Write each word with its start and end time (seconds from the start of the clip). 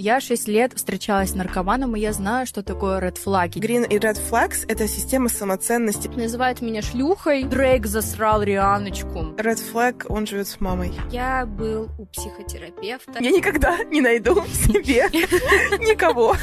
я 0.00 0.20
6 0.20 0.48
лет 0.48 0.72
встречалась 0.74 1.30
с 1.30 1.34
наркоманом, 1.34 1.94
и 1.94 2.00
я 2.00 2.12
знаю, 2.12 2.46
что 2.46 2.62
такое 2.62 3.00
red 3.00 3.18
флаги. 3.18 3.58
Green 3.58 3.86
и 3.86 3.98
red 3.98 4.18
flags— 4.30 4.64
это 4.68 4.88
система 4.88 5.28
самоценности. 5.28 6.08
Называют 6.08 6.62
меня 6.62 6.80
шлюхой. 6.80 7.44
Дрейк 7.44 7.86
засрал 7.86 8.42
Рианочку. 8.42 9.34
Red 9.36 9.60
flag, 9.72 10.06
он 10.08 10.26
живет 10.26 10.48
с 10.48 10.60
мамой. 10.60 10.92
Я 11.12 11.44
был 11.44 11.90
у 11.98 12.06
психотерапевта. 12.06 13.22
Я 13.22 13.30
никогда 13.30 13.84
не 13.90 14.00
найду 14.00 14.40
в 14.40 14.48
себе 14.48 15.04
никого. 15.12 16.34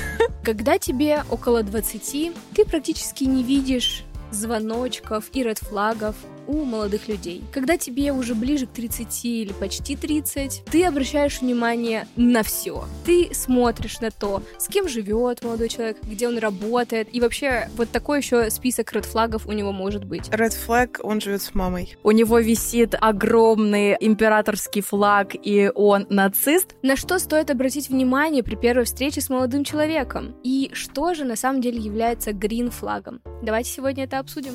Когда 0.43 0.77
тебе 0.77 1.23
около 1.29 1.63
20, 1.63 2.31
ты 2.53 2.65
практически 2.65 3.23
не 3.23 3.43
видишь 3.43 4.03
звоночков 4.31 5.25
и 5.33 5.43
ред 5.43 5.57
флагов 5.57 6.15
у 6.47 6.63
молодых 6.63 7.07
людей. 7.07 7.43
Когда 7.51 7.77
тебе 7.77 8.11
уже 8.11 8.33
ближе 8.35 8.65
к 8.65 8.71
30 8.71 9.25
или 9.25 9.53
почти 9.53 9.95
30, 9.95 10.63
ты 10.71 10.85
обращаешь 10.85 11.41
внимание 11.41 12.07
на 12.15 12.43
все. 12.43 12.85
Ты 13.05 13.29
смотришь 13.33 13.99
на 13.99 14.11
то, 14.11 14.41
с 14.57 14.67
кем 14.67 14.87
живет 14.87 15.43
молодой 15.43 15.69
человек, 15.69 15.97
где 16.03 16.27
он 16.27 16.37
работает, 16.37 17.09
и 17.11 17.21
вообще 17.21 17.69
вот 17.75 17.89
такой 17.89 18.19
еще 18.19 18.49
список 18.49 18.93
ред 18.93 19.05
флагов 19.05 19.47
у 19.47 19.51
него 19.51 19.71
может 19.71 20.05
быть. 20.05 20.29
Red 20.29 20.55
flag, 20.67 20.99
он 21.03 21.21
живет 21.21 21.41
с 21.41 21.53
мамой. 21.53 21.95
У 22.03 22.11
него 22.11 22.39
висит 22.39 22.95
огромный 22.99 23.97
императорский 23.99 24.81
флаг, 24.81 25.31
и 25.33 25.71
он 25.73 26.07
нацист. 26.09 26.75
На 26.81 26.95
что 26.95 27.19
стоит 27.19 27.51
обратить 27.51 27.89
внимание 27.89 28.43
при 28.43 28.55
первой 28.55 28.85
встрече 28.85 29.21
с 29.21 29.29
молодым 29.29 29.63
человеком? 29.63 30.35
И 30.43 30.71
что 30.73 31.13
же 31.13 31.25
на 31.25 31.35
самом 31.35 31.61
деле 31.61 31.79
является 31.79 32.33
грин 32.33 32.71
флагом? 32.71 33.21
Давайте 33.43 33.69
сегодня 33.69 34.05
это 34.05 34.19
обсудим. 34.19 34.53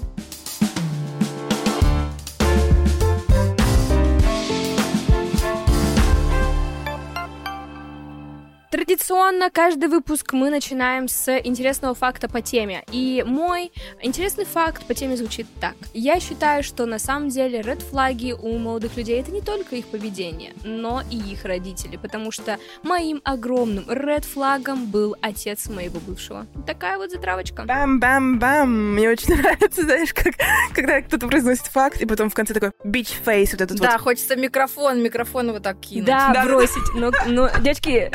Традиционно 8.72 9.50
каждый 9.50 9.90
выпуск 9.90 10.32
мы 10.32 10.48
начинаем 10.48 11.06
с 11.06 11.30
интересного 11.44 11.94
факта 11.94 12.26
по 12.26 12.40
теме. 12.40 12.84
И 12.90 13.22
мой 13.26 13.70
интересный 14.00 14.46
факт 14.46 14.86
по 14.86 14.94
теме 14.94 15.18
звучит 15.18 15.46
так. 15.60 15.74
Я 15.92 16.18
считаю, 16.20 16.62
что 16.62 16.86
на 16.86 16.98
самом 16.98 17.28
деле 17.28 17.60
ред 17.60 17.82
флаги 17.82 18.32
у 18.32 18.56
молодых 18.56 18.96
людей 18.96 19.20
это 19.20 19.30
не 19.30 19.42
только 19.42 19.76
их 19.76 19.84
поведение, 19.88 20.54
но 20.64 21.02
и 21.10 21.18
их 21.18 21.44
родители. 21.44 21.98
Потому 21.98 22.30
что 22.32 22.56
моим 22.82 23.20
огромным 23.24 23.84
ред 23.90 24.24
флагом 24.24 24.86
был 24.86 25.16
отец 25.20 25.68
моего 25.68 26.00
бывшего. 26.00 26.46
Такая 26.66 26.96
вот 26.96 27.10
затравочка. 27.10 27.64
Бам-бам-бам. 27.64 28.94
Мне 28.94 29.10
очень 29.10 29.34
нравится, 29.36 29.82
знаешь, 29.82 30.14
как, 30.14 30.32
когда 30.74 31.02
кто-то 31.02 31.28
произносит 31.28 31.66
факт, 31.66 32.00
и 32.00 32.06
потом 32.06 32.30
в 32.30 32.34
конце 32.34 32.54
такой 32.54 32.70
бич 32.84 33.08
фейс 33.08 33.52
вот 33.52 33.60
этот 33.60 33.76
Да, 33.78 33.92
вот. 33.92 34.00
хочется 34.00 34.34
микрофон, 34.34 35.02
микрофон 35.02 35.52
вот 35.52 35.62
так 35.62 35.78
кинуть. 35.78 36.06
Да, 36.06 36.30
Да. 36.32 36.44
бросить. 36.46 36.94
Но, 36.94 37.12
но, 37.26 37.50
девочки, 37.60 38.10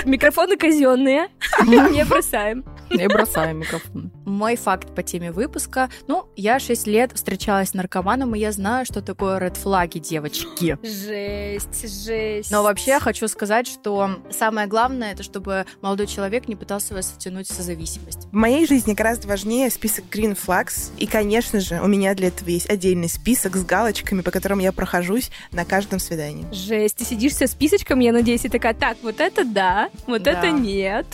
микрофоны 0.48 0.58
казенные. 0.58 1.28
Не 1.66 2.06
бросаем. 2.10 2.64
И 2.90 3.06
бросаем 3.08 3.60
микрофон. 3.60 4.12
Мой 4.28 4.58
факт 4.58 4.94
по 4.94 5.04
теме 5.04 5.32
выпуска. 5.32 5.90
Ну, 6.08 6.28
я 6.36 6.60
6 6.60 6.86
лет 6.86 7.12
встречалась 7.14 7.70
с 7.70 7.74
наркоманом, 7.74 8.36
и 8.36 8.40
я 8.40 8.52
знаю, 8.52 8.86
что 8.86 9.02
такое 9.02 9.38
ред 9.38 9.56
флаги, 9.56 10.00
девочки. 10.00 10.78
Жесть, 10.84 12.06
жесть. 12.06 12.52
Но 12.52 12.62
вообще 12.62 12.92
я 12.92 13.00
хочу 13.00 13.30
сказать, 13.30 13.68
что 13.68 14.20
самое 14.30 14.68
главное, 14.68 15.14
это 15.14 15.24
чтобы 15.24 15.66
молодой 15.82 16.08
человек 16.08 16.50
не 16.50 16.58
пытался 16.58 16.94
вас 16.94 17.06
втянуть 17.18 17.48
в 17.48 17.54
созависимость. 17.54 18.28
В 18.30 18.34
моей 18.34 18.68
жизни 18.68 18.94
гораздо 18.94 19.30
важнее 19.30 19.70
список 19.70 20.04
green 20.12 20.38
flags. 20.38 20.92
И, 20.98 21.08
конечно 21.08 21.62
же, 21.62 21.80
у 21.82 21.88
меня 21.88 22.14
для 22.14 22.28
этого 22.28 22.50
есть 22.50 22.70
отдельный 22.70 23.08
список 23.08 23.56
с 23.56 23.64
галочками, 23.64 24.20
по 24.20 24.32
которым 24.32 24.60
я 24.60 24.74
прохожусь 24.74 25.32
на 25.54 25.64
каждом 25.64 26.00
свидании. 26.00 26.46
Жесть, 26.52 26.98
ты 26.98 27.06
сидишь 27.06 27.34
со 27.36 27.48
списочком, 27.48 28.00
я 28.02 28.12
надеюсь, 28.12 28.44
и 28.44 28.50
такая, 28.50 28.74
так, 28.74 28.98
вот 29.04 29.22
это 29.22 29.46
да, 29.46 29.90
вот 30.06 30.24
Да. 30.24 30.32
это 30.32 30.52
нет, 30.52 31.06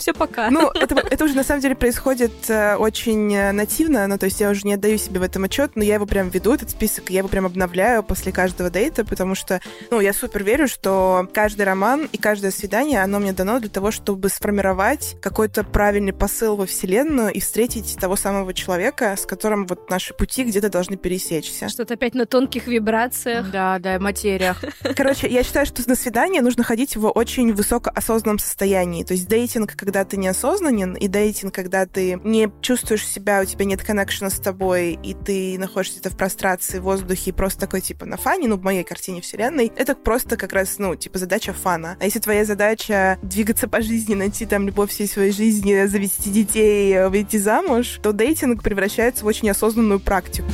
все 0.00 0.12
пока. 0.12 0.50
Ну, 0.50 0.68
это, 0.74 0.96
это 0.96 1.24
уже 1.24 1.34
на 1.34 1.44
самом 1.44 1.60
деле 1.60 1.76
происходит 1.76 2.32
э, 2.56 2.76
очень 2.76 3.34
э, 3.34 3.52
нативно, 3.52 4.06
ну, 4.06 4.18
то 4.18 4.26
есть 4.26 4.40
я 4.40 4.50
уже 4.50 4.66
не 4.66 4.74
отдаю 4.74 4.98
себе 4.98 5.20
в 5.20 5.22
этом 5.22 5.44
отчет, 5.44 5.72
но 5.74 5.84
я 5.84 5.94
его 5.94 6.06
прям 6.06 6.28
веду, 6.30 6.54
этот 6.54 6.70
список, 6.70 7.10
я 7.10 7.18
его 7.18 7.28
прям 7.28 7.46
обновляю 7.46 8.02
после 8.02 8.32
каждого 8.32 8.70
дейта, 8.70 9.04
потому 9.04 9.34
что, 9.34 9.60
ну, 9.90 10.00
я 10.00 10.12
супер 10.12 10.42
верю, 10.42 10.68
что 10.68 11.28
каждый 11.32 11.62
роман 11.62 12.08
и 12.10 12.16
каждое 12.16 12.50
свидание, 12.50 13.02
оно 13.02 13.18
мне 13.18 13.32
дано 13.32 13.60
для 13.60 13.68
того, 13.68 13.90
чтобы 13.90 14.28
сформировать 14.28 15.16
какой-то 15.20 15.64
правильный 15.64 16.12
посыл 16.12 16.56
во 16.56 16.66
Вселенную 16.66 17.32
и 17.32 17.40
встретить 17.40 17.96
того 18.00 18.16
самого 18.16 18.54
человека, 18.54 19.14
с 19.16 19.26
которым 19.26 19.66
вот 19.66 19.90
наши 19.90 20.14
пути 20.14 20.44
где-то 20.44 20.70
должны 20.70 20.96
пересечься. 20.96 21.68
Что-то 21.68 21.94
опять 21.94 22.14
на 22.14 22.26
тонких 22.26 22.66
вибрациях. 22.66 23.50
Да, 23.50 23.78
да, 23.78 23.98
материях. 23.98 24.62
Короче, 24.96 25.28
я 25.28 25.42
считаю, 25.42 25.66
что 25.66 25.82
на 25.88 25.94
свидание 25.94 26.42
нужно 26.42 26.64
ходить 26.64 26.96
в 26.96 27.08
очень 27.08 27.52
высокоосознанном 27.52 28.38
состоянии. 28.38 29.04
То 29.04 29.14
есть 29.14 29.28
дейтинг, 29.28 29.74
когда 29.76 30.04
ты 30.04 30.16
неосознанен, 30.16 30.94
и 30.94 31.08
дейтинг, 31.08 31.54
когда 31.54 31.86
ты 31.86 32.20
не 32.24 32.45
чувствуешь 32.60 33.06
себя, 33.06 33.40
у 33.40 33.44
тебя 33.44 33.64
нет 33.64 33.82
коннекшена 33.82 34.30
с 34.30 34.38
тобой, 34.38 34.98
и 35.02 35.14
ты 35.14 35.58
находишься 35.58 36.00
где-то 36.00 36.14
в 36.14 36.16
прострации, 36.16 36.78
в 36.78 36.82
воздухе, 36.82 37.30
и 37.30 37.32
просто 37.32 37.60
такой, 37.60 37.80
типа, 37.80 38.06
на 38.06 38.16
фане, 38.16 38.48
ну, 38.48 38.56
в 38.56 38.62
моей 38.62 38.84
картине 38.84 39.20
вселенной, 39.20 39.72
это 39.76 39.94
просто 39.94 40.36
как 40.36 40.52
раз, 40.52 40.78
ну, 40.78 40.94
типа, 40.94 41.18
задача 41.18 41.52
фана. 41.52 41.96
А 42.00 42.04
если 42.04 42.18
твоя 42.18 42.44
задача 42.44 43.18
двигаться 43.22 43.68
по 43.68 43.80
жизни, 43.80 44.14
найти 44.14 44.46
там 44.46 44.66
любовь 44.66 44.90
всей 44.90 45.08
своей 45.08 45.32
жизни, 45.32 45.86
завести 45.86 46.30
детей, 46.30 47.08
выйти 47.08 47.36
замуж, 47.36 47.98
то 48.02 48.12
дейтинг 48.12 48.62
превращается 48.62 49.24
в 49.24 49.28
очень 49.28 49.50
осознанную 49.50 50.00
практику. 50.00 50.52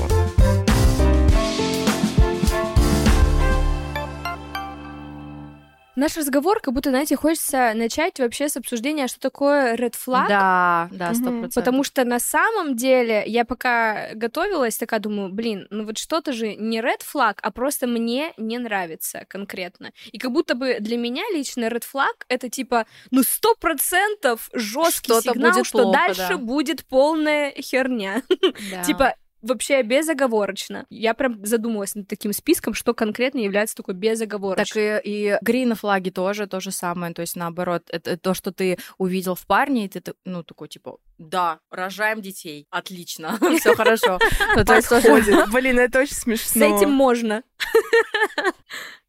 Наш 5.95 6.17
разговор, 6.17 6.61
как 6.61 6.73
будто, 6.73 6.91
знаете, 6.91 7.17
хочется 7.17 7.73
начать 7.75 8.19
вообще 8.19 8.49
с 8.49 8.57
обсуждения, 8.57 9.09
что 9.09 9.21
такое 9.21 9.77
red 9.77 9.95
flag. 9.95 10.29
Да, 10.29 10.89
да, 10.91 11.13
сто 11.13 11.25
процентов. 11.25 11.55
Потому 11.55 11.85
что 11.85 12.05
на 12.05 12.19
самом 12.19 12.77
деле 12.77 13.23
я 13.27 13.45
пока 13.45 14.15
готовилась, 14.15 14.79
такая 14.79 15.01
думаю, 15.01 15.31
блин, 15.31 15.67
ну 15.71 15.85
вот 15.85 15.99
что-то 15.99 16.33
же 16.33 16.55
не 16.55 16.81
red 16.81 17.01
flag, 17.01 17.39
а 17.43 17.51
просто 17.51 17.87
мне 17.87 18.33
не 18.39 18.59
нравится 18.59 19.27
конкретно. 19.29 19.93
И 20.13 20.19
как 20.19 20.33
будто 20.33 20.55
бы 20.55 20.79
для 20.81 20.97
меня 20.97 21.25
лично 21.35 21.67
red 21.67 21.85
flag 21.93 22.15
это 22.29 22.49
типа, 22.49 22.87
ну 23.11 23.23
сто 23.23 23.55
процентов 23.55 24.49
жесткий 24.55 25.13
сигнал, 25.21 25.53
будет 25.53 25.67
что 25.67 25.83
плохо, 25.83 25.99
дальше 25.99 26.29
да. 26.31 26.39
будет 26.39 26.87
полная 26.87 27.51
херня. 27.61 28.23
Да. 28.71 28.83
Типа 28.93 29.15
вообще 29.43 29.83
безоговорочно. 29.83 30.87
Я 30.91 31.15
прям 31.15 31.45
задумалась 31.45 31.95
над 31.95 32.09
таким 32.09 32.33
списком, 32.33 32.75
что 32.75 32.95
конкретно 32.95 33.39
является 33.41 33.77
такой 33.77 33.95
Так 33.95 34.01
безоговорочным. 34.01 35.01
и, 35.05 35.33
и 35.35 35.39
грин 35.43 35.75
флаги 35.75 36.11
тоже 36.11 36.47
то 36.47 36.61
же 36.61 36.71
самое, 36.71 37.13
то 37.13 37.21
есть 37.23 37.37
наоборот, 37.37 37.83
это 37.89 38.17
то, 38.17 38.35
что 38.35 38.53
ты 38.53 38.79
увидел 38.99 39.35
в 39.35 39.47
парне, 39.47 39.85
и 39.85 39.89
ты 39.89 40.01
так- 40.01 40.17
ну 40.25 40.43
такой 40.43 40.69
типа, 40.69 40.97
да, 41.19 41.61
рожаем 41.71 42.21
детей, 42.21 42.67
отлично, 42.71 43.39
все 43.61 43.75
хорошо. 43.75 44.19
Ну, 44.57 44.65
то 44.65 44.75
есть 44.75 44.89
тоже- 44.89 45.09
Подходит. 45.09 45.51
Блин, 45.53 45.79
это 45.79 46.01
очень 46.01 46.15
С 46.15 46.21
смешно. 46.21 46.77
этим 46.77 46.91
можно. 46.91 47.43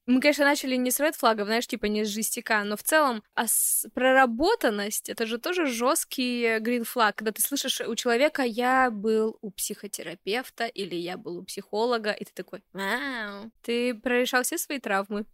Мы, 0.05 0.19
конечно, 0.19 0.43
начали 0.43 0.75
не 0.75 0.91
с 0.91 0.99
ред 0.99 1.15
флагов, 1.15 1.47
знаешь, 1.47 1.65
типа 1.65 1.85
не 1.85 2.03
с 2.03 2.09
жестяка, 2.09 2.63
но 2.65 2.75
в 2.75 2.83
целом 2.83 3.23
а 3.35 3.47
с- 3.47 3.87
проработанность 3.93 5.07
это 5.09 5.25
же 5.25 5.37
тоже 5.37 5.65
жесткий 5.65 6.59
грин 6.59 6.83
флаг, 6.83 7.15
когда 7.15 7.31
ты 7.31 7.41
слышишь 7.41 7.79
у 7.81 7.95
человека 7.95 8.43
я 8.43 8.91
был 8.91 9.37
у 9.41 9.51
психотерапевта 9.51 10.65
или 10.65 10.95
я 10.95 11.17
был 11.17 11.37
у 11.37 11.43
психолога, 11.43 12.11
и 12.11 12.25
ты 12.25 12.31
такой, 12.33 12.63
вау, 12.73 13.49
ты 13.61 13.93
прорешал 13.93 14.43
все 14.43 14.57
свои 14.57 14.79
травмы. 14.79 15.25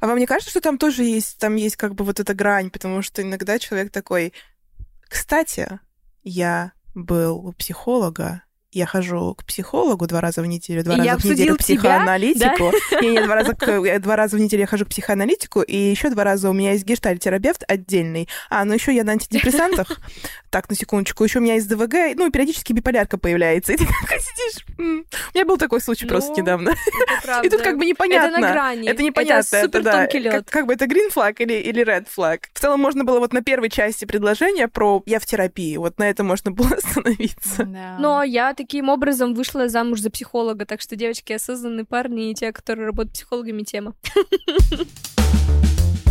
А 0.00 0.06
вам 0.06 0.18
не 0.18 0.26
кажется, 0.26 0.50
что 0.50 0.60
там 0.62 0.78
тоже 0.78 1.04
есть, 1.04 1.38
там 1.38 1.56
есть 1.56 1.76
как 1.76 1.94
бы 1.94 2.04
вот 2.04 2.18
эта 2.18 2.32
грань, 2.34 2.70
потому 2.70 3.02
что 3.02 3.20
иногда 3.22 3.58
человек 3.58 3.92
такой, 3.92 4.32
кстати, 5.08 5.80
я 6.22 6.72
был 6.94 7.36
у 7.46 7.52
психолога, 7.52 8.42
я 8.70 8.86
хожу 8.86 9.34
к 9.34 9.44
психологу 9.44 10.06
два 10.06 10.20
раза 10.20 10.42
в 10.42 10.46
неделю, 10.46 10.84
два 10.84 10.94
И 10.96 10.98
раза 10.98 11.18
в 11.20 11.24
неделю 11.24 11.56
к 11.56 11.62
тебя, 11.62 11.76
психоаналитику. 11.80 12.72
Не, 13.00 13.10
не, 13.10 13.20
два 13.24 13.34
раза, 13.36 13.54
к- 13.54 13.98
два 14.00 14.16
раза 14.16 14.36
в 14.36 14.40
неделю 14.40 14.60
я 14.62 14.66
хожу 14.66 14.84
к 14.84 14.88
психоаналитику, 14.88 15.62
и 15.62 15.76
еще 15.76 16.10
два 16.10 16.24
раза 16.24 16.50
у 16.50 16.52
меня 16.52 16.72
есть 16.72 16.84
гештальтерапевт 16.84 17.64
отдельный. 17.66 18.28
А, 18.50 18.64
ну 18.64 18.74
еще 18.74 18.94
я 18.94 19.04
на 19.04 19.12
антидепрессантах. 19.12 19.98
Так, 20.50 20.70
на 20.70 20.76
секундочку. 20.76 21.24
Еще 21.24 21.40
у 21.40 21.42
меня 21.42 21.56
есть 21.56 21.68
ДВГ, 21.68 22.16
ну, 22.16 22.30
периодически 22.30 22.72
биполярка 22.72 23.18
появляется. 23.18 23.74
И 23.74 23.76
ты 23.76 23.84
такой 23.84 24.18
сидишь. 24.18 24.64
«М, 24.78 25.04
У 25.34 25.36
меня 25.36 25.44
был 25.44 25.58
такой 25.58 25.78
случай 25.82 26.06
просто 26.06 26.30
Ну, 26.30 26.38
недавно. 26.38 26.70
Это 26.70 27.22
правда. 27.22 27.46
И 27.46 27.50
тут 27.50 27.60
как 27.60 27.76
бы 27.76 27.84
непонятно. 27.84 28.30
Это 28.36 28.40
на 28.40 28.52
грани. 28.52 28.88
Это 28.88 29.02
непонятно. 29.02 29.56
Это 29.56 29.66
супер 29.66 29.82
да. 29.82 29.92
тонкий 29.92 30.18
лед. 30.20 30.32
Как, 30.32 30.46
как 30.46 30.66
бы 30.66 30.72
это 30.72 30.86
green 30.86 31.10
флаг 31.10 31.42
или, 31.42 31.52
или 31.52 31.84
red 31.84 32.06
флаг. 32.08 32.48
В 32.54 32.60
целом 32.60 32.80
можно 32.80 33.04
было 33.04 33.18
вот 33.18 33.34
на 33.34 33.42
первой 33.42 33.68
части 33.68 34.06
предложения 34.06 34.68
про 34.68 35.02
«я 35.04 35.20
в 35.20 35.26
терапии», 35.26 35.76
вот 35.76 35.98
на 35.98 36.08
это 36.08 36.24
можно 36.24 36.50
было 36.50 36.70
остановиться. 36.76 37.64
Да. 37.64 37.96
Но 37.98 38.22
я 38.22 38.54
таким 38.58 38.88
образом 38.88 39.34
вышла 39.34 39.68
замуж 39.68 40.00
за 40.00 40.10
психолога, 40.10 40.66
так 40.66 40.80
что, 40.80 40.96
девочки, 40.96 41.32
осознанные 41.32 41.84
парни 41.84 42.30
и 42.30 42.34
те, 42.34 42.52
которые 42.52 42.86
работают 42.86 43.14
психологами, 43.14 43.62
тема. 43.62 43.94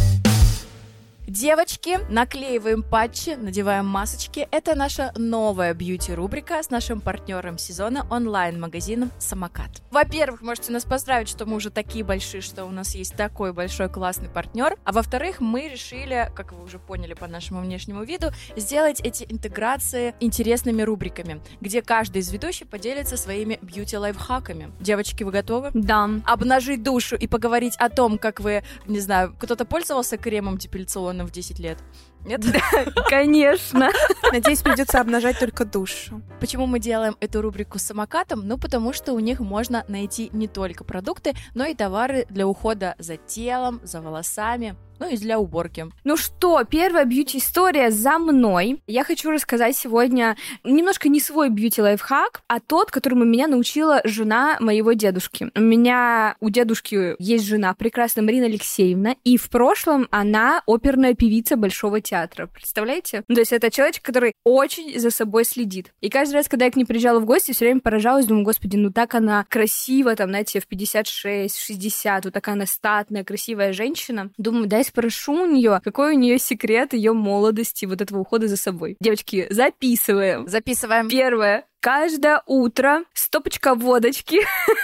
Девочки, 1.27 1.99
наклеиваем 2.09 2.83
патчи, 2.83 3.31
надеваем 3.31 3.85
масочки. 3.85 4.47
Это 4.49 4.75
наша 4.75 5.11
новая 5.17 5.73
бьюти-рубрика 5.73 6.63
с 6.63 6.69
нашим 6.69 7.01
партнером 7.01 7.57
сезона 7.57 8.07
онлайн-магазином 8.09 9.11
«Самокат». 9.19 9.81
Во-первых, 9.91 10.41
можете 10.41 10.71
нас 10.71 10.85
поздравить, 10.85 11.27
что 11.27 11.45
мы 11.45 11.57
уже 11.57 11.69
такие 11.69 12.05
большие, 12.05 12.39
что 12.39 12.63
у 12.63 12.69
нас 12.69 12.95
есть 12.95 13.17
такой 13.17 13.51
большой 13.51 13.89
классный 13.89 14.29
партнер. 14.29 14.77
А 14.85 14.93
во-вторых, 14.93 15.41
мы 15.41 15.67
решили, 15.67 16.31
как 16.33 16.53
вы 16.53 16.63
уже 16.63 16.79
поняли 16.79 17.13
по 17.13 17.27
нашему 17.27 17.59
внешнему 17.59 18.03
виду, 18.03 18.27
сделать 18.55 19.01
эти 19.01 19.25
интеграции 19.29 20.15
интересными 20.21 20.81
рубриками, 20.81 21.41
где 21.59 21.81
каждый 21.81 22.19
из 22.19 22.31
ведущих 22.31 22.69
поделится 22.69 23.17
своими 23.17 23.59
бьюти-лайфхаками. 23.61 24.71
Девочки, 24.79 25.25
вы 25.25 25.33
готовы? 25.33 25.71
Да. 25.73 26.09
Обнажить 26.23 26.83
душу 26.83 27.17
и 27.17 27.27
поговорить 27.27 27.75
о 27.79 27.89
том, 27.89 28.17
как 28.17 28.39
вы, 28.39 28.63
не 28.85 29.01
знаю, 29.01 29.35
кто-то 29.37 29.65
пользовался 29.65 30.15
кремом 30.15 30.57
депиляционным 30.57 31.16
в 31.25 31.31
10 31.31 31.59
лет? 31.59 31.77
Нет? 32.25 32.41
Конечно. 33.09 33.89
Надеюсь, 34.31 34.61
придется 34.61 34.99
обнажать 34.99 35.39
только 35.39 35.65
душу. 35.65 36.21
Почему 36.39 36.67
мы 36.67 36.79
делаем 36.79 37.15
эту 37.19 37.41
рубрику 37.41 37.79
с 37.79 37.83
самокатом? 37.83 38.47
Ну, 38.47 38.57
потому 38.57 38.93
что 38.93 39.13
у 39.13 39.19
них 39.19 39.39
можно 39.39 39.85
найти 39.87 40.29
не 40.33 40.47
только 40.47 40.83
продукты, 40.83 41.33
но 41.53 41.65
и 41.65 41.73
товары 41.73 42.25
для 42.29 42.47
ухода 42.47 42.95
за 42.99 43.17
телом, 43.17 43.79
за 43.83 44.01
волосами, 44.01 44.75
ну 44.99 45.09
и 45.09 45.17
для 45.17 45.39
уборки. 45.39 45.87
Ну 46.03 46.17
что, 46.17 46.63
первая 46.63 47.05
бьюти-история 47.05 47.91
за 47.91 48.17
мной. 48.17 48.81
Я 48.87 49.03
хочу 49.03 49.31
рассказать 49.31 49.75
сегодня 49.75 50.37
немножко 50.63 51.09
не 51.09 51.19
свой 51.19 51.49
бьюти-лайфхак, 51.49 52.41
а 52.47 52.59
тот, 52.59 52.91
которому 52.91 53.25
меня 53.25 53.47
научила 53.47 54.01
жена 54.03 54.57
моего 54.59 54.93
дедушки. 54.93 55.49
У 55.55 55.61
меня 55.61 56.35
у 56.39 56.49
дедушки 56.49 57.15
есть 57.19 57.45
жена 57.45 57.73
прекрасная 57.73 58.23
Марина 58.23 58.45
Алексеевна, 58.45 59.15
и 59.23 59.37
в 59.37 59.49
прошлом 59.49 60.07
она 60.11 60.61
оперная 60.65 61.13
певица 61.13 61.55
Большого 61.55 62.01
театра. 62.01 62.47
Представляете? 62.47 63.23
Ну, 63.27 63.35
то 63.35 63.41
есть 63.41 63.53
это 63.53 63.69
человек, 63.71 64.01
который 64.01 64.33
очень 64.43 64.99
за 64.99 65.11
собой 65.11 65.45
следит. 65.45 65.93
И 66.01 66.09
каждый 66.09 66.35
раз, 66.35 66.47
когда 66.47 66.65
я 66.65 66.71
к 66.71 66.75
ней 66.75 66.85
приезжала 66.85 67.19
в 67.19 67.25
гости, 67.25 67.51
все 67.51 67.65
время 67.65 67.81
поражалась, 67.81 68.25
думаю, 68.25 68.45
господи, 68.45 68.77
ну 68.77 68.91
так 68.91 69.15
она 69.15 69.45
красива, 69.49 70.15
там, 70.15 70.29
знаете, 70.29 70.59
в 70.59 70.67
56, 70.67 71.57
60, 71.57 72.25
вот 72.25 72.33
такая 72.33 72.55
она 72.55 72.65
статная, 72.65 73.23
красивая 73.23 73.73
женщина. 73.73 74.31
Думаю, 74.37 74.67
дай 74.67 74.83
спрошу 74.87 75.43
у 75.43 75.45
нее, 75.45 75.79
какой 75.83 76.15
у 76.15 76.17
нее 76.17 76.39
секрет 76.39 76.93
ее 76.93 77.13
молодости, 77.13 77.85
вот 77.85 78.01
этого 78.01 78.19
ухода 78.19 78.47
за 78.47 78.57
собой. 78.57 78.97
Девочки, 78.99 79.47
записываем. 79.49 80.47
Записываем. 80.47 81.09
Первое 81.09 81.65
каждое 81.79 82.41
утро 82.45 83.03
стопочка 83.13 83.75
водочки 83.75 84.39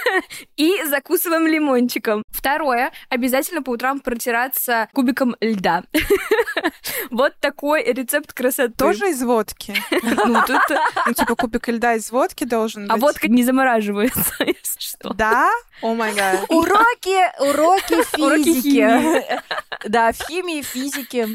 и 0.56 0.82
закусываем 0.84 1.46
лимончиком. 1.46 2.22
Второе, 2.28 2.92
обязательно 3.08 3.62
по 3.62 3.70
утрам 3.70 4.00
протираться 4.00 4.88
кубиком 4.92 5.36
льда. 5.40 5.82
вот 7.10 7.34
такой 7.40 7.84
рецепт 7.84 8.32
красоты. 8.32 8.74
Тоже 8.74 9.10
из 9.10 9.22
водки? 9.22 9.74
Ну, 10.26 10.40
тут... 10.46 10.60
Ну, 11.06 11.12
типа 11.12 11.34
кубик 11.34 11.68
льда 11.68 11.94
из 11.94 12.10
водки 12.10 12.44
должен 12.44 12.90
А 12.90 12.94
быть. 12.94 13.02
водка 13.02 13.28
не 13.28 13.42
замораживается, 13.44 14.34
если 14.40 14.80
что. 14.80 15.12
Да? 15.14 15.50
О 15.82 15.94
май 15.94 16.14
гад. 16.14 16.44
Уроки, 16.48 17.40
уроки 17.40 18.20
Уроки 18.20 18.44
физики. 18.44 18.62
химии. 18.70 19.40
Да, 19.88 20.12
в 20.12 20.16
химии, 20.26 20.62
физике. 20.62 21.28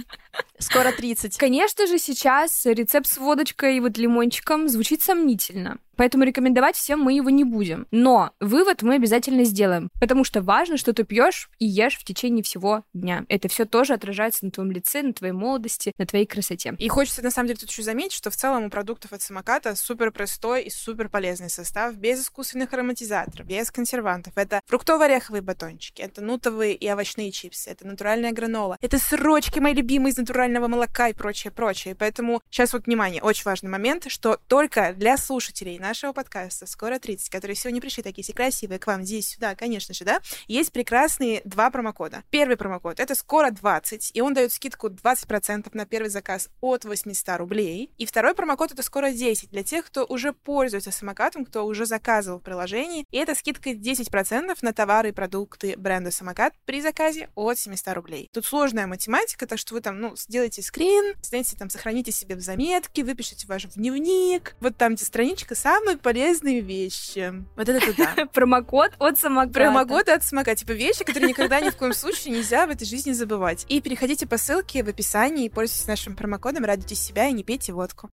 Скоро 0.58 0.92
30. 0.92 1.38
Конечно 1.38 1.88
же, 1.88 1.98
сейчас 2.00 2.66
рецепт 2.66 3.08
с 3.08 3.18
водочкой 3.18 3.78
и 3.78 3.80
вот 3.80 3.98
лимончиком 3.98 4.68
звучит 4.70 5.02
сомнительно. 5.02 5.78
Поэтому 6.00 6.24
рекомендовать 6.24 6.78
всем 6.78 7.02
мы 7.02 7.12
его 7.12 7.30
не 7.30 7.44
будем. 7.44 7.86
Но 7.92 8.32
вывод 8.40 8.84
мы 8.84 8.96
обязательно 8.96 9.44
сделаем. 9.44 9.90
Потому 10.00 10.24
что 10.24 10.42
важно, 10.42 10.78
что 10.78 10.94
ты 10.94 11.04
пьешь 11.04 11.50
и 11.60 11.66
ешь 11.66 11.98
в 11.98 12.06
течение 12.06 12.42
всего 12.42 12.86
дня. 12.94 13.26
Это 13.28 13.50
все 13.50 13.66
тоже 13.66 13.96
отражается 13.96 14.46
на 14.46 14.52
твоем 14.52 14.72
лице, 14.72 15.02
на 15.04 15.12
твоей 15.12 15.34
молодости, 15.34 15.92
на 15.98 16.06
твоей 16.06 16.26
красоте. 16.26 16.74
И 16.78 16.88
хочется, 16.88 17.22
на 17.22 17.32
самом 17.32 17.48
деле, 17.48 17.60
тут 17.60 17.70
еще 17.70 17.84
заметить, 17.84 18.14
что 18.14 18.30
в 18.30 18.38
целом 18.38 18.64
у 18.64 18.70
продуктов 18.70 19.12
от 19.12 19.22
самоката 19.22 19.76
супер 19.76 20.14
простой 20.14 20.64
и 20.64 20.70
супер 20.70 21.10
полезный 21.10 21.50
состав, 21.50 21.96
без 21.96 22.22
искусственных 22.22 22.72
ароматизаторов, 22.72 23.46
без 23.46 23.70
консервантов. 23.70 24.32
Это 24.38 24.62
фруктово-ореховые 24.68 25.42
батончики, 25.42 26.02
это 26.02 26.22
нутовые 26.22 26.76
и 26.76 26.90
овощные 26.90 27.34
чипсы, 27.34 27.72
это 27.72 27.86
натуральная 27.86 28.32
гранола, 28.32 28.78
это 28.80 29.00
сырочки 29.00 29.60
мои 29.60 29.74
любимые 29.74 30.14
из 30.14 30.18
натурального 30.18 30.70
молока 30.70 31.10
и 31.10 31.14
прочее, 31.14 31.52
прочее. 31.52 31.94
Поэтому 31.94 32.42
сейчас 32.50 32.72
вот, 32.72 32.86
внимание, 32.86 33.22
очень 33.22 33.44
важный 33.44 33.70
момент, 33.70 34.06
что 34.08 34.40
только 34.48 34.94
для 34.94 35.18
слушателей 35.18 35.78
нашего 35.90 36.14
подкаста 36.14 36.68
«Скоро 36.68 37.00
30», 37.00 37.32
которые 37.32 37.56
сегодня 37.56 37.82
пришли 37.82 38.04
такие 38.04 38.24
все 38.24 38.32
красивые 38.32 38.78
к 38.78 38.86
вам 38.86 39.04
здесь, 39.04 39.30
сюда, 39.30 39.56
конечно 39.56 39.96
же, 39.96 40.06
да, 40.06 40.22
есть 40.48 40.72
прекрасные 40.72 41.42
два 41.46 41.72
промокода. 41.72 42.24
Первый 42.30 42.58
промокод— 42.58 43.00
это 43.02 43.16
«Скоро 43.16 43.50
20», 43.50 44.12
и 44.14 44.22
он 44.22 44.36
дает 44.36 44.54
скидку 44.54 44.90
20% 44.90 45.68
на 45.74 45.88
первый 45.88 46.10
заказ 46.10 46.50
от 46.62 46.86
800 46.86 47.38
рублей. 47.40 47.92
И 47.98 48.06
второй 48.06 48.36
промокод— 48.36 48.72
это 48.74 48.84
«Скоро 48.84 49.10
10» 49.10 49.50
для 49.50 49.64
тех, 49.64 49.88
кто 49.88 50.06
уже 50.06 50.32
пользуется 50.32 50.92
самокатом, 50.92 51.44
кто 51.44 51.66
уже 51.66 51.88
заказывал 51.88 52.38
в 52.38 52.44
приложении. 52.44 53.08
И 53.10 53.18
это 53.18 53.34
скидка 53.34 53.72
10% 53.72 54.60
на 54.62 54.74
товары 54.74 55.10
и 55.10 55.12
продукты 55.12 55.74
бренда 55.76 56.12
«Самокат» 56.12 56.54
при 56.66 56.82
заказе 56.82 57.30
от 57.34 57.58
700 57.58 57.96
рублей. 57.96 58.30
Тут 58.32 58.46
сложная 58.46 58.86
математика, 58.86 59.48
так 59.48 59.58
что 59.58 59.74
вы 59.74 59.82
там, 59.82 60.00
ну, 60.00 60.16
сделайте 60.16 60.62
скрин, 60.62 61.16
знаете, 61.24 61.58
там, 61.58 61.72
сохраните 61.72 62.12
себе 62.12 62.36
в 62.36 62.42
заметке, 62.42 63.04
выпишите 63.04 63.48
ваш 63.48 63.64
дневник. 63.64 64.56
Вот 64.60 64.78
там, 64.78 64.94
где 64.94 65.04
страничка 65.04 65.56
«Самые 65.80 65.98
полезные 65.98 66.60
вещи». 66.60 67.34
Вот 67.56 67.70
это 67.70 67.80
туда. 67.80 68.26
Промокод 68.34 68.92
от 69.00 69.18
самоката. 69.18 69.54
Промокоды 69.54 70.12
от 70.12 70.24
самоката. 70.24 70.58
Типа 70.58 70.74
вещи, 70.74 71.06
которые 71.06 71.30
никогда 71.30 71.62
ни 71.62 71.70
в 71.70 71.78
коем 71.78 71.94
случае 71.94 72.34
нельзя 72.34 72.68
в 72.68 72.70
этой 72.70 72.86
жизни 72.86 73.14
забывать. 73.14 73.66
И 73.70 73.80
переходите 73.80 74.28
по 74.28 74.38
ссылке 74.38 74.84
в 74.84 74.90
описании 74.90 75.46
и 75.46 75.50
пользуйтесь 75.50 75.88
нашим 75.88 76.18
промокодом, 76.18 76.66
радуйтесь 76.66 77.00
себя 77.00 77.28
и 77.28 77.32
не 77.32 77.46
пейте 77.46 77.72
водку. 77.72 78.10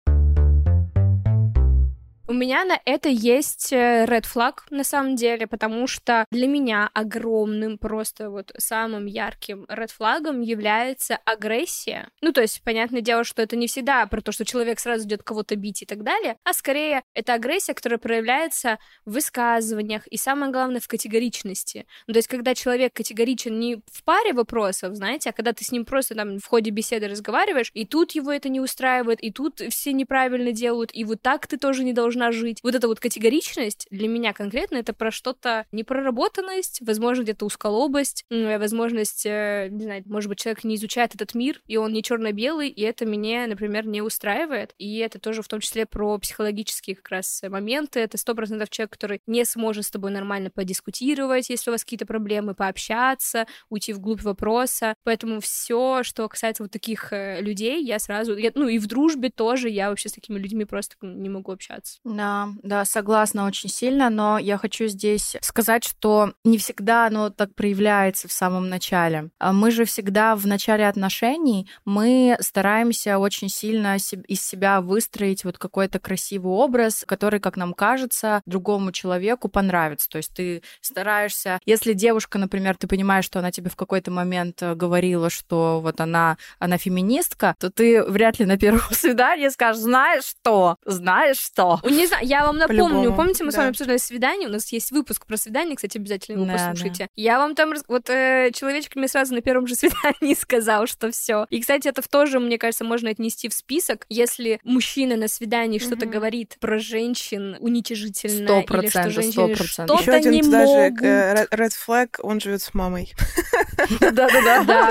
У 2.28 2.32
меня 2.32 2.64
на 2.64 2.80
это 2.84 3.08
есть 3.08 3.72
э, 3.72 4.04
red 4.04 4.24
flag, 4.24 4.54
на 4.70 4.82
самом 4.82 5.14
деле, 5.14 5.46
потому 5.46 5.86
что 5.86 6.24
для 6.32 6.48
меня 6.48 6.90
огромным, 6.92 7.78
просто 7.78 8.30
вот 8.30 8.50
самым 8.58 9.06
ярким 9.06 9.64
red 9.68 9.92
флагом 9.92 10.40
является 10.40 11.20
агрессия. 11.24 12.08
Ну, 12.22 12.32
то 12.32 12.40
есть, 12.40 12.62
понятное 12.64 13.00
дело, 13.00 13.22
что 13.22 13.42
это 13.42 13.54
не 13.54 13.68
всегда 13.68 14.04
про 14.06 14.20
то, 14.22 14.32
что 14.32 14.44
человек 14.44 14.80
сразу 14.80 15.06
идет 15.06 15.22
кого-то 15.22 15.54
бить 15.54 15.82
и 15.82 15.86
так 15.86 16.02
далее, 16.02 16.36
а 16.42 16.52
скорее 16.52 17.04
это 17.14 17.34
агрессия, 17.34 17.74
которая 17.74 18.00
проявляется 18.00 18.78
в 19.04 19.12
высказываниях 19.12 20.04
и, 20.08 20.16
самое 20.16 20.50
главное, 20.50 20.80
в 20.80 20.88
категоричности. 20.88 21.86
Ну, 22.08 22.14
то 22.14 22.18
есть, 22.18 22.28
когда 22.28 22.56
человек 22.56 22.92
категоричен 22.92 23.56
не 23.60 23.76
в 23.92 24.02
паре 24.02 24.32
вопросов, 24.32 24.96
знаете, 24.96 25.30
а 25.30 25.32
когда 25.32 25.52
ты 25.52 25.64
с 25.64 25.70
ним 25.70 25.84
просто 25.84 26.16
там 26.16 26.38
в 26.40 26.46
ходе 26.46 26.72
беседы 26.72 27.06
разговариваешь, 27.06 27.70
и 27.72 27.86
тут 27.86 28.12
его 28.12 28.32
это 28.32 28.48
не 28.48 28.58
устраивает, 28.58 29.22
и 29.22 29.30
тут 29.30 29.60
все 29.70 29.92
неправильно 29.92 30.50
делают, 30.50 30.90
и 30.92 31.04
вот 31.04 31.22
так 31.22 31.46
ты 31.46 31.56
тоже 31.56 31.84
не 31.84 31.92
должна 32.16 32.32
жить. 32.32 32.60
Вот 32.62 32.74
эта 32.74 32.88
вот 32.88 33.00
категоричность 33.00 33.86
для 33.90 34.08
меня 34.08 34.32
конкретно 34.32 34.76
это 34.76 34.92
про 34.92 35.10
что-то 35.10 35.66
непроработанность, 35.72 36.80
возможно, 36.80 37.22
где-то 37.22 37.44
усколобость, 37.46 38.24
возможность, 38.30 39.26
э, 39.26 39.68
не 39.70 39.84
знаю, 39.84 40.02
может 40.06 40.28
быть, 40.28 40.38
человек 40.38 40.64
не 40.64 40.76
изучает 40.76 41.14
этот 41.14 41.34
мир, 41.34 41.60
и 41.66 41.76
он 41.76 41.92
не 41.92 42.02
черно-белый, 42.02 42.68
и 42.68 42.82
это 42.82 43.04
меня, 43.04 43.46
например, 43.46 43.86
не 43.86 44.02
устраивает. 44.02 44.74
И 44.78 44.98
это 44.98 45.18
тоже 45.18 45.42
в 45.42 45.48
том 45.48 45.60
числе 45.60 45.86
про 45.86 46.18
психологические 46.18 46.96
как 46.96 47.08
раз 47.10 47.42
моменты. 47.48 48.00
Это 48.00 48.16
сто 48.18 48.34
процентов 48.34 48.70
человек, 48.70 48.92
который 48.92 49.20
не 49.26 49.44
сможет 49.44 49.84
с 49.84 49.90
тобой 49.90 50.10
нормально 50.10 50.50
подискутировать, 50.50 51.50
если 51.50 51.70
у 51.70 51.74
вас 51.74 51.84
какие-то 51.84 52.06
проблемы, 52.06 52.54
пообщаться, 52.54 53.46
уйти 53.68 53.92
вглубь 53.92 54.22
вопроса. 54.22 54.94
Поэтому 55.04 55.40
все, 55.40 56.02
что 56.02 56.28
касается 56.28 56.62
вот 56.62 56.72
таких 56.72 57.12
э, 57.12 57.40
людей, 57.40 57.84
я 57.84 57.98
сразу, 57.98 58.36
я- 58.36 58.52
ну 58.54 58.68
и 58.68 58.78
в 58.78 58.86
дружбе 58.86 59.30
тоже, 59.30 59.68
я 59.68 59.90
вообще 59.90 60.08
с 60.08 60.12
такими 60.12 60.38
людьми 60.38 60.64
просто 60.64 60.96
не 61.02 61.28
могу 61.28 61.52
общаться. 61.52 61.98
Да, 62.06 62.50
да, 62.62 62.84
согласна 62.84 63.46
очень 63.46 63.68
сильно, 63.68 64.10
но 64.10 64.38
я 64.38 64.58
хочу 64.58 64.86
здесь 64.86 65.36
сказать, 65.40 65.82
что 65.82 66.34
не 66.44 66.56
всегда 66.56 67.08
оно 67.08 67.30
так 67.30 67.52
проявляется 67.56 68.28
в 68.28 68.32
самом 68.32 68.68
начале. 68.68 69.30
А 69.40 69.52
Мы 69.52 69.72
же 69.72 69.84
всегда 69.84 70.36
в 70.36 70.46
начале 70.46 70.86
отношений, 70.86 71.68
мы 71.84 72.36
стараемся 72.40 73.18
очень 73.18 73.48
сильно 73.48 73.96
из 73.96 74.40
себя 74.40 74.80
выстроить 74.80 75.44
вот 75.44 75.58
какой-то 75.58 75.98
красивый 75.98 76.52
образ, 76.52 77.02
который, 77.08 77.40
как 77.40 77.56
нам 77.56 77.74
кажется, 77.74 78.40
другому 78.46 78.92
человеку 78.92 79.48
понравится. 79.48 80.08
То 80.08 80.18
есть 80.18 80.32
ты 80.32 80.62
стараешься, 80.80 81.58
если 81.66 81.92
девушка, 81.92 82.38
например, 82.38 82.76
ты 82.76 82.86
понимаешь, 82.86 83.24
что 83.24 83.40
она 83.40 83.50
тебе 83.50 83.68
в 83.68 83.74
какой-то 83.74 84.12
момент 84.12 84.62
э, 84.62 84.76
говорила, 84.76 85.28
что 85.28 85.80
вот 85.80 86.00
она, 86.00 86.36
она 86.60 86.78
феминистка, 86.78 87.56
то 87.58 87.68
ты 87.68 88.04
вряд 88.04 88.38
ли 88.38 88.46
на 88.46 88.56
первом 88.56 88.82
свидании 88.92 89.48
скажешь, 89.48 89.82
знаешь 89.82 90.24
что, 90.24 90.76
знаешь 90.84 91.38
что. 91.38 91.80
Не 91.96 92.06
знаю, 92.06 92.26
я 92.26 92.44
вам 92.44 92.58
напомню, 92.58 93.14
помните, 93.14 93.44
мы 93.44 93.50
с 93.50 93.54
да. 93.54 93.60
вами 93.60 93.70
обсуждали 93.70 93.98
свидание, 93.98 94.48
у 94.48 94.52
нас 94.52 94.70
есть 94.72 94.90
выпуск 94.92 95.26
про 95.26 95.36
свидание, 95.36 95.76
кстати, 95.76 95.98
обязательно 95.98 96.36
его 96.36 96.46
Да, 96.46 96.52
послушайте. 96.52 97.08
Я 97.16 97.38
вам 97.38 97.54
там, 97.54 97.72
вот 97.88 98.10
э, 98.10 98.50
человечек 98.52 98.96
мне 98.96 99.08
сразу 99.08 99.34
на 99.34 99.40
первом 99.40 99.66
же 99.66 99.74
свидании 99.76 100.34
сказал, 100.34 100.86
что 100.86 101.10
все. 101.10 101.46
И, 101.50 101.60
кстати, 101.60 101.88
это 101.88 102.02
тоже, 102.08 102.40
мне 102.40 102.58
кажется, 102.58 102.84
можно 102.84 103.10
отнести 103.10 103.48
в 103.48 103.54
список, 103.54 104.06
если 104.08 104.60
мужчина 104.64 105.16
на 105.16 105.28
свидании 105.28 105.78
что-то 105.78 106.06
говорит 106.06 106.56
про 106.60 106.78
женщин 106.78 107.56
уничижительно, 107.60 108.46
Сто 108.46 108.76
или 108.76 108.88
что 108.88 109.10
женщины 109.10 109.32
сто 109.32 109.48
процентов. 109.48 110.00
Еще 110.00 110.02
что-то 110.02 110.16
один 110.18 110.32
не 110.32 110.42
туда 110.42 110.66
же 110.66 110.72
могут. 110.72 111.02
э, 111.02 111.46
red 111.52 111.72
flag, 111.86 112.08
он 112.22 112.40
живет 112.40 112.62
с 112.62 112.74
мамой. 112.74 113.12
Да-да-да. 114.00 114.64
Да. 114.66 114.90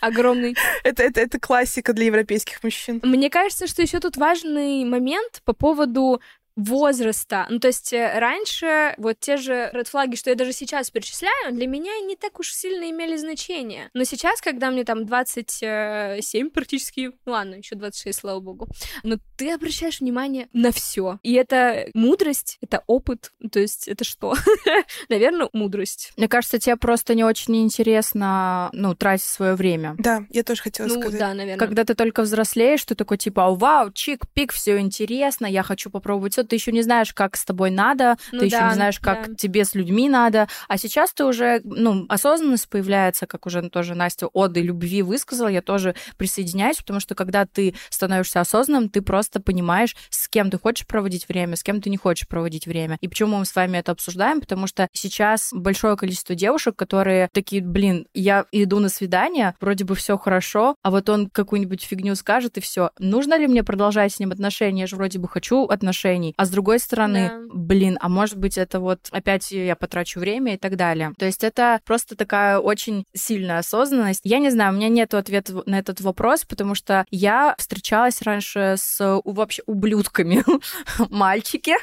огромный. 0.00 0.56
Это, 0.84 1.02
это, 1.02 1.20
это 1.20 1.38
классика 1.40 1.92
для 1.92 2.06
европейских 2.06 2.62
мужчин. 2.62 3.00
Мне 3.02 3.30
кажется, 3.30 3.66
что 3.66 3.82
еще 3.82 3.98
тут 3.98 4.16
важный 4.16 4.84
момент 4.84 5.40
по 5.44 5.52
поводу 5.52 6.20
возраста. 6.56 7.46
Ну, 7.48 7.58
то 7.58 7.68
есть 7.68 7.92
э, 7.92 8.18
раньше 8.18 8.94
вот 8.98 9.18
те 9.20 9.36
же 9.36 9.70
red 9.72 9.88
флаги, 9.88 10.16
что 10.16 10.30
я 10.30 10.36
даже 10.36 10.52
сейчас 10.52 10.90
перечисляю, 10.90 11.52
для 11.52 11.66
меня 11.66 11.92
не 12.00 12.16
так 12.16 12.38
уж 12.40 12.52
сильно 12.52 12.90
имели 12.90 13.16
значение. 13.16 13.90
Но 13.94 14.04
сейчас, 14.04 14.40
когда 14.40 14.70
мне 14.70 14.84
там 14.84 15.06
27 15.06 16.50
практически, 16.50 17.12
ну 17.24 17.32
ладно, 17.32 17.56
еще 17.56 17.76
26, 17.76 18.18
слава 18.18 18.40
богу, 18.40 18.68
но 19.02 19.16
ты 19.36 19.52
обращаешь 19.52 20.00
внимание 20.00 20.48
на 20.52 20.72
все. 20.72 21.18
И 21.22 21.34
это 21.34 21.86
мудрость, 21.94 22.58
это 22.60 22.82
опыт, 22.86 23.32
то 23.50 23.60
есть 23.60 23.88
это 23.88 24.04
что? 24.04 24.34
Наверное, 25.08 25.48
мудрость. 25.52 26.12
Мне 26.16 26.28
кажется, 26.28 26.58
тебе 26.58 26.76
просто 26.76 27.14
не 27.14 27.24
очень 27.24 27.56
интересно, 27.62 28.70
ну, 28.72 28.94
тратить 28.94 29.26
свое 29.26 29.54
время. 29.54 29.94
Да, 29.98 30.24
я 30.30 30.42
тоже 30.42 30.62
хотела 30.62 30.88
ну, 30.88 31.00
сказать. 31.00 31.18
да, 31.18 31.34
наверное. 31.34 31.58
Когда 31.58 31.84
ты 31.84 31.94
только 31.94 32.22
взрослеешь, 32.22 32.84
ты 32.84 32.94
такой 32.94 33.18
типа, 33.18 33.50
вау, 33.54 33.90
чик-пик, 33.90 34.52
все 34.52 34.78
интересно, 34.78 35.46
я 35.46 35.62
хочу 35.62 35.90
попробовать 35.90 36.34
все, 36.40 36.44
ты 36.50 36.56
еще 36.56 36.72
не 36.72 36.82
знаешь, 36.82 37.14
как 37.14 37.36
с 37.36 37.44
тобой 37.44 37.70
надо, 37.70 38.16
Ну 38.32 38.40
ты 38.40 38.46
еще 38.46 38.58
да, 38.58 38.68
не 38.68 38.74
знаешь, 38.74 38.98
как 38.98 39.28
да. 39.28 39.34
тебе 39.36 39.64
с 39.64 39.74
людьми 39.74 40.08
надо. 40.08 40.48
А 40.68 40.76
сейчас 40.76 41.12
ты 41.12 41.24
уже, 41.24 41.60
ну, 41.64 42.06
осознанность 42.08 42.68
появляется, 42.68 43.26
как 43.26 43.46
уже 43.46 43.68
тоже 43.70 43.94
Настя 43.94 44.26
оды 44.26 44.60
любви 44.60 45.02
высказала, 45.02 45.48
я 45.48 45.62
тоже 45.62 45.94
присоединяюсь, 46.16 46.78
потому 46.78 46.98
что 46.98 47.14
когда 47.14 47.46
ты 47.46 47.74
становишься 47.88 48.40
осознанным, 48.40 48.88
ты 48.88 49.00
просто 49.00 49.40
понимаешь, 49.40 49.94
с 50.10 50.28
кем 50.28 50.50
ты 50.50 50.58
хочешь 50.58 50.86
проводить 50.86 51.28
время, 51.28 51.54
с 51.54 51.62
кем 51.62 51.80
ты 51.80 51.88
не 51.88 51.96
хочешь 51.96 52.26
проводить 52.26 52.66
время. 52.66 52.98
И 53.00 53.08
почему 53.08 53.38
мы 53.38 53.44
с 53.46 53.54
вами 53.54 53.78
это 53.78 53.92
обсуждаем? 53.92 54.40
Потому 54.40 54.66
что 54.66 54.88
сейчас 54.92 55.50
большое 55.52 55.96
количество 55.96 56.34
девушек, 56.34 56.74
которые 56.74 57.28
такие, 57.32 57.62
блин, 57.62 58.06
я 58.12 58.44
иду 58.50 58.80
на 58.80 58.88
свидание, 58.88 59.54
вроде 59.60 59.84
бы 59.84 59.94
все 59.94 60.18
хорошо, 60.18 60.74
а 60.82 60.90
вот 60.90 61.08
он 61.08 61.30
какую-нибудь 61.30 61.82
фигню 61.82 62.16
скажет, 62.16 62.58
и 62.58 62.60
все. 62.60 62.90
Нужно 62.98 63.38
ли 63.38 63.46
мне 63.46 63.62
продолжать 63.62 64.12
с 64.12 64.18
ним 64.18 64.32
отношения? 64.32 64.80
Я 64.80 64.86
же 64.88 64.96
вроде 64.96 65.20
бы 65.20 65.28
хочу 65.28 65.66
отношений. 65.66 66.29
А 66.36 66.44
с 66.44 66.50
другой 66.50 66.78
стороны, 66.78 67.28
Да. 67.28 67.40
блин, 67.54 67.98
а 68.00 68.08
может 68.08 68.36
быть 68.38 68.58
это 68.58 68.80
вот 68.80 69.08
опять 69.10 69.50
я 69.50 69.76
потрачу 69.76 70.20
время 70.20 70.54
и 70.54 70.58
так 70.58 70.76
далее. 70.76 71.12
То 71.18 71.26
есть 71.26 71.44
это 71.44 71.80
просто 71.84 72.16
такая 72.16 72.58
очень 72.58 73.04
сильная 73.14 73.58
осознанность. 73.58 74.20
Я 74.24 74.38
не 74.38 74.50
знаю, 74.50 74.72
у 74.72 74.76
меня 74.76 74.88
нет 74.88 75.14
ответа 75.14 75.62
на 75.66 75.78
этот 75.78 76.00
вопрос, 76.00 76.44
потому 76.44 76.74
что 76.74 77.04
я 77.10 77.54
встречалась 77.58 78.22
раньше 78.22 78.74
с 78.78 79.20
вообще 79.24 79.62
ублюдками. 79.66 80.44
Мальчики, 81.10 81.74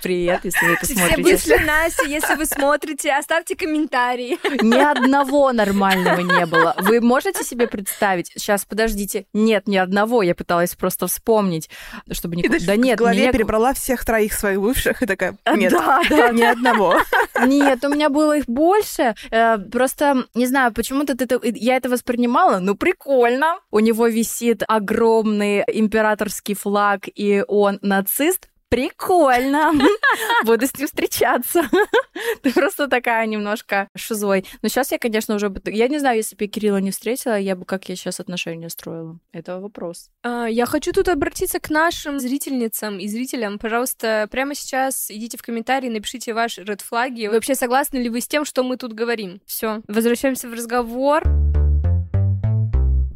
привет, 0.00 0.40
если 0.44 0.66
вы 0.66 0.72
это 0.74 0.84
Все 0.86 0.94
смотрите. 0.94 1.22
бывшие 1.22 1.60
Настя, 1.66 2.06
если 2.06 2.34
вы 2.34 2.46
смотрите, 2.46 3.12
оставьте 3.12 3.56
комментарии. 3.56 4.38
Ни 4.62 4.78
одного 4.78 5.52
нормального 5.52 6.20
не 6.20 6.46
было. 6.46 6.74
Вы 6.78 7.00
можете 7.00 7.44
себе 7.44 7.66
представить? 7.66 8.28
Сейчас, 8.28 8.64
подождите. 8.64 9.26
Нет, 9.32 9.66
ни 9.66 9.76
одного. 9.76 10.22
Я 10.22 10.34
пыталась 10.34 10.74
просто 10.74 11.06
вспомнить, 11.06 11.68
чтобы 12.10 12.36
не... 12.36 12.42
Да 12.48 12.76
нет, 12.76 12.98
в 12.98 13.02
голове 13.02 13.22
мне- 13.24 13.32
перебрала 13.32 13.72
всех 13.74 14.04
троих 14.04 14.32
своих 14.32 14.60
бывших 14.60 15.02
и 15.02 15.06
такая, 15.06 15.36
А, 15.44 15.56
нет, 15.56 15.72
Да, 15.72 16.00
да, 16.08 16.28
ни 16.30 16.42
одного. 16.42 16.98
Нет, 17.46 17.84
у 17.84 17.88
меня 17.88 18.08
было 18.08 18.36
их 18.38 18.44
больше. 18.46 19.14
Э, 19.30 19.58
Просто, 19.58 20.26
не 20.34 20.46
знаю, 20.46 20.72
почему-то 20.72 21.16
я 21.42 21.76
это 21.76 21.88
воспринимала. 21.88 22.58
Ну, 22.58 22.74
прикольно. 22.76 23.58
У 23.70 23.78
него 23.80 24.06
висит 24.06 24.62
огромный 24.68 25.64
императорский 25.66 26.54
флаг, 26.54 27.02
и 27.14 27.44
он 27.48 27.78
нацист. 27.82 28.48
Прикольно. 28.72 29.70
Буду 30.46 30.66
с 30.66 30.74
ним 30.78 30.86
встречаться. 30.86 31.62
Ты 32.42 32.54
просто 32.54 32.88
такая 32.88 33.26
немножко 33.26 33.86
шизой. 33.94 34.46
Но 34.62 34.70
сейчас 34.70 34.92
я, 34.92 34.98
конечно, 34.98 35.34
уже... 35.34 35.52
Я 35.66 35.88
не 35.88 35.98
знаю, 35.98 36.16
если 36.16 36.36
бы 36.36 36.44
я 36.44 36.48
Кирилла 36.50 36.78
не 36.78 36.90
встретила, 36.90 37.38
я 37.38 37.54
бы 37.54 37.66
как 37.66 37.90
я 37.90 37.96
сейчас 37.96 38.18
отношения 38.18 38.70
строила. 38.70 39.18
Это 39.30 39.60
вопрос. 39.60 40.08
А, 40.22 40.46
Я 40.46 40.64
хочу 40.64 40.92
тут 40.92 41.08
обратиться 41.08 41.60
к 41.60 41.68
нашим 41.68 42.18
зрительницам 42.18 42.98
и 42.98 43.08
зрителям. 43.08 43.58
Пожалуйста, 43.58 44.26
прямо 44.30 44.54
сейчас 44.54 45.10
идите 45.10 45.36
в 45.36 45.42
комментарии, 45.42 45.90
напишите 45.90 46.32
ваши 46.32 46.64
ред 46.64 46.80
флаги. 46.80 47.26
Вообще 47.26 47.54
согласны 47.54 47.98
ли 47.98 48.08
вы 48.08 48.22
с 48.22 48.26
тем, 48.26 48.46
что 48.46 48.62
мы 48.62 48.78
тут 48.78 48.94
говорим? 48.94 49.42
Все, 49.44 49.82
возвращаемся 49.86 50.48
в 50.48 50.54
разговор. 50.54 51.24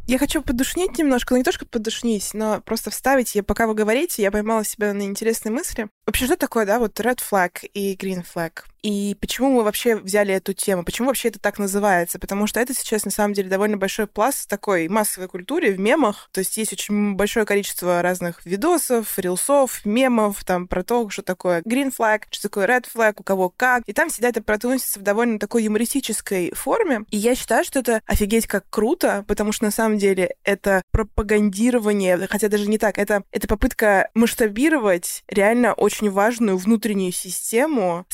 Я 0.07 0.19
хочу 0.19 0.41
подушнить 0.41 0.99
немножко, 0.99 1.35
ну 1.35 1.39
не 1.39 1.45
то, 1.45 1.51
что 1.51 1.67
подушнить, 1.67 2.31
но 2.33 2.61
просто 2.61 2.91
вставить. 2.91 3.35
Я, 3.35 3.43
пока 3.43 3.67
вы 3.67 3.75
говорите, 3.75 4.23
я 4.23 4.31
поймала 4.31 4.65
себя 4.65 4.95
на 4.95 5.03
интересной 5.03 5.51
мысли. 5.51 5.89
Вообще, 6.07 6.27
что 6.27 6.37
такое, 6.37 6.65
да, 6.65 6.79
вот 6.79 7.01
red 7.01 7.19
flag 7.19 7.69
и 7.75 7.97
green 7.97 8.25
flag? 8.25 8.53
И 8.83 9.17
почему 9.21 9.51
мы 9.51 9.63
вообще 9.63 9.97
взяли 9.97 10.35
эту 10.35 10.53
тему? 10.53 10.85
Почему 10.85 11.09
вообще 11.09 11.29
это 11.29 11.39
так 11.39 11.59
называется? 11.59 12.19
Потому 12.19 12.47
что 12.47 12.61
это 12.61 12.75
сейчас, 12.75 13.05
на 13.05 13.11
самом 13.11 13.35
деле, 13.35 13.49
довольно 13.49 13.77
большой 13.77 14.07
пласт 14.07 14.49
такой 14.49 14.89
массовой 14.89 15.29
культуре 15.29 15.73
в 15.73 15.81
мемах. 15.81 16.29
То 16.33 16.41
есть 16.41 16.57
есть 16.57 16.73
очень 16.73 17.15
большое 17.15 17.47
количество 17.47 18.03
разных 18.03 18.45
видосов, 18.47 19.19
рилсов, 19.19 19.85
мемов, 19.85 20.45
там, 20.45 20.69
про 20.69 20.83
то, 20.83 21.09
что 21.11 21.23
такое 21.23 21.63
green 21.63 21.93
flag, 21.97 22.23
что 22.31 22.43
такое 22.43 22.67
red 22.67 22.87
flag, 22.93 23.15
у 23.19 23.23
кого 23.23 23.49
как. 23.49 23.83
И 23.87 23.93
там 23.93 24.09
всегда 24.09 24.29
это 24.29 24.43
протунсится 24.43 25.01
в 25.01 25.03
довольно 25.03 25.39
такой 25.39 25.65
юмористической 25.65 26.53
форме. 26.55 27.05
И 27.11 27.17
я 27.17 27.35
считаю, 27.35 27.65
что 27.65 27.81
это 27.81 28.01
офигеть 28.07 28.47
как 28.47 28.65
круто, 28.71 29.25
потому 29.27 29.53
что 29.53 29.65
на 29.65 29.71
самом 29.71 29.99
деле 29.99 30.37
это 30.45 30.83
пропагандирование, 30.91 32.27
хотя 32.29 32.49
даже 32.49 32.69
не 32.69 32.79
так, 32.79 32.99
это, 32.99 33.23
это 33.33 33.49
попытка 33.49 34.11
масштабировать 34.15 35.25
реально 35.29 35.75
очень 35.75 36.11
важную 36.11 36.57
внутреннюю 36.57 37.13
систему 37.13 38.07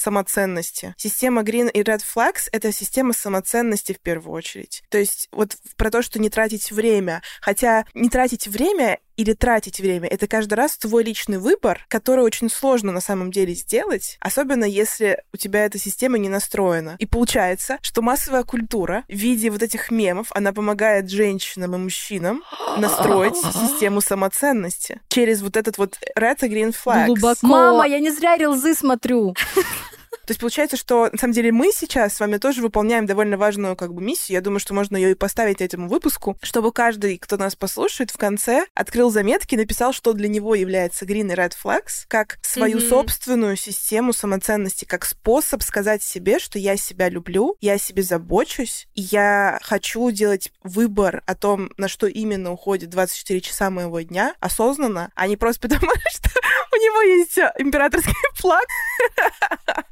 самоценности. 0.53 0.95
Система 0.97 1.43
Green 1.43 1.71
и 1.71 1.83
Red 1.83 2.03
Flags— 2.03 2.49
это 2.53 2.73
система 2.73 3.13
самоценности 3.13 3.93
в 3.93 4.01
первую 4.01 4.35
очередь. 4.35 4.83
То 4.91 4.99
есть 4.99 5.29
вот 5.33 5.57
про 5.77 5.91
то, 5.91 6.03
что 6.03 6.19
не 6.21 6.31
тратить 6.31 6.71
время. 6.71 7.23
Хотя 7.41 7.85
не 7.95 8.09
тратить 8.09 8.47
время 8.47 8.99
или 9.17 9.35
тратить 9.35 9.79
время. 9.81 10.09
Это 10.09 10.27
каждый 10.27 10.55
раз 10.55 10.77
твой 10.79 11.05
личный 11.05 11.39
выбор, 11.39 11.85
который 11.89 12.25
очень 12.25 12.49
сложно 12.49 12.93
на 12.93 13.01
самом 13.01 13.31
деле 13.31 13.55
сделать, 13.55 14.17
особенно 14.21 14.65
если 14.65 15.23
у 15.33 15.37
тебя 15.37 15.65
эта 15.65 15.79
система 15.79 16.19
не 16.19 16.29
настроена. 16.29 16.97
И 16.99 17.07
получается, 17.07 17.79
что 17.83 18.03
массовая 18.03 18.43
культура 18.43 19.05
в 19.09 19.15
виде 19.15 19.51
вот 19.51 19.63
этих 19.63 19.91
мемов, 19.91 20.29
она 20.31 20.53
помогает 20.53 21.11
женщинам 21.11 21.75
и 21.75 21.79
мужчинам 21.79 22.43
настроить 22.79 23.37
систему 23.71 24.01
самоценности 24.01 25.01
через 25.09 25.43
вот 25.43 25.57
этот 25.57 25.79
вот 25.79 25.99
red 26.19 26.39
и 26.41 26.49
green 26.49 26.75
flags. 26.75 27.07
Глубоко. 27.07 27.47
Мама, 27.47 27.87
я 27.87 28.01
не 28.01 28.11
зря 28.11 28.37
рилзы 28.37 28.75
смотрю. 28.75 29.35
То 30.27 30.31
есть 30.31 30.41
получается, 30.41 30.77
что 30.77 31.09
на 31.13 31.19
самом 31.19 31.35
деле 31.35 31.53
мы 31.53 31.73
сейчас 31.73 32.15
с 32.15 32.21
вами 32.21 32.37
тоже 32.39 32.63
выполняем 32.63 33.07
довольно 33.07 33.37
важную 33.37 33.77
как 33.77 33.93
бы 33.93 34.03
миссию. 34.03 34.37
Я 34.37 34.41
думаю, 34.41 34.61
что 34.61 34.73
можно 34.75 34.97
ее 34.97 35.13
и 35.13 35.15
поставить 35.15 35.61
этому 35.61 35.89
выпуску, 35.89 36.37
чтобы 36.43 36.73
каждый, 36.73 37.19
кто 37.19 37.37
нас 37.37 37.57
послушает, 37.57 38.11
в 38.11 38.17
конце 38.17 38.67
открыл 38.75 39.11
заметки, 39.11 39.57
написал, 39.57 39.93
что 39.93 40.13
для 40.13 40.29
него 40.29 40.55
является 40.55 41.05
green 41.05 41.33
и 41.33 41.35
red 41.37 41.53
flags, 41.63 42.05
как 42.09 42.39
свою 42.43 42.79
Мгм. 42.79 42.89
собственную 42.89 43.57
систему 43.57 44.13
самоценности, 44.13 44.85
как 44.85 45.05
способ 45.05 45.63
сказать 45.63 46.03
себе, 46.03 46.39
что 46.39 46.59
я 46.59 46.77
себя 46.77 47.09
люблю, 47.09 47.57
я 47.61 47.75
о 47.75 47.79
себе 47.79 48.03
забочусь, 48.03 48.87
и 48.95 49.03
я 49.03 49.59
хочу 49.63 50.11
делать 50.11 50.53
выбор 50.63 51.23
о 51.27 51.35
том, 51.35 51.71
на 51.77 51.89
что 51.89 52.07
именно 52.07 52.53
уходит 52.53 52.91
24 52.91 53.41
часа 53.41 53.71
моего 53.71 54.01
дня, 54.01 54.35
осознанно, 54.41 55.11
а 55.15 55.27
не 55.27 55.37
просто 55.37 55.69
потому, 55.69 55.91
что 56.13 56.31
у 56.73 56.77
него 56.77 57.03
есть 57.03 57.39
э, 57.39 57.53
императорский 57.59 58.13
флаг, 58.35 58.65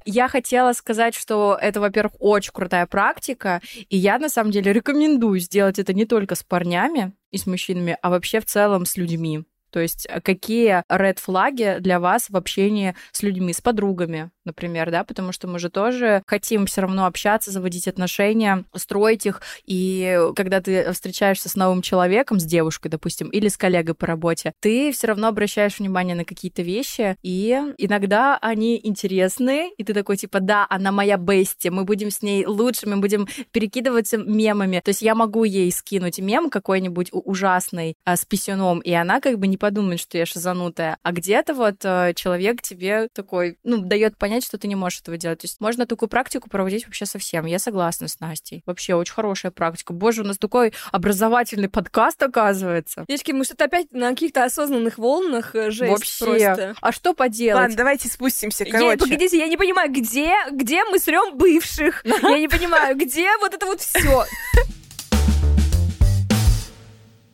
Я 0.05 0.20
хотела 0.29 0.73
сказать, 0.73 1.15
что 1.15 1.59
это, 1.61 1.81
во-первых, 1.81 2.15
очень 2.19 2.53
крутая 2.53 2.87
практика, 2.87 3.61
и 3.89 3.97
я 3.97 4.19
на 4.19 4.29
самом 4.29 4.51
деле 4.51 4.73
рекомендую 4.73 5.41
сделать 5.41 5.79
это 5.79 5.93
не 5.93 6.05
только 6.05 6.35
с 6.35 6.43
парнями 6.43 7.13
и 7.31 7.39
с 7.39 7.47
мужчинами, 7.47 7.97
а 8.03 8.11
вообще 8.11 8.41
в 8.41 8.47
целом 8.47 8.87
с 8.87 8.97
людьми. 8.97 9.45
То 9.71 9.81
есть 9.81 10.07
э, 10.09 10.21
какие 10.21 10.85
red 10.91 11.19
флаги 11.21 11.77
для 11.81 12.01
вас 12.01 12.29
в 12.29 12.37
общении 12.37 12.95
с 13.13 13.23
людьми, 13.23 13.53
с 13.53 13.61
подругами, 13.61 14.31
например, 14.45 14.91
да, 14.91 15.05
потому 15.05 15.33
что 15.33 15.47
мы 15.47 15.59
же 15.59 15.71
тоже 15.71 16.23
хотим 16.27 16.67
все 16.67 16.83
равно 16.83 17.07
общаться, 17.07 17.51
заводить 17.51 17.89
отношения, 17.89 18.65
строить 18.75 19.27
их, 19.27 19.43
и 19.65 20.19
когда 20.37 20.61
ты 20.61 20.93
встречаешься 20.93 21.49
с 21.49 21.55
новым 21.55 21.83
человеком, 21.83 22.41
с 22.41 22.45
девушкой, 22.45 22.89
допустим, 22.89 23.29
или 23.29 23.49
с 23.49 23.57
коллегой 23.57 23.95
по 23.95 24.07
работе, 24.07 24.53
ты 24.61 24.93
все 24.93 25.09
равно 25.09 25.29
обращаешь 25.29 25.79
внимание 25.79 26.17
на 26.17 26.25
какие-то 26.25 26.63
вещи, 26.63 27.17
и 27.23 27.61
иногда 27.79 28.39
они 28.39 28.81
интересны, 28.83 29.71
и 29.77 29.85
ты 29.85 29.95
такой, 29.95 30.17
типа, 30.17 30.41
да, 30.41 30.67
она 30.69 30.93
моя 30.93 31.17
бести, 31.17 31.69
мы 31.69 31.85
будем 31.85 32.11
с 32.11 32.23
ней 32.23 32.47
лучше, 32.47 32.89
мы 32.89 32.97
будем 32.97 33.29
перекидываться 33.53 34.17
мемами. 34.19 34.81
То 34.85 34.91
есть 34.91 35.03
я 35.03 35.15
могу 35.15 35.45
ей 35.45 35.71
скинуть 35.73 36.19
мем 36.19 36.51
какой-нибудь 36.51 37.11
ужасный 37.13 37.95
а, 38.05 38.17
с 38.17 38.25
писюном, 38.25 38.81
и 38.81 38.93
она 38.93 39.21
как 39.21 39.39
бы 39.39 39.47
не 39.47 39.57
подумает, 39.61 40.01
что 40.01 40.19
я 40.19 40.27
шизанутая. 40.27 40.99
А 41.03 41.13
где-то 41.13 41.55
вот 41.55 41.77
э, 41.85 42.13
человек 42.17 42.63
тебе 42.63 43.09
такой, 43.13 43.59
ну, 43.63 43.77
дает 43.79 44.17
понять, 44.17 44.45
что 44.45 44.59
ты 44.59 44.67
не 44.67 44.75
можешь 44.75 45.01
этого 45.01 45.17
делать. 45.17 45.41
То 45.41 45.45
есть 45.45 45.61
можно 45.61 45.87
такую 45.87 46.09
практику 46.09 46.51
проводить 46.51 46.87
вообще 46.87 47.07
совсем. 47.07 47.47
Я 47.47 47.59
согласна 47.61 48.09
с 48.09 48.19
Настей. 48.19 48.63
Вообще 48.67 48.95
очень 48.95 49.15
хорошая 49.15 49.53
практика. 49.53 49.93
Боже, 49.93 50.23
у 50.23 50.25
нас 50.25 50.39
такой 50.39 50.73
образовательный 50.91 51.69
подкаст 51.69 52.21
оказывается. 52.23 53.05
Девочки, 53.07 53.33
мы 53.33 53.45
что-то 53.45 53.67
опять 53.67 53.93
на 53.93 54.11
каких-то 54.11 54.43
осознанных 54.45 54.99
волнах, 54.99 55.55
э, 55.55 55.71
жесть 55.71 55.93
Вообще. 55.93 56.25
просто. 56.25 56.75
А 56.81 56.93
что 56.93 57.15
поделать? 57.15 57.61
Ладно, 57.63 57.77
давайте 57.77 58.09
спустимся. 58.09 58.65
Я- 58.65 58.73
Короче, 58.73 58.97
погодите, 58.99 59.39
я 59.39 59.47
не 59.47 59.57
понимаю, 59.57 59.93
где, 59.93 60.33
где 60.51 60.83
мы 60.85 60.99
срем 60.99 61.37
бывших? 61.37 62.05
Я 62.23 62.39
не 62.39 62.49
понимаю, 62.49 62.97
где 62.97 63.29
вот 63.39 63.53
это 63.55 63.67
вот 63.67 63.81
все. 63.81 64.25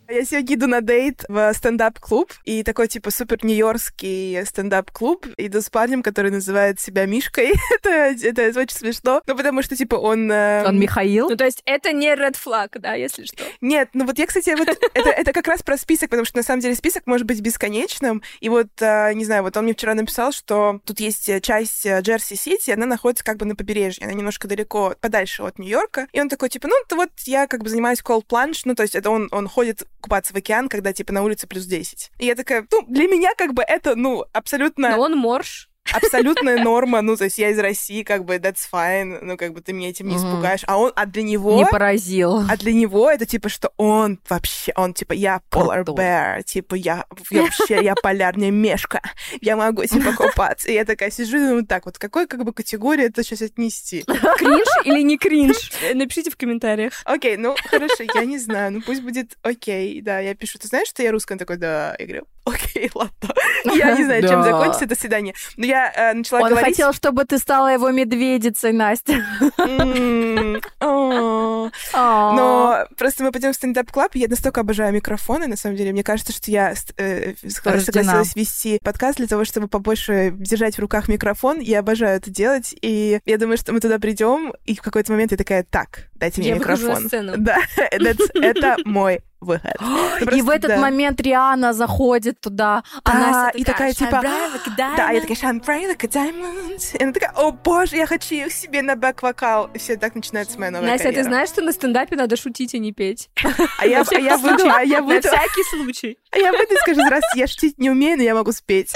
Я 0.09 0.25
сегодня 0.25 0.55
иду 0.55 0.67
на 0.69 0.83
date 0.83 1.25
в 1.29 1.53
стендап-клуб, 1.53 2.33
и 2.45 2.63
такой, 2.63 2.87
типа, 2.87 3.11
супер 3.11 3.45
нью-йоркский 3.45 4.47
стендап-клуб. 4.47 5.27
Иду 5.37 5.61
с 5.61 5.69
парнем, 5.69 6.03
который 6.03 6.31
называет 6.31 6.79
себя 6.79 7.07
Мишкой. 7.07 7.53
это, 7.75 7.91
это, 8.29 8.43
это 8.43 8.61
очень 8.61 8.77
смешно. 8.77 9.21
Ну, 9.27 9.37
потому 9.37 9.63
что, 9.63 9.75
типа, 9.75 9.97
он... 9.97 10.31
Э... 10.31 10.65
Он 10.67 10.79
Михаил? 10.79 11.29
Ну, 11.29 11.37
то 11.37 11.45
есть 11.45 11.61
это 11.65 11.93
не 11.93 12.15
red 12.15 12.37
flag, 12.37 12.79
да, 12.79 12.95
если 12.95 13.25
что? 13.25 13.43
Нет, 13.61 13.91
ну 13.95 14.07
вот 14.07 14.17
я, 14.19 14.27
кстати, 14.27 14.51
вот 14.57 14.69
это, 14.95 15.11
это 15.11 15.33
как 15.33 15.49
раз 15.49 15.63
про 15.65 15.77
список, 15.77 16.11
потому 16.11 16.25
что, 16.25 16.37
на 16.37 16.45
самом 16.45 16.61
деле, 16.61 16.77
список 16.77 17.07
может 17.07 17.27
быть 17.27 17.41
бесконечным. 17.41 18.23
И 18.41 18.49
вот, 18.49 18.69
э, 18.81 19.13
не 19.15 19.25
знаю, 19.25 19.43
вот 19.43 19.57
он 19.57 19.65
мне 19.65 19.75
вчера 19.75 19.95
написал, 19.95 20.31
что 20.31 20.81
тут 20.85 21.01
есть 21.01 21.29
часть 21.43 21.85
Джерси-Сити, 21.85 22.71
она 22.71 22.87
находится 22.87 23.25
как 23.25 23.39
бы 23.39 23.47
на 23.47 23.57
побережье, 23.57 24.05
она 24.05 24.15
немножко 24.15 24.47
далеко, 24.47 24.95
подальше 25.01 25.43
от 25.43 25.59
Нью-Йорка. 25.59 26.07
И 26.13 26.21
он 26.21 26.29
такой, 26.29 26.49
типа, 26.49 26.69
ну, 26.69 26.77
вот 26.97 27.11
я 27.25 27.49
как 27.49 27.65
бы 27.65 27.69
занимаюсь 27.69 28.03
cold 28.03 28.27
plunge, 28.27 28.61
ну, 28.67 28.77
то 28.77 28.85
есть 28.85 28.95
это 28.95 29.11
он, 29.11 29.29
он 29.33 29.49
ходит 29.49 29.83
купаться 30.01 30.33
в 30.33 30.37
океан, 30.37 30.69
когда, 30.69 30.93
типа, 30.93 31.13
на 31.13 31.23
улице 31.23 31.47
плюс 31.47 31.65
10. 31.65 32.13
И 32.19 32.27
я 32.27 32.35
такая, 32.35 32.67
ну, 32.71 32.85
для 32.87 33.07
меня, 33.09 33.31
как 33.37 33.55
бы, 33.55 33.63
это, 33.63 33.95
ну, 33.97 34.25
абсолютно... 34.33 34.91
Но 34.91 35.01
он 35.01 35.17
морж 35.17 35.69
абсолютная 35.93 36.63
норма, 36.63 37.03
ну, 37.03 37.17
то 37.17 37.25
есть 37.25 37.39
я 37.39 37.51
из 37.51 37.59
России, 37.59 38.03
как 38.03 38.25
бы, 38.25 38.37
that's 38.37 38.69
fine, 38.71 39.19
ну, 39.23 39.37
как 39.37 39.53
бы 39.53 39.61
ты 39.61 39.73
меня 39.73 39.91
этим 39.91 40.09
не 40.09 40.17
испугаешь, 40.17 40.63
а 40.67 40.79
он, 40.79 40.93
а 40.95 41.07
для 41.07 41.23
него... 41.23 41.57
Не 41.57 41.67
поразил. 41.67 42.45
А 42.49 42.57
для 42.57 42.73
него 42.73 43.11
это, 43.11 43.27
типа, 43.27 43.49
что 43.49 43.73
он 43.77 44.19
вообще, 44.29 44.73
он, 44.77 44.95
типа, 44.95 45.13
я 45.13 45.41
polar 45.51 45.85
bear, 45.85 46.43
типа, 46.43 46.75
я, 46.75 47.05
я 47.31 47.43
вообще, 47.43 47.83
я 47.83 47.95
полярная 47.95 48.51
мешка, 48.51 49.01
я 49.41 49.57
могу, 49.57 49.85
типа, 49.85 50.13
купаться. 50.13 50.69
И 50.69 50.75
я 50.75 50.85
такая 50.85 51.11
сижу 51.11 51.37
и 51.37 51.41
думаю, 51.41 51.67
так, 51.67 51.87
вот 51.87 51.99
какой, 51.99 52.27
как 52.27 52.45
бы, 52.45 52.53
категории 52.53 53.05
это 53.05 53.23
сейчас 53.23 53.43
отнести? 53.43 54.05
Кринж 54.05 54.69
или 54.85 55.03
не 55.03 55.19
кринж? 55.19 55.73
Напишите 55.95 56.31
в 56.31 56.37
комментариях. 56.37 56.93
Окей, 57.05 57.37
ну, 57.37 57.55
хорошо, 57.69 58.05
я 58.15 58.25
не 58.25 58.39
знаю, 58.39 58.73
ну, 58.73 58.83
пусть 58.83 59.03
будет 59.03 59.37
окей, 59.43 60.01
да, 60.01 60.21
я 60.21 60.35
пишу, 60.35 60.59
ты 60.59 60.69
знаешь, 60.69 60.89
что 60.89 61.03
я 61.03 61.13
русская? 61.13 61.35
Он 61.35 61.39
такой, 61.39 61.57
да, 61.57 61.95
я 61.99 62.07
говорю, 62.07 62.27
окей, 62.47 62.91
ладно. 62.95 63.35
Я 63.65 63.97
не 63.97 64.05
знаю, 64.05 64.23
чем 64.23 64.43
закончится 64.43 64.85
это 64.85 64.95
свидание. 64.95 65.35
Но 65.57 65.67
я 65.67 65.93
э, 65.95 66.15
начала 66.15 66.41
Он 66.41 66.51
говорить... 66.51 66.77
хотел, 66.77 66.93
чтобы 66.93 67.25
ты 67.25 67.39
стала 67.39 67.73
его 67.73 67.91
медведицей, 67.91 68.73
Настя. 68.73 69.25
Но 71.97 72.87
просто 72.97 73.25
мы 73.25 73.33
пойдем 73.33 73.53
в 73.53 73.57
стендап-club, 73.57 74.15
я 74.15 74.29
настолько 74.29 74.61
обожаю 74.61 74.93
микрофоны, 74.93 75.47
на 75.47 75.57
самом 75.57 75.77
деле. 75.77 75.93
Мне 75.93 76.05
кажется, 76.05 76.33
что 76.33 76.51
я 76.51 76.75
э, 76.97 77.35
согласилась 77.49 78.37
вести 78.37 78.79
подкаст 78.83 79.19
для 79.19 79.27
того, 79.27 79.45
чтобы 79.45 79.69
побольше 79.69 80.33
держать 80.33 80.77
в 80.77 80.81
руках 80.81 81.09
микрофон. 81.09 81.61
Я 81.61 81.81
обожаю 81.81 82.19
это 82.19 82.31
делать, 82.31 82.75
и 82.81 83.21
я 83.25 83.39
думаю, 83.39 83.59
что 83.59 83.73
мы 83.73 83.81
туда 83.81 83.99
придем, 83.99 84.55
и 84.65 84.77
в 84.77 84.83
какой-то 84.83 85.13
момент 85.13 85.33
я 85.33 85.39
такая, 85.39 85.65
так, 85.65 86.09
дайте 86.15 86.41
мне 86.41 86.55
микрофон. 86.55 87.09
Да, 87.39 87.59
это 87.77 88.77
мой 88.85 89.21
выход. 89.47 89.75
и 90.33 90.43
в 90.43 90.51
этот 90.51 90.69
да. 90.69 90.79
момент 90.79 91.21
Риана 91.21 91.73
заходит 91.73 92.41
туда, 92.41 92.83
да, 93.05 93.13
она 93.13 93.51
и 93.51 93.65
такая, 93.65 93.93
типа, 93.93 94.21
да, 94.77 95.11
я 95.11 95.21
такая, 95.21 95.37
shine 95.37 95.65
bright 95.65 95.89
like 95.89 96.05
a 96.05 96.09
diamond. 96.09 96.97
И 96.99 97.03
она 97.03 97.13
такая, 97.13 97.33
о 97.37 97.53
боже, 97.53 97.97
я 97.97 98.07
хочу 98.07 98.35
их 98.35 98.53
себе 98.53 98.83
на 98.83 98.95
бэк-вокал. 98.95 99.71
И 99.73 99.79
все 99.79 99.97
так 99.97 100.15
начинается 100.15 100.59
моя 100.59 100.71
новая 100.71 100.91
Настя, 100.91 101.05
карьера. 101.05 101.23
ты 101.23 101.29
знаешь, 101.29 101.49
что 101.49 101.63
на 101.63 101.73
стендапе 101.73 102.17
надо 102.17 102.37
шутить, 102.37 102.75
а 102.75 102.79
не 102.79 102.93
петь? 102.93 103.31
А 103.79 103.87
я, 103.87 104.03
а 104.03 104.15
я 104.19 104.39
выйду, 104.39 104.65
а 104.69 104.83
я 104.83 105.03
выйду. 105.03 105.29
На 105.29 105.37
всякий 105.37 105.77
случай. 105.77 106.19
А 106.31 106.39
я 106.39 106.53
выйду 106.53 106.75
и 106.75 106.77
скажу, 106.77 107.01
здравствуйте, 107.01 107.41
я 107.41 107.47
шутить 107.47 107.79
не 107.79 107.91
умею, 107.91 108.19
но 108.19 108.23
я 108.23 108.35
могу 108.35 108.53
спеть. 108.53 108.93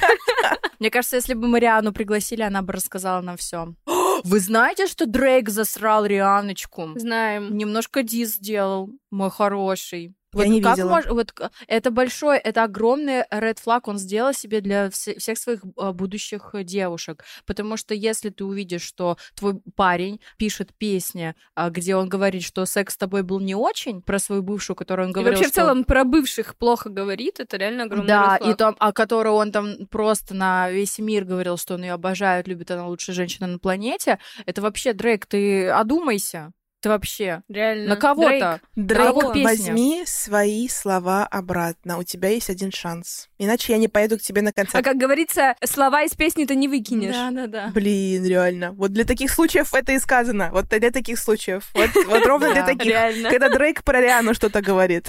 Мне 0.78 0.90
кажется, 0.90 1.16
если 1.16 1.34
бы 1.34 1.48
мы 1.48 1.58
Риану 1.60 1.92
пригласили, 1.92 2.42
она 2.42 2.62
бы 2.62 2.72
рассказала 2.72 3.20
нам 3.20 3.36
все. 3.36 3.74
Вы 4.24 4.40
знаете, 4.40 4.86
что 4.86 5.06
Дрейк 5.06 5.48
засрал 5.48 6.04
Рианочку? 6.04 6.90
Знаем. 6.96 7.56
Немножко 7.56 8.02
дис 8.02 8.36
сделал, 8.36 8.90
мой 9.10 9.30
хороший. 9.30 10.14
Вот 10.32 10.44
я 10.44 10.48
не 10.48 10.60
как 10.60 10.76
видела. 10.76 10.90
Мож... 10.90 11.06
Вот 11.06 11.34
это 11.66 11.90
большой, 11.90 12.38
это 12.38 12.64
огромный 12.64 13.22
red 13.30 13.58
flag 13.64 13.82
он 13.84 13.98
сделал 13.98 14.32
себе 14.32 14.60
для 14.60 14.86
вс- 14.86 15.18
всех 15.18 15.38
своих 15.38 15.60
а, 15.76 15.92
будущих 15.92 16.54
девушек. 16.64 17.24
Потому 17.46 17.76
что 17.76 17.94
если 17.94 18.30
ты 18.30 18.44
увидишь, 18.44 18.82
что 18.82 19.18
твой 19.34 19.60
парень 19.76 20.20
пишет 20.38 20.74
песни, 20.76 21.34
а, 21.54 21.70
где 21.70 21.96
он 21.96 22.08
говорит, 22.08 22.42
что 22.42 22.64
секс 22.64 22.94
с 22.94 22.96
тобой 22.96 23.22
был 23.22 23.40
не 23.40 23.54
очень, 23.54 24.02
про 24.02 24.18
свою 24.18 24.42
бывшую, 24.42 24.76
которую 24.76 25.08
он 25.08 25.12
говорил, 25.12 25.32
и 25.32 25.36
вообще 25.36 25.50
что... 25.50 25.52
в 25.52 25.64
целом 25.64 25.84
про 25.84 26.04
бывших 26.04 26.56
плохо 26.56 26.88
говорит, 26.88 27.40
это 27.40 27.56
реально 27.56 27.84
огромный 27.84 28.08
Да, 28.08 28.38
red 28.40 28.44
flag. 28.44 28.52
и 28.52 28.54
там, 28.54 28.76
а 28.78 28.92
которую 28.92 29.34
он 29.34 29.52
там 29.52 29.86
просто 29.88 30.34
на 30.34 30.70
весь 30.70 30.98
мир 30.98 31.24
говорил, 31.24 31.58
что 31.58 31.74
он 31.74 31.82
ее 31.82 31.92
обожает, 31.92 32.48
любит, 32.48 32.70
она 32.70 32.86
лучшая 32.86 33.14
женщина 33.14 33.46
на 33.46 33.58
планете, 33.58 34.18
это 34.46 34.62
вообще, 34.62 34.92
Дрейк, 34.92 35.26
ты 35.26 35.68
одумайся. 35.68 36.52
Ты 36.82 36.88
вообще 36.88 37.42
реально 37.48 37.90
на 37.90 37.96
кого-то. 37.96 38.60
Дрейк, 38.74 39.14
Дрейк 39.14 39.44
возьми 39.44 40.02
свои 40.04 40.66
слова 40.68 41.24
обратно. 41.24 41.96
У 41.96 42.02
тебя 42.02 42.30
есть 42.30 42.50
один 42.50 42.72
шанс. 42.72 43.28
Иначе 43.38 43.72
я 43.72 43.78
не 43.78 43.86
поеду 43.86 44.18
к 44.18 44.20
тебе 44.20 44.42
на 44.42 44.52
концерт. 44.52 44.74
А 44.74 44.82
как 44.82 44.96
говорится, 44.96 45.54
слова 45.64 46.02
из 46.02 46.14
песни 46.14 46.44
ты 46.44 46.56
не 46.56 46.66
выкинешь. 46.66 47.14
Да, 47.14 47.30
да, 47.30 47.46
да. 47.46 47.70
Блин, 47.72 48.26
реально. 48.26 48.72
Вот 48.72 48.92
для 48.92 49.04
таких 49.04 49.30
случаев 49.30 49.72
это 49.72 49.92
и 49.92 49.98
сказано. 50.00 50.50
Вот 50.52 50.70
для 50.70 50.90
таких 50.90 51.20
случаев. 51.20 51.70
Вот, 51.72 51.90
вот 52.08 52.26
ровно 52.26 52.52
для 52.52 52.66
таких. 52.66 52.92
Когда 53.30 53.48
Дрейк 53.48 53.84
про 53.84 54.00
Риану 54.00 54.34
что-то 54.34 54.60
говорит. 54.60 55.08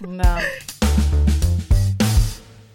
Да. 0.00 0.38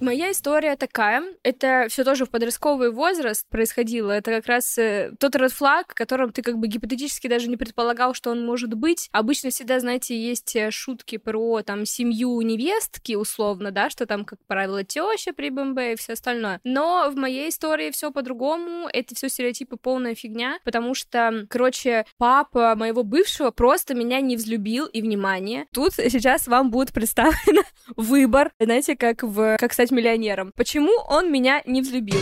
Моя 0.02 0.32
история 0.32 0.78
такая. 0.78 1.24
Это 1.44 1.88
все 1.90 2.06
тоже 2.06 2.26
в 2.26 2.30
подростковый 2.30 2.90
возраст 2.90 3.48
происходило. 3.50 4.12
Это 4.12 4.32
как 4.32 4.48
раз 4.48 4.78
э, 4.78 5.12
тот 5.20 5.36
red 5.36 5.50
флаг, 5.50 5.94
которым 5.94 6.32
ты 6.32 6.42
как 6.42 6.58
бы 6.58 6.68
гипотетически 6.68 7.28
даже 7.28 7.50
не 7.50 7.58
предполагал, 7.58 8.14
что 8.14 8.32
он 8.32 8.46
может 8.46 8.74
быть. 8.74 9.10
Обычно 9.12 9.50
всегда, 9.50 9.80
знаете, 9.80 10.18
есть 10.18 10.56
э, 10.56 10.72
шутки 10.72 11.18
про 11.18 11.64
там 11.64 11.86
семью 11.86 12.40
невестки, 12.42 13.16
условно, 13.16 13.72
да, 13.72 13.90
что 13.90 14.06
там, 14.06 14.24
как 14.24 14.40
правило, 14.48 14.86
теща 14.86 15.34
при 15.34 15.50
БМБ 15.50 15.80
и 15.80 15.96
все 15.98 16.14
остальное. 16.14 16.62
Но 16.64 17.10
в 17.12 17.18
моей 17.18 17.50
истории 17.50 17.92
все 17.92 18.12
по-другому. 18.12 18.88
Это 18.94 19.16
все 19.16 19.28
стереотипы 19.28 19.76
полная 19.76 20.16
фигня, 20.16 20.60
потому 20.64 20.94
что, 20.94 21.46
короче, 21.50 22.06
папа 22.18 22.76
моего 22.76 23.04
бывшего 23.04 23.52
просто 23.52 23.96
меня 23.96 24.22
не 24.22 24.38
взлюбил 24.38 24.86
и 24.86 25.02
внимание. 25.02 25.66
Тут 25.74 25.94
сейчас 25.96 26.48
вам 26.48 26.72
будет 26.72 26.94
представлен 26.94 27.64
выбор, 27.98 28.52
знаете, 28.60 28.96
как 28.96 29.24
в, 29.24 29.58
как 29.60 29.74
стать 29.90 29.92
миллионером. 29.92 30.52
Почему 30.56 30.92
он 31.08 31.32
меня 31.32 31.62
не 31.66 31.82
взлюбил? 31.82 32.20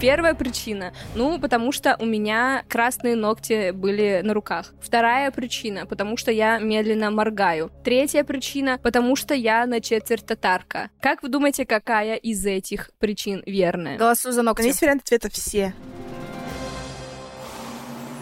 Первая 0.00 0.32
причина. 0.34 0.94
Ну, 1.14 1.38
потому 1.38 1.72
что 1.72 1.96
у 2.00 2.06
меня 2.06 2.64
красные 2.68 3.16
ногти 3.16 3.70
были 3.70 4.22
на 4.24 4.32
руках. 4.32 4.72
Вторая 4.80 5.30
причина. 5.30 5.84
Потому 5.84 6.16
что 6.16 6.30
я 6.30 6.58
медленно 6.58 7.10
моргаю. 7.10 7.70
Третья 7.84 8.24
причина. 8.24 8.78
Потому 8.82 9.14
что 9.14 9.34
я 9.34 9.66
на 9.66 9.82
четверть 9.82 10.24
татарка. 10.24 10.88
Как 11.02 11.22
вы 11.22 11.28
думаете, 11.28 11.66
какая 11.66 12.16
из 12.16 12.46
этих 12.46 12.90
причин 12.98 13.42
верная? 13.44 13.98
Голосую 13.98 14.32
за 14.32 14.40
ногти. 14.40 14.62
Есть 14.62 14.80
вариант 14.80 15.02
ответа 15.02 15.28
все. 15.30 15.74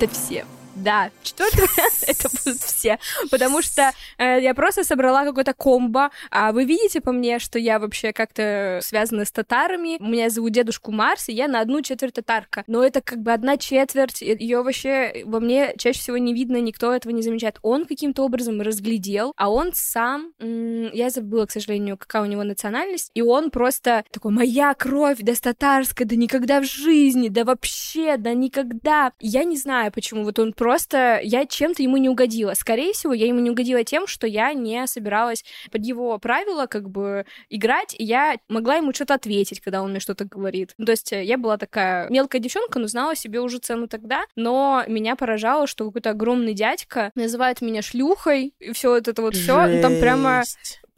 Это 0.01 0.13
все. 0.13 0.45
Да, 0.79 1.11
четвертый 1.23 1.61
вариант 1.63 2.05
это 2.07 2.29
будут 2.29 2.63
все. 2.63 2.99
Потому 3.31 3.63
что 3.63 3.93
э, 4.19 4.41
я 4.41 4.55
просто 4.55 4.85
собрала 4.85 5.25
какой-то 5.25 5.55
комбо. 5.55 6.11
А 6.31 6.53
вы 6.53 6.65
видите 6.65 7.01
по 7.01 7.13
мне, 7.13 7.39
что 7.39 7.59
я 7.59 7.79
вообще 7.79 8.13
как-то 8.13 8.79
связана 8.83 9.25
с 9.25 9.33
татарами. 9.33 9.97
У 10.01 10.07
меня 10.07 10.31
зовут 10.31 10.53
дедушку 10.53 10.93
Марс, 10.93 11.29
и 11.29 11.33
я 11.33 11.49
на 11.49 11.61
одну 11.61 11.83
четверть 11.83 12.15
татарка. 12.15 12.63
Но 12.67 12.85
это 12.85 13.01
как 13.01 13.21
бы 13.21 13.33
одна 13.33 13.57
четверть. 13.57 14.23
Ее 14.23 14.63
вообще 14.63 15.23
во 15.25 15.41
мне 15.41 15.75
чаще 15.79 15.99
всего 15.99 16.17
не 16.19 16.33
видно, 16.33 16.61
никто 16.61 16.95
этого 16.95 17.13
не 17.13 17.23
замечает. 17.23 17.59
Он 17.63 17.85
каким-то 17.85 18.23
образом 18.23 18.61
разглядел, 18.61 19.33
а 19.37 19.51
он 19.51 19.73
сам, 19.75 20.33
я 20.39 21.11
забыла, 21.11 21.47
к 21.47 21.51
сожалению, 21.51 21.97
какая 21.97 22.23
у 22.23 22.27
него 22.27 22.45
национальность, 22.45 23.11
и 23.15 23.23
он 23.23 23.51
просто 23.51 24.05
такой, 24.11 24.33
моя 24.33 24.75
кровь, 24.75 25.19
да 25.21 25.35
с 25.35 25.41
татарской, 25.41 26.07
да 26.07 26.17
никогда 26.17 26.61
в 26.61 26.65
жизни, 26.65 27.29
да 27.29 27.45
вообще, 27.45 28.17
да 28.17 28.33
никогда. 28.35 29.13
Я 29.19 29.45
не 29.45 29.57
знаю, 29.57 29.93
почему 29.93 30.25
вот 30.25 30.39
он 30.39 30.53
просто 30.53 30.68
Просто 30.69 31.19
я 31.23 31.47
чем-то 31.47 31.83
ему 31.83 31.97
не 31.97 32.11
угодила. 32.11 32.53
Скорее 32.53 32.93
всего, 32.93 33.15
я 33.15 33.27
ему 33.27 33.41
не 33.41 33.49
угодила 33.49 33.85
тем, 33.85 34.07
что 34.07 34.27
я 34.27 34.53
не 34.53 34.87
собиралась 34.87 35.43
под 35.73 35.83
его 35.83 36.19
правила 36.19 36.67
как 36.67 36.91
бы 36.91 37.25
играть, 37.49 37.97
и 37.99 38.05
я 38.05 38.37
могла 38.51 38.75
ему 38.75 38.93
что-то 38.93 39.15
ответить, 39.15 39.61
когда 39.61 39.83
он 39.83 39.93
мне 39.93 40.01
что-то 40.01 40.27
говорит. 40.27 40.75
Ну, 40.77 40.85
то 40.85 40.93
есть 40.93 41.11
э, 41.11 41.25
я 41.25 41.39
была 41.39 41.57
такая 41.57 42.11
мелкая 42.11 42.39
девчонка, 42.43 42.79
но 42.81 42.87
знала 42.87 43.17
себе 43.17 43.41
уже 43.41 43.61
цену 43.61 43.89
тогда, 43.89 44.27
но 44.37 44.85
меня 44.87 45.17
поражало, 45.17 45.67
что 45.67 45.87
какой-то 45.87 46.11
огромный 46.11 46.53
дядька 46.53 47.13
называет 47.15 47.63
меня 47.63 47.81
шлюхой, 47.81 48.53
и 48.59 48.73
все 48.73 48.91
вот 48.91 49.09
это 49.09 49.23
вот 49.23 49.37
все, 49.37 49.81
там 49.81 49.99
прямо 50.01 50.43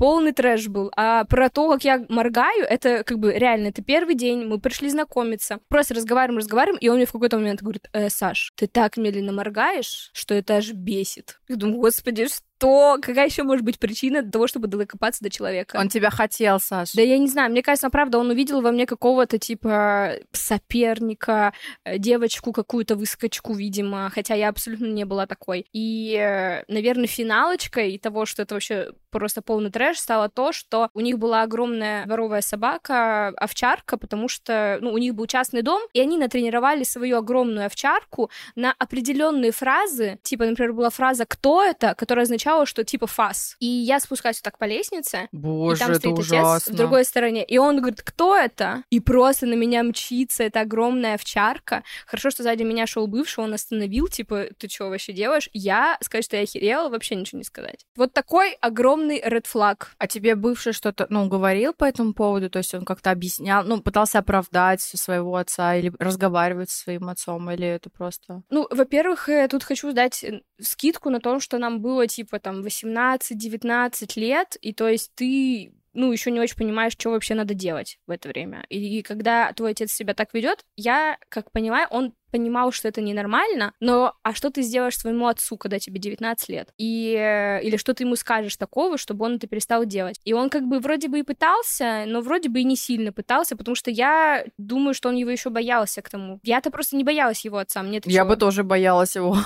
полный 0.01 0.33
трэш 0.33 0.69
был. 0.69 0.91
А 0.97 1.25
про 1.25 1.51
то, 1.51 1.71
как 1.71 1.85
я 1.85 2.07
моргаю, 2.09 2.65
это 2.65 3.05
как 3.05 3.19
бы 3.19 3.35
реально, 3.35 3.69
это 3.69 3.83
первый 3.83 4.15
день, 4.15 4.47
мы 4.47 4.59
пришли 4.59 4.89
знакомиться, 4.89 5.61
просто 5.69 5.95
разговариваем, 5.95 6.39
разговариваем, 6.39 6.79
и 6.81 6.89
он 6.89 6.97
мне 6.97 7.05
в 7.05 7.13
какой-то 7.13 7.37
момент 7.37 7.61
говорит, 7.61 7.87
э, 7.93 8.09
Саш, 8.09 8.53
ты 8.57 8.67
так 8.67 8.97
медленно 8.97 9.33
моргаешь, 9.33 10.11
что 10.15 10.35
это 10.35 10.57
аж 10.57 10.73
бесит. 10.73 11.39
Я 11.49 11.57
думаю, 11.57 11.81
господи, 11.81 12.29
то 12.61 12.99
какая 13.01 13.27
еще 13.27 13.43
может 13.43 13.65
быть 13.65 13.79
причина 13.79 14.23
для 14.23 14.31
того, 14.31 14.47
чтобы 14.47 14.69
докопаться 14.69 15.25
до 15.25 15.31
человека? 15.31 15.79
Он 15.79 15.89
тебя 15.89 16.11
хотел, 16.11 16.61
Саш. 16.61 16.93
Да 16.93 17.03
я 17.03 17.19
не 17.19 17.27
знаю, 17.27 17.51
мне 17.51 17.63
кажется, 17.63 17.89
правда, 17.89 18.19
он 18.19 18.31
увидел 18.31 18.61
во 18.61 18.71
мне 18.71 18.87
какого-то 18.87 19.39
типа 19.39 20.17
соперника, 20.33 21.55
э, 21.85 21.99
девочку 21.99 22.53
какую-то 22.53 22.97
выскочку, 22.97 23.55
видимо, 23.55 24.11
хотя 24.15 24.35
я 24.35 24.51
абсолютно 24.51 24.87
не 24.87 25.05
была 25.05 25.27
такой. 25.27 25.67
И, 25.73 26.15
э, 26.15 26.65
наверное, 26.69 27.07
финалочкой 27.07 27.99
того, 27.99 28.27
что 28.27 28.43
это 28.43 28.55
вообще 28.55 28.93
просто 29.11 29.43
полный 29.43 29.71
трэш, 29.71 29.99
стало 29.99 30.29
то, 30.29 30.53
что 30.53 30.89
у 30.95 31.01
них 31.01 31.19
была 31.19 31.43
огромная 31.43 32.07
дворовая 32.07 32.43
собака, 32.43 33.29
овчарка, 33.29 33.97
потому 33.97 34.29
что, 34.29 34.79
ну, 34.81 34.93
у 34.93 34.99
них 34.99 35.15
был 35.15 35.27
частный 35.27 35.63
дом, 35.63 35.83
и 35.93 36.01
они 36.01 36.19
натренировали 36.19 36.85
свою 36.85 37.19
огромную 37.19 37.67
овчарку 37.67 38.31
на 38.55 38.75
определенные 38.79 39.51
фразы, 39.51 40.19
типа, 40.23 40.45
например, 40.45 40.73
была 40.73 40.91
фраза 40.91 41.25
«кто 41.27 41.63
это?», 41.63 41.95
которая 41.95 42.27
означала, 42.51 42.67
что 42.67 42.85
типа 42.85 43.07
«фас». 43.07 43.57
И 43.61 43.67
я 43.67 44.01
спускаюсь 44.01 44.37
вот 44.37 44.45
так 44.45 44.59
по 44.59 44.65
лестнице, 44.65 45.29
Боже, 45.33 45.77
и 45.77 45.79
там 45.79 45.91
это 45.91 46.01
стоит 46.01 46.19
ужасно. 46.19 46.55
отец 46.57 46.69
в 46.69 46.77
другой 46.77 47.05
стороне, 47.05 47.45
и 47.45 47.59
он 47.59 47.79
говорит 47.79 48.03
«кто 48.03 48.37
это?», 48.37 48.83
и 48.91 49.01
просто 49.01 49.47
на 49.47 49.55
меня 49.55 49.83
мчится 49.83 50.45
эта 50.45 50.61
огромная 50.61 51.15
овчарка. 51.15 51.83
Хорошо, 52.07 52.31
что 52.31 52.43
сзади 52.43 52.63
меня 52.63 52.87
шел 52.87 53.07
бывший, 53.07 53.45
он 53.45 53.55
остановил, 53.55 54.09
типа 54.09 54.47
«ты 54.59 54.69
что 54.69 54.89
вообще 54.89 55.13
делаешь?». 55.13 55.49
Я, 55.53 55.99
сказать, 56.01 56.25
что 56.25 56.37
я 56.37 56.43
охерела, 56.43 56.89
вообще 56.89 57.15
ничего 57.15 57.39
не 57.39 57.45
сказать. 57.45 57.87
Вот 57.97 58.13
такой 58.13 58.55
огромный 58.61 59.21
ред 59.25 59.47
флаг. 59.47 59.93
А 59.99 60.07
тебе 60.07 60.35
бывший 60.35 60.73
что-то, 60.73 61.07
ну, 61.11 61.29
говорил 61.29 61.73
по 61.73 61.85
этому 61.85 62.15
поводу? 62.15 62.51
То 62.51 62.59
есть 62.59 62.75
он 62.75 62.85
как-то 62.85 63.11
объяснял, 63.11 63.65
ну, 63.65 63.81
пытался 63.81 64.19
оправдать 64.19 64.81
своего 64.81 65.37
отца 65.37 65.77
или 65.77 65.93
разговаривать 65.99 66.71
со 66.71 66.83
своим 66.83 67.09
отцом, 67.09 67.51
или 67.51 67.67
это 67.67 67.91
просто... 67.91 68.43
Ну, 68.51 68.67
во-первых, 68.71 69.29
я 69.29 69.49
тут 69.49 69.65
хочу 69.65 69.93
дать 69.93 70.25
э, 70.25 70.41
скидку 70.61 71.11
на 71.11 71.21
то, 71.21 71.41
что 71.41 71.59
нам 71.59 71.81
было, 71.81 72.07
типа, 72.07 72.40
там, 72.41 72.63
18-19 72.63 74.19
лет, 74.19 74.57
и 74.61 74.73
то 74.73 74.89
есть 74.89 75.13
ты 75.15 75.73
ну, 75.93 76.13
еще 76.13 76.31
не 76.31 76.41
очень 76.41 76.57
понимаешь, 76.57 76.93
что 76.93 77.11
вообще 77.11 77.35
надо 77.35 77.55
делать 77.55 77.99
в 78.07 78.11
это 78.11 78.29
время. 78.29 78.65
И, 78.69 78.99
и 78.99 79.03
когда 79.03 79.53
твой 79.53 79.73
отец 79.73 79.93
себя 79.93 80.15
так 80.15 80.33
ведет, 80.35 80.65
я, 80.77 81.19
как 81.29 81.51
понимаю, 81.51 81.89
он 81.91 82.15
понимал, 82.31 82.73
что 82.73 82.89
это 82.89 83.01
ненормально, 83.01 83.73
но 83.81 84.15
а 84.23 84.35
что 84.35 84.51
ты 84.51 84.63
сделаешь 84.63 84.99
своему 84.99 85.27
отцу, 85.27 85.57
когда 85.57 85.79
тебе 85.79 85.99
19 85.99 86.49
лет? 86.49 86.69
И, 86.79 87.15
э, 87.15 87.63
или 87.63 87.77
что 87.77 87.95
ты 87.95 88.05
ему 88.05 88.17
скажешь 88.17 88.57
такого, 88.57 88.99
чтобы 88.99 89.25
он 89.25 89.37
это 89.37 89.47
перестал 89.47 89.85
делать? 89.85 90.21
И 90.25 90.33
он 90.33 90.51
как 90.51 90.67
бы 90.67 90.81
вроде 90.81 91.09
бы 91.09 91.21
и 91.21 91.23
пытался, 91.23 92.05
но 92.07 92.21
вроде 92.21 92.49
бы 92.49 92.61
и 92.61 92.65
не 92.65 92.77
сильно 92.77 93.13
пытался, 93.13 93.57
потому 93.57 93.75
что 93.75 93.91
я 93.91 94.45
думаю, 94.59 94.95
что 94.95 95.09
он 95.09 95.17
его 95.17 95.31
еще 95.31 95.51
боялся 95.51 96.03
к 96.03 96.09
тому. 96.09 96.41
Я-то 96.43 96.71
просто 96.71 96.97
не 96.97 97.05
боялась 97.05 97.45
его 97.45 97.59
отца, 97.59 97.83
мне 97.83 98.01
Я 98.05 98.25
бы 98.25 98.37
тоже 98.37 98.63
боялась 98.65 99.17
его. 99.17 99.37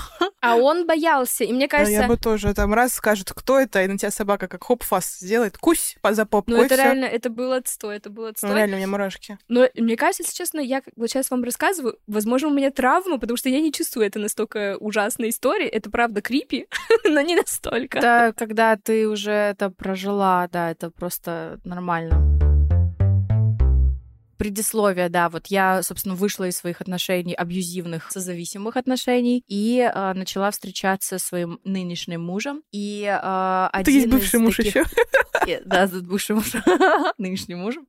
А 0.41 0.57
он 0.57 0.87
боялся, 0.87 1.43
и 1.45 1.53
мне 1.53 1.69
кажется... 1.69 1.97
Ну, 1.97 2.03
я 2.03 2.09
бы 2.09 2.19
тоже 2.19 2.53
там 2.53 2.75
раз 2.75 2.93
скажет, 2.93 3.33
кто 3.35 3.59
это, 3.59 3.83
и 3.83 3.87
на 3.87 3.97
тебя 3.97 4.11
собака 4.11 4.47
как 4.47 4.65
хоп-фас 4.65 5.19
сделает, 5.19 5.57
кусь 5.57 5.97
за 6.03 6.27
попку, 6.27 6.51
Ну, 6.51 6.63
это 6.63 6.75
всё. 6.75 6.85
реально, 6.85 7.07
это 7.07 7.31
было 7.31 7.57
отстой, 7.57 7.97
это 7.97 8.11
было 8.11 8.29
отстой. 8.29 8.51
Ну, 8.51 8.57
реально, 8.57 8.77
у 8.77 8.79
меня 8.79 8.89
мурашки. 8.89 9.39
Но 9.49 9.67
мне 9.75 9.97
кажется, 9.97 10.23
если 10.23 10.37
честно, 10.37 10.61
я 10.61 10.83
вот 10.97 11.09
сейчас 11.09 11.31
вам 11.31 11.45
рассказываю, 11.45 11.99
возможно, 12.07 12.49
у 12.49 12.53
меня 12.53 12.71
травма, 12.75 13.19
потому 13.19 13.37
что 13.37 13.49
я 13.49 13.61
не 13.61 13.73
чувствую 13.73 14.07
это 14.07 14.19
настолько 14.19 14.77
ужасной 14.79 15.31
истории. 15.31 15.67
Это 15.67 15.91
правда 15.91 16.21
крипи, 16.21 16.67
но 17.05 17.21
не 17.23 17.37
настолько. 17.37 17.99
Это 17.99 18.35
когда 18.37 18.77
ты 18.77 19.09
уже 19.09 19.31
это 19.33 19.71
прожила, 19.71 20.49
да, 20.53 20.71
это 20.71 20.91
просто 20.91 21.61
нормально. 21.65 22.21
Предисловие, 24.37 25.09
да, 25.09 25.31
вот 25.31 25.47
я, 25.47 25.83
собственно, 25.83 26.17
вышла 26.17 26.47
из 26.49 26.57
своих 26.57 26.81
отношений, 26.81 27.35
абьюзивных, 27.35 28.11
созависимых 28.11 28.77
отношений, 28.77 29.43
и 29.47 29.79
э, 29.79 30.13
начала 30.13 30.51
встречаться 30.51 31.19
со 31.19 31.25
своим 31.25 31.61
нынешним 31.65 32.23
мужем. 32.23 32.63
И 32.73 33.05
э, 33.05 33.69
Ты 33.73 33.79
один 33.79 33.95
есть 33.95 34.07
из 34.09 34.13
бывший 34.13 34.41
муж 34.41 34.57
таких- 34.59 34.75
еще. 34.75 34.85
Э, 35.47 35.63
Да, 35.65 35.87
с 35.87 35.93
бывшим 35.93 36.37
мужем. 36.39 36.63
Нынешним 37.17 37.61
мужем. 37.61 37.87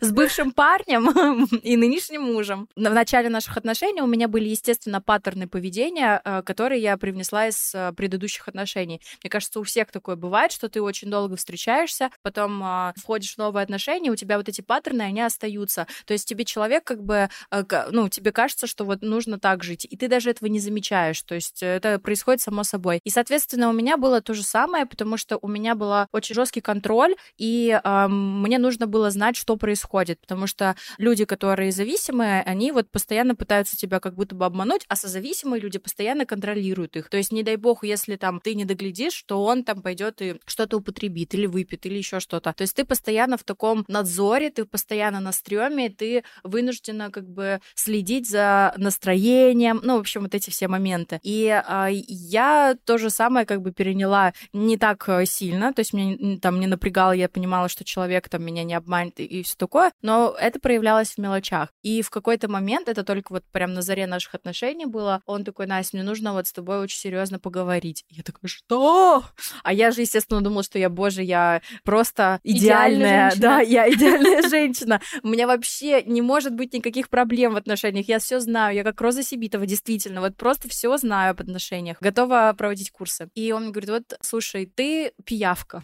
С 0.00 0.10
бывшим 0.10 0.52
парнем 0.52 1.44
и 1.62 1.76
нынешним 1.76 2.22
мужем. 2.22 2.68
В 2.76 2.80
начале 2.80 3.28
наших 3.28 3.56
отношений 3.56 4.00
у 4.00 4.06
меня 4.06 4.26
были, 4.26 4.48
естественно, 4.48 5.00
паттерны 5.02 5.48
поведения, 5.48 6.20
э, 6.24 6.42
которые 6.42 6.80
я 6.80 6.96
привнесла 6.96 7.48
из 7.48 7.74
э, 7.74 7.92
предыдущих 7.92 8.48
отношений. 8.48 9.02
Мне 9.22 9.30
кажется, 9.30 9.60
у 9.60 9.62
всех 9.64 9.90
такое 9.90 10.16
бывает, 10.16 10.52
что 10.52 10.68
ты 10.68 10.80
очень 10.80 11.10
долго 11.10 11.36
встречаешься, 11.36 12.10
потом 12.22 12.62
э, 12.62 12.92
входишь 12.96 13.34
в 13.34 13.38
новые 13.38 13.64
отношения, 13.64 14.10
у 14.10 14.16
тебя 14.16 14.38
вот 14.38 14.48
эти 14.48 14.62
паттерны, 14.62 15.02
они 15.02 15.20
остаются. 15.20 15.86
То 16.06 16.14
есть 16.14 16.26
тебе 16.26 16.44
человек 16.44 16.84
как 16.84 17.02
бы, 17.02 17.28
ну, 17.90 18.08
тебе 18.08 18.32
кажется, 18.32 18.66
что 18.66 18.84
вот 18.84 19.02
нужно 19.02 19.38
так 19.38 19.62
жить, 19.62 19.86
и 19.88 19.96
ты 19.96 20.08
даже 20.08 20.30
этого 20.30 20.48
не 20.48 20.60
замечаешь. 20.60 21.20
То 21.22 21.34
есть 21.34 21.62
это 21.62 21.98
происходит 21.98 22.40
само 22.40 22.64
собой. 22.64 23.00
И, 23.04 23.10
соответственно, 23.10 23.68
у 23.68 23.72
меня 23.72 23.96
было 23.96 24.20
то 24.20 24.34
же 24.34 24.42
самое, 24.42 24.86
потому 24.86 25.16
что 25.16 25.38
у 25.40 25.48
меня 25.48 25.74
был 25.74 26.06
очень 26.12 26.34
жесткий 26.34 26.60
контроль, 26.60 27.14
и 27.36 27.78
э, 27.82 28.08
мне 28.08 28.58
нужно 28.58 28.86
было 28.86 29.10
знать, 29.10 29.36
что 29.36 29.56
происходит, 29.66 30.20
потому 30.20 30.46
что 30.46 30.76
люди, 30.96 31.24
которые 31.24 31.72
зависимые, 31.72 32.42
они 32.42 32.70
вот 32.70 32.88
постоянно 32.88 33.34
пытаются 33.34 33.76
тебя 33.76 33.98
как 33.98 34.14
будто 34.14 34.36
бы 34.36 34.44
обмануть, 34.44 34.84
а 34.86 34.94
созависимые 34.94 35.60
люди 35.60 35.80
постоянно 35.80 36.24
контролируют 36.24 36.96
их. 36.96 37.08
То 37.08 37.16
есть, 37.16 37.32
не 37.32 37.42
дай 37.42 37.56
бог, 37.56 37.82
если 37.82 38.14
там 38.14 38.38
ты 38.38 38.54
не 38.54 38.64
доглядишь, 38.64 39.14
что 39.14 39.42
он 39.42 39.64
там 39.64 39.82
пойдет 39.82 40.22
и 40.22 40.36
что-то 40.46 40.76
употребит 40.76 41.34
или 41.34 41.46
выпьет 41.46 41.84
или 41.84 41.98
еще 41.98 42.20
что-то. 42.20 42.52
То 42.52 42.62
есть 42.62 42.76
ты 42.76 42.84
постоянно 42.84 43.36
в 43.36 43.42
таком 43.42 43.84
надзоре, 43.88 44.50
ты 44.50 44.66
постоянно 44.66 45.18
на 45.18 45.32
стреме, 45.32 45.90
ты 45.90 46.22
вынуждена 46.44 47.10
как 47.10 47.28
бы 47.28 47.60
следить 47.74 48.30
за 48.30 48.72
настроением, 48.76 49.80
ну, 49.82 49.96
в 49.96 50.00
общем, 50.00 50.22
вот 50.22 50.34
эти 50.36 50.50
все 50.50 50.68
моменты. 50.68 51.18
И 51.24 51.48
а, 51.48 51.88
я 51.90 52.76
то 52.84 52.98
же 52.98 53.10
самое 53.10 53.46
как 53.46 53.62
бы 53.62 53.72
переняла 53.72 54.32
не 54.52 54.76
так 54.76 55.08
э, 55.08 55.26
сильно, 55.26 55.72
то 55.72 55.80
есть 55.80 55.92
мне 55.92 56.38
там 56.38 56.60
не 56.60 56.68
напрягало, 56.68 57.10
я 57.10 57.28
понимала, 57.28 57.68
что 57.68 57.82
человек 57.84 58.28
там 58.28 58.44
меня 58.44 58.62
не 58.62 58.76
обманет 58.76 59.18
и, 59.18 59.42
все 59.56 59.66
такое, 59.66 59.92
но 60.02 60.36
это 60.38 60.60
проявлялось 60.60 61.12
в 61.12 61.18
мелочах. 61.18 61.70
И 61.82 62.02
в 62.02 62.10
какой-то 62.10 62.48
момент, 62.48 62.88
это 62.88 63.04
только 63.04 63.32
вот 63.32 63.44
прям 63.52 63.74
на 63.74 63.82
заре 63.82 64.06
наших 64.06 64.34
отношений 64.34 64.86
было, 64.86 65.22
он 65.26 65.44
такой, 65.44 65.66
Настя, 65.66 65.96
мне 65.96 66.04
нужно 66.04 66.32
вот 66.32 66.46
с 66.46 66.52
тобой 66.52 66.78
очень 66.78 66.98
серьезно 66.98 67.38
поговорить. 67.38 68.04
Я 68.10 68.22
такая, 68.22 68.48
что? 68.48 69.24
А 69.62 69.72
я 69.72 69.90
же, 69.90 70.02
естественно, 70.02 70.42
думала, 70.42 70.62
что 70.62 70.78
я, 70.78 70.90
боже, 70.90 71.22
я 71.22 71.62
просто 71.84 72.40
Идеальная 72.42 73.30
идеальная, 73.30 73.32
да, 73.36 73.60
я 73.60 73.90
идеальная 73.92 74.48
женщина. 74.48 75.00
У 75.22 75.28
меня 75.28 75.46
вообще 75.46 76.02
не 76.02 76.22
может 76.22 76.54
быть 76.54 76.72
никаких 76.72 77.08
проблем 77.08 77.54
в 77.54 77.56
отношениях. 77.56 78.08
Я 78.08 78.18
все 78.18 78.40
знаю, 78.40 78.74
я 78.74 78.84
как 78.84 79.00
Роза 79.00 79.22
Сибитова, 79.22 79.66
действительно, 79.66 80.20
вот 80.20 80.36
просто 80.36 80.68
все 80.68 80.96
знаю 80.96 81.32
об 81.32 81.40
отношениях. 81.40 81.98
Готова 82.00 82.54
проводить 82.56 82.90
курсы. 82.90 83.28
И 83.34 83.52
он 83.52 83.64
мне 83.64 83.72
говорит, 83.72 83.90
вот, 83.90 84.18
слушай, 84.20 84.66
ты 84.66 85.12
пиявка. 85.24 85.82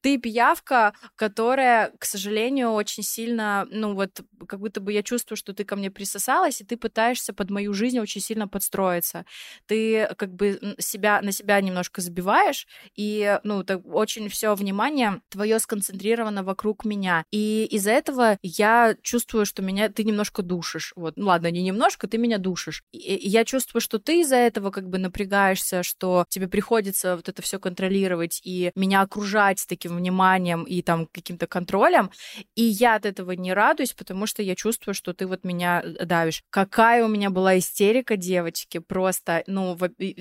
Ты 0.00 0.18
пиявка, 0.18 0.94
которая, 1.16 1.92
к 1.98 2.04
сожалению, 2.04 2.70
очень 2.72 3.02
сильно, 3.02 3.66
ну 3.70 3.94
вот, 3.94 4.20
как 4.48 4.60
будто 4.60 4.80
бы 4.80 4.92
я 4.92 5.02
чувствую, 5.02 5.36
что 5.36 5.52
ты 5.52 5.64
ко 5.64 5.76
мне 5.76 5.90
присосалась, 5.90 6.60
и 6.60 6.64
ты 6.64 6.76
пытаешься 6.76 7.32
под 7.32 7.50
мою 7.50 7.72
жизнь 7.74 7.98
очень 7.98 8.20
сильно 8.20 8.48
подстроиться. 8.48 9.24
Ты 9.66 10.08
как 10.16 10.34
бы 10.34 10.76
себя, 10.78 11.20
на 11.22 11.32
себя 11.32 11.60
немножко 11.60 12.00
забиваешь, 12.00 12.66
и, 12.96 13.38
ну, 13.44 13.64
так 13.64 13.80
очень 13.86 14.28
все 14.28 14.54
внимание 14.54 15.20
твое 15.28 15.58
сконцентрировано 15.58 16.42
вокруг 16.42 16.84
меня. 16.84 17.24
И 17.30 17.66
из-за 17.70 17.90
этого 17.90 18.38
я 18.42 18.96
чувствую, 19.02 19.46
что 19.46 19.62
меня 19.62 19.88
ты 19.88 20.04
немножко 20.04 20.42
душишь. 20.42 20.92
Вот, 20.96 21.16
ну 21.16 21.26
ладно, 21.26 21.50
не 21.50 21.62
немножко, 21.62 22.06
ты 22.08 22.18
меня 22.18 22.38
душишь. 22.38 22.82
И, 22.92 22.98
и 22.98 23.28
я 23.28 23.44
чувствую, 23.44 23.80
что 23.80 23.98
ты 23.98 24.20
из-за 24.20 24.36
этого 24.36 24.70
как 24.70 24.88
бы 24.88 24.98
напрягаешься, 24.98 25.82
что 25.82 26.24
тебе 26.28 26.48
приходится 26.48 27.16
вот 27.16 27.28
это 27.28 27.42
все 27.42 27.58
контролировать 27.58 28.40
и 28.44 28.72
меня 28.74 29.02
окружать 29.50 29.58
с 29.58 29.66
таким 29.66 29.96
вниманием 29.96 30.64
и 30.64 30.82
там 30.82 31.06
каким-то 31.06 31.46
контролем. 31.46 32.10
И 32.56 32.62
я 32.62 32.96
от 32.96 33.06
этого 33.06 33.32
не 33.32 33.52
радуюсь, 33.52 33.92
потому 33.92 34.26
что 34.26 34.42
я 34.42 34.54
чувствую, 34.54 34.94
что 34.94 35.12
ты 35.12 35.26
вот 35.26 35.44
меня 35.44 35.82
э, 35.82 36.04
давишь. 36.04 36.42
Какая 36.50 37.04
у 37.04 37.08
меня 37.08 37.30
была 37.30 37.58
истерика, 37.58 38.16
девочки, 38.16 38.78
просто, 38.78 39.42
ну, 39.46 39.78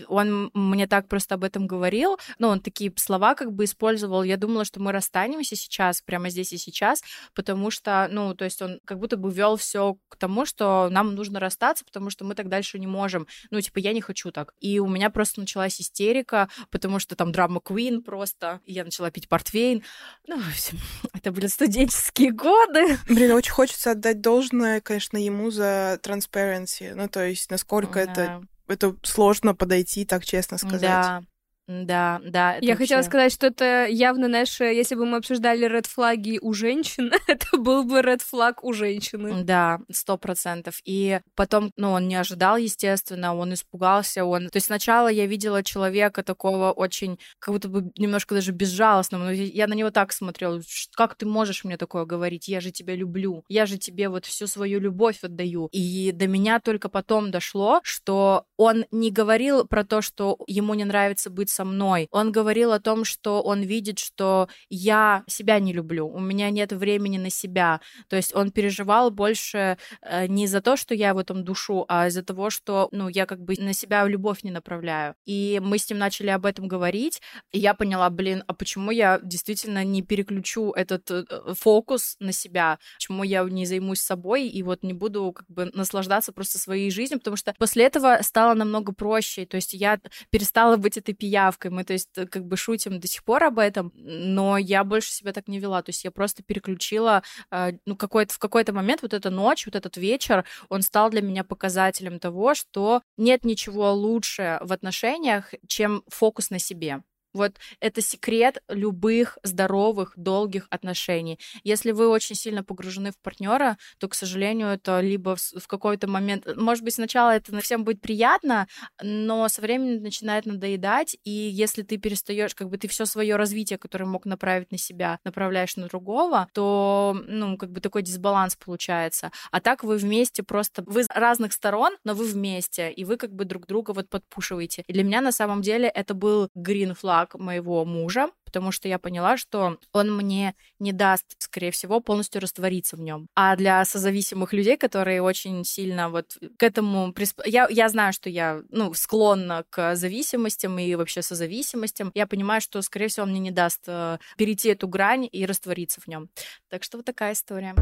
он 0.07 0.51
мне 0.53 0.87
так 0.87 1.07
просто 1.07 1.35
об 1.35 1.43
этом 1.43 1.67
говорил, 1.67 2.17
ну, 2.39 2.47
он 2.49 2.59
такие 2.59 2.91
слова 2.95 3.35
как 3.35 3.51
бы 3.51 3.63
использовал, 3.63 4.23
я 4.23 4.37
думала, 4.37 4.65
что 4.65 4.81
мы 4.81 4.91
расстанемся 4.91 5.55
сейчас, 5.55 6.01
прямо 6.01 6.29
здесь 6.29 6.53
и 6.53 6.57
сейчас, 6.57 7.01
потому 7.35 7.71
что, 7.71 8.07
ну, 8.11 8.33
то 8.35 8.45
есть 8.45 8.61
он 8.61 8.79
как 8.85 8.99
будто 8.99 9.17
бы 9.17 9.31
вел 9.31 9.55
все 9.55 9.95
к 10.09 10.15
тому, 10.17 10.45
что 10.45 10.89
нам 10.91 11.15
нужно 11.15 11.39
расстаться, 11.39 11.85
потому 11.85 12.09
что 12.09 12.25
мы 12.25 12.35
так 12.35 12.47
дальше 12.47 12.79
не 12.79 12.87
можем. 12.87 13.27
Ну, 13.51 13.61
типа, 13.61 13.79
я 13.79 13.93
не 13.93 14.01
хочу 14.01 14.31
так. 14.31 14.53
И 14.59 14.79
у 14.79 14.87
меня 14.87 15.09
просто 15.09 15.39
началась 15.39 15.81
истерика, 15.81 16.49
потому 16.71 16.99
что 16.99 17.15
там 17.15 17.31
драма 17.31 17.59
Queen 17.59 18.01
просто, 18.01 18.59
я 18.65 18.83
начала 18.83 19.11
пить 19.19 19.29
портвейн. 19.29 19.83
Ну, 20.27 20.39
в 20.39 20.47
общем, 20.47 20.79
это 21.13 21.31
были 21.31 21.47
студенческие 21.47 22.31
годы. 22.31 22.97
Блин, 23.07 23.31
очень 23.31 23.51
хочется 23.51 23.91
отдать 23.91 24.21
должное, 24.21 24.81
конечно, 24.81 25.17
ему 25.17 25.51
за 25.51 25.99
transparency. 26.03 26.93
Ну, 26.95 27.07
то 27.09 27.25
есть, 27.25 27.51
насколько 27.51 27.99
это, 27.99 28.41
Да. 28.67 28.73
это 28.73 28.95
сложно 29.03 29.53
подойти, 29.53 30.05
так 30.05 30.25
честно 30.25 30.57
сказать. 30.57 30.81
Да. 30.81 31.23
Да, 31.69 32.19
да. 32.23 32.55
Я 32.61 32.71
вообще... 32.71 32.75
хотела 32.75 33.01
сказать, 33.03 33.31
что 33.31 33.45
это 33.45 33.85
явно 33.85 34.27
наше, 34.27 34.63
если 34.63 34.95
бы 34.95 35.05
мы 35.05 35.17
обсуждали 35.17 35.65
ред 35.65 35.85
флаги 35.85 36.39
у 36.41 36.51
женщин, 36.53 37.13
это 37.27 37.57
был 37.57 37.83
бы 37.83 38.01
ред 38.01 38.23
флаг 38.23 38.63
у 38.63 38.73
женщины. 38.73 39.43
Да, 39.43 39.79
сто 39.91 40.17
процентов. 40.17 40.81
И 40.83 41.19
потом, 41.35 41.71
ну, 41.77 41.91
он 41.91 42.07
не 42.07 42.15
ожидал, 42.15 42.57
естественно, 42.57 43.35
он 43.35 43.53
испугался, 43.53 44.25
он... 44.25 44.49
То 44.49 44.57
есть 44.57 44.65
сначала 44.65 45.09
я 45.09 45.27
видела 45.27 45.63
человека 45.63 46.23
такого 46.23 46.71
очень, 46.71 47.19
как 47.37 47.53
будто 47.53 47.69
бы 47.69 47.91
немножко 47.97 48.33
даже 48.33 48.51
безжалостного, 48.51 49.25
но 49.25 49.31
я 49.31 49.67
на 49.67 49.73
него 49.73 49.91
так 49.91 50.11
смотрела, 50.11 50.59
как 50.95 51.13
ты 51.13 51.27
можешь 51.27 51.63
мне 51.63 51.77
такое 51.77 52.05
говорить, 52.05 52.47
я 52.47 52.61
же 52.61 52.71
тебя 52.71 52.95
люблю, 52.95 53.43
я 53.47 53.67
же 53.67 53.77
тебе 53.77 54.09
вот 54.09 54.25
всю 54.25 54.47
свою 54.47 54.79
любовь 54.79 55.19
отдаю. 55.23 55.69
И 55.71 56.11
до 56.13 56.25
меня 56.25 56.59
только 56.59 56.89
потом 56.89 57.29
дошло, 57.29 57.79
что 57.83 58.45
он 58.57 58.85
не 58.89 59.11
говорил 59.11 59.67
про 59.67 59.83
то, 59.83 60.01
что 60.01 60.39
ему 60.47 60.73
не 60.73 60.85
нравится 60.85 61.29
быть 61.29 61.51
со 61.59 61.65
мной. 61.65 62.07
Он 62.11 62.31
говорил 62.31 62.71
о 62.71 62.79
том, 62.79 63.03
что 63.03 63.41
он 63.41 63.61
видит, 63.63 63.99
что 63.99 64.47
я 64.69 65.23
себя 65.27 65.59
не 65.59 65.73
люблю, 65.73 66.07
у 66.07 66.19
меня 66.19 66.49
нет 66.51 66.71
времени 66.71 67.17
на 67.17 67.29
себя. 67.29 67.81
То 68.07 68.15
есть 68.15 68.33
он 68.33 68.51
переживал 68.51 69.11
больше 69.11 69.77
э, 70.01 70.27
не 70.27 70.47
за 70.47 70.61
то, 70.61 70.77
что 70.77 70.95
я 70.95 71.13
в 71.13 71.17
этом 71.17 71.43
душу, 71.43 71.83
а 71.89 72.07
из-за 72.07 72.23
того, 72.23 72.49
что, 72.49 72.87
ну, 72.93 73.09
я 73.09 73.25
как 73.25 73.41
бы 73.41 73.55
на 73.57 73.73
себя 73.73 74.07
любовь 74.07 74.43
не 74.43 74.51
направляю. 74.51 75.15
И 75.25 75.59
мы 75.61 75.77
с 75.77 75.89
ним 75.89 75.99
начали 75.99 76.29
об 76.29 76.45
этом 76.45 76.69
говорить, 76.69 77.21
и 77.51 77.59
я 77.59 77.73
поняла, 77.73 78.09
блин, 78.09 78.43
а 78.47 78.53
почему 78.53 78.91
я 78.91 79.19
действительно 79.21 79.83
не 79.83 80.01
переключу 80.01 80.71
этот 80.71 81.11
э, 81.11 81.25
фокус 81.55 82.15
на 82.19 82.31
себя, 82.31 82.79
почему 82.95 83.23
я 83.23 83.43
не 83.43 83.65
займусь 83.65 83.99
собой 83.99 84.47
и 84.47 84.63
вот 84.63 84.83
не 84.83 84.93
буду 84.93 85.33
как 85.33 85.45
бы 85.49 85.71
наслаждаться 85.73 86.31
просто 86.31 86.57
своей 86.57 86.89
жизнью, 86.89 87.19
потому 87.19 87.35
что 87.35 87.53
после 87.57 87.83
этого 87.83 88.19
стало 88.21 88.53
намного 88.53 88.93
проще, 88.93 89.45
то 89.45 89.57
есть 89.57 89.73
я 89.73 89.99
перестала 90.29 90.77
быть 90.77 90.95
этой 90.97 91.13
пиявкой, 91.13 91.48
пиявкой. 91.49 91.71
Мы, 91.71 91.83
то 91.83 91.93
есть, 91.93 92.09
э, 92.17 92.25
как 92.25 92.45
бы 92.45 92.57
шутим 92.57 92.99
до 92.99 93.07
сих 93.07 93.23
пор 93.23 93.43
об 93.43 93.59
этом, 93.59 93.91
но 93.95 94.57
я 94.57 94.83
больше 94.83 95.11
себя 95.11 95.33
так 95.33 95.47
не 95.47 95.59
вела. 95.59 95.81
То 95.81 95.89
есть 95.89 96.03
я 96.03 96.11
просто 96.11 96.43
переключила, 96.43 97.23
э, 97.51 97.71
ну, 97.85 97.95
какой-то, 97.95 98.33
в 98.33 98.39
какой-то 98.39 98.73
момент 98.73 99.01
вот 99.01 99.13
эта 99.13 99.29
ночь, 99.29 99.65
вот 99.65 99.75
этот 99.75 99.97
вечер, 99.97 100.45
он 100.69 100.81
стал 100.81 101.09
для 101.09 101.21
меня 101.21 101.43
показателем 101.43 102.19
того, 102.19 102.53
что 102.53 103.01
нет 103.17 103.45
ничего 103.45 103.93
лучше 103.93 104.59
в 104.61 104.73
отношениях, 104.73 105.53
чем 105.67 106.03
фокус 106.07 106.49
на 106.49 106.59
себе. 106.59 107.01
Вот 107.39 107.53
это 107.79 108.01
секрет 108.01 108.61
любых 108.67 109.37
здоровых, 109.43 110.11
долгих 110.17 110.67
отношений. 110.69 111.39
Если 111.63 111.91
вы 111.91 112.09
очень 112.09 112.35
сильно 112.35 112.65
погружены 112.65 113.11
в 113.11 113.17
партнера, 113.17 113.77
то, 113.97 114.09
к 114.09 114.13
сожалению, 114.13 114.67
это 114.67 114.99
либо 114.99 115.37
в, 115.37 115.67
какой-то 115.67 116.07
момент, 116.07 116.45
может 116.57 116.83
быть, 116.83 116.95
сначала 116.95 117.31
это 117.31 117.57
всем 117.61 117.85
будет 117.85 118.01
приятно, 118.01 118.67
но 119.01 119.47
со 119.47 119.61
временем 119.61 120.03
начинает 120.03 120.45
надоедать, 120.45 121.15
и 121.23 121.31
если 121.31 121.83
ты 121.83 121.97
перестаешь, 121.97 122.53
как 122.55 122.67
бы 122.67 122.77
ты 122.77 122.89
все 122.89 123.05
свое 123.05 123.37
развитие, 123.37 123.79
которое 123.79 124.05
мог 124.05 124.25
направить 124.25 124.71
на 124.73 124.77
себя, 124.77 125.19
направляешь 125.23 125.77
на 125.77 125.87
другого, 125.87 126.49
то, 126.53 127.17
ну, 127.25 127.57
как 127.57 127.71
бы 127.71 127.79
такой 127.79 128.01
дисбаланс 128.01 128.57
получается. 128.57 129.31
А 129.51 129.61
так 129.61 129.85
вы 129.85 129.95
вместе 129.95 130.43
просто, 130.43 130.83
вы 130.85 131.05
с 131.05 131.07
разных 131.09 131.53
сторон, 131.53 131.95
но 132.03 132.13
вы 132.13 132.25
вместе, 132.25 132.91
и 132.91 133.05
вы 133.05 133.15
как 133.15 133.31
бы 133.31 133.45
друг 133.45 133.65
друга 133.65 133.91
вот 133.91 134.09
подпушиваете. 134.09 134.83
И 134.87 134.93
для 134.93 135.03
меня 135.03 135.21
на 135.21 135.31
самом 135.31 135.61
деле 135.61 135.87
это 135.87 136.13
был 136.13 136.49
green 136.57 136.97
flag, 136.99 137.28
флаг 137.29 137.41
моего 137.41 137.85
мужа, 137.85 138.29
потому 138.45 138.71
что 138.71 138.87
я 138.87 138.99
поняла, 138.99 139.37
что 139.37 139.77
он 139.93 140.15
мне 140.15 140.55
не 140.79 140.91
даст, 140.91 141.25
скорее 141.39 141.71
всего, 141.71 141.99
полностью 141.99 142.41
раствориться 142.41 142.95
в 142.95 143.01
нем. 143.01 143.27
А 143.35 143.55
для 143.55 143.85
созависимых 143.85 144.53
людей, 144.53 144.77
которые 144.77 145.21
очень 145.21 145.63
сильно 145.63 146.09
вот 146.09 146.37
к 146.57 146.63
этому... 146.63 147.13
Присп... 147.13 147.41
Я, 147.45 147.67
я 147.69 147.89
знаю, 147.89 148.13
что 148.13 148.29
я 148.29 148.61
ну, 148.69 148.93
склонна 148.93 149.63
к 149.69 149.95
зависимостям 149.95 150.79
и 150.79 150.95
вообще 150.95 151.21
созависимостям. 151.21 152.11
Я 152.15 152.27
понимаю, 152.27 152.61
что, 152.61 152.81
скорее 152.81 153.07
всего, 153.07 153.25
он 153.25 153.31
мне 153.31 153.39
не 153.39 153.51
даст 153.51 153.83
э, 153.87 154.17
перейти 154.37 154.69
эту 154.69 154.87
грань 154.87 155.27
и 155.31 155.45
раствориться 155.45 156.01
в 156.01 156.07
нем. 156.07 156.29
Так 156.69 156.83
что 156.83 156.97
вот 156.97 157.05
такая 157.05 157.33
история. 157.33 157.75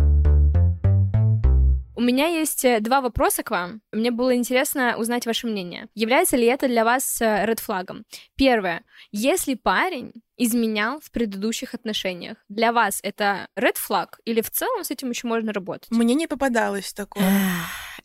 У 1.97 2.01
меня 2.01 2.27
есть 2.27 2.63
э, 2.63 2.79
два 2.79 3.01
вопроса 3.01 3.41
к 3.41 3.49
вам. 3.49 3.81
Мне 3.91 4.11
было 4.11 4.35
интересно 4.35 4.97
узнать 4.97 5.25
ваше 5.25 5.47
мнение. 5.47 5.87
Является 5.95 6.37
ли 6.37 6.45
это 6.45 6.67
для 6.67 6.85
вас 6.85 7.17
ред 7.19 7.59
флагом? 7.59 8.05
Первое. 8.35 8.83
Если 9.11 9.55
парень 9.55 10.13
изменял 10.37 10.99
в 10.99 11.09
предыдущих 11.09 11.73
отношениях, 11.73 12.37
для 12.49 12.71
вас 12.71 12.99
это 13.01 13.47
ред 13.55 13.77
флаг 13.77 14.19
или 14.25 14.41
в 14.41 14.51
целом 14.51 14.83
с 14.83 14.91
этим 14.91 15.09
еще 15.09 15.25
можно 15.25 15.51
работать? 15.51 15.89
Мне 15.89 16.13
не 16.13 16.27
попадалось 16.27 16.93
такое. 16.93 17.25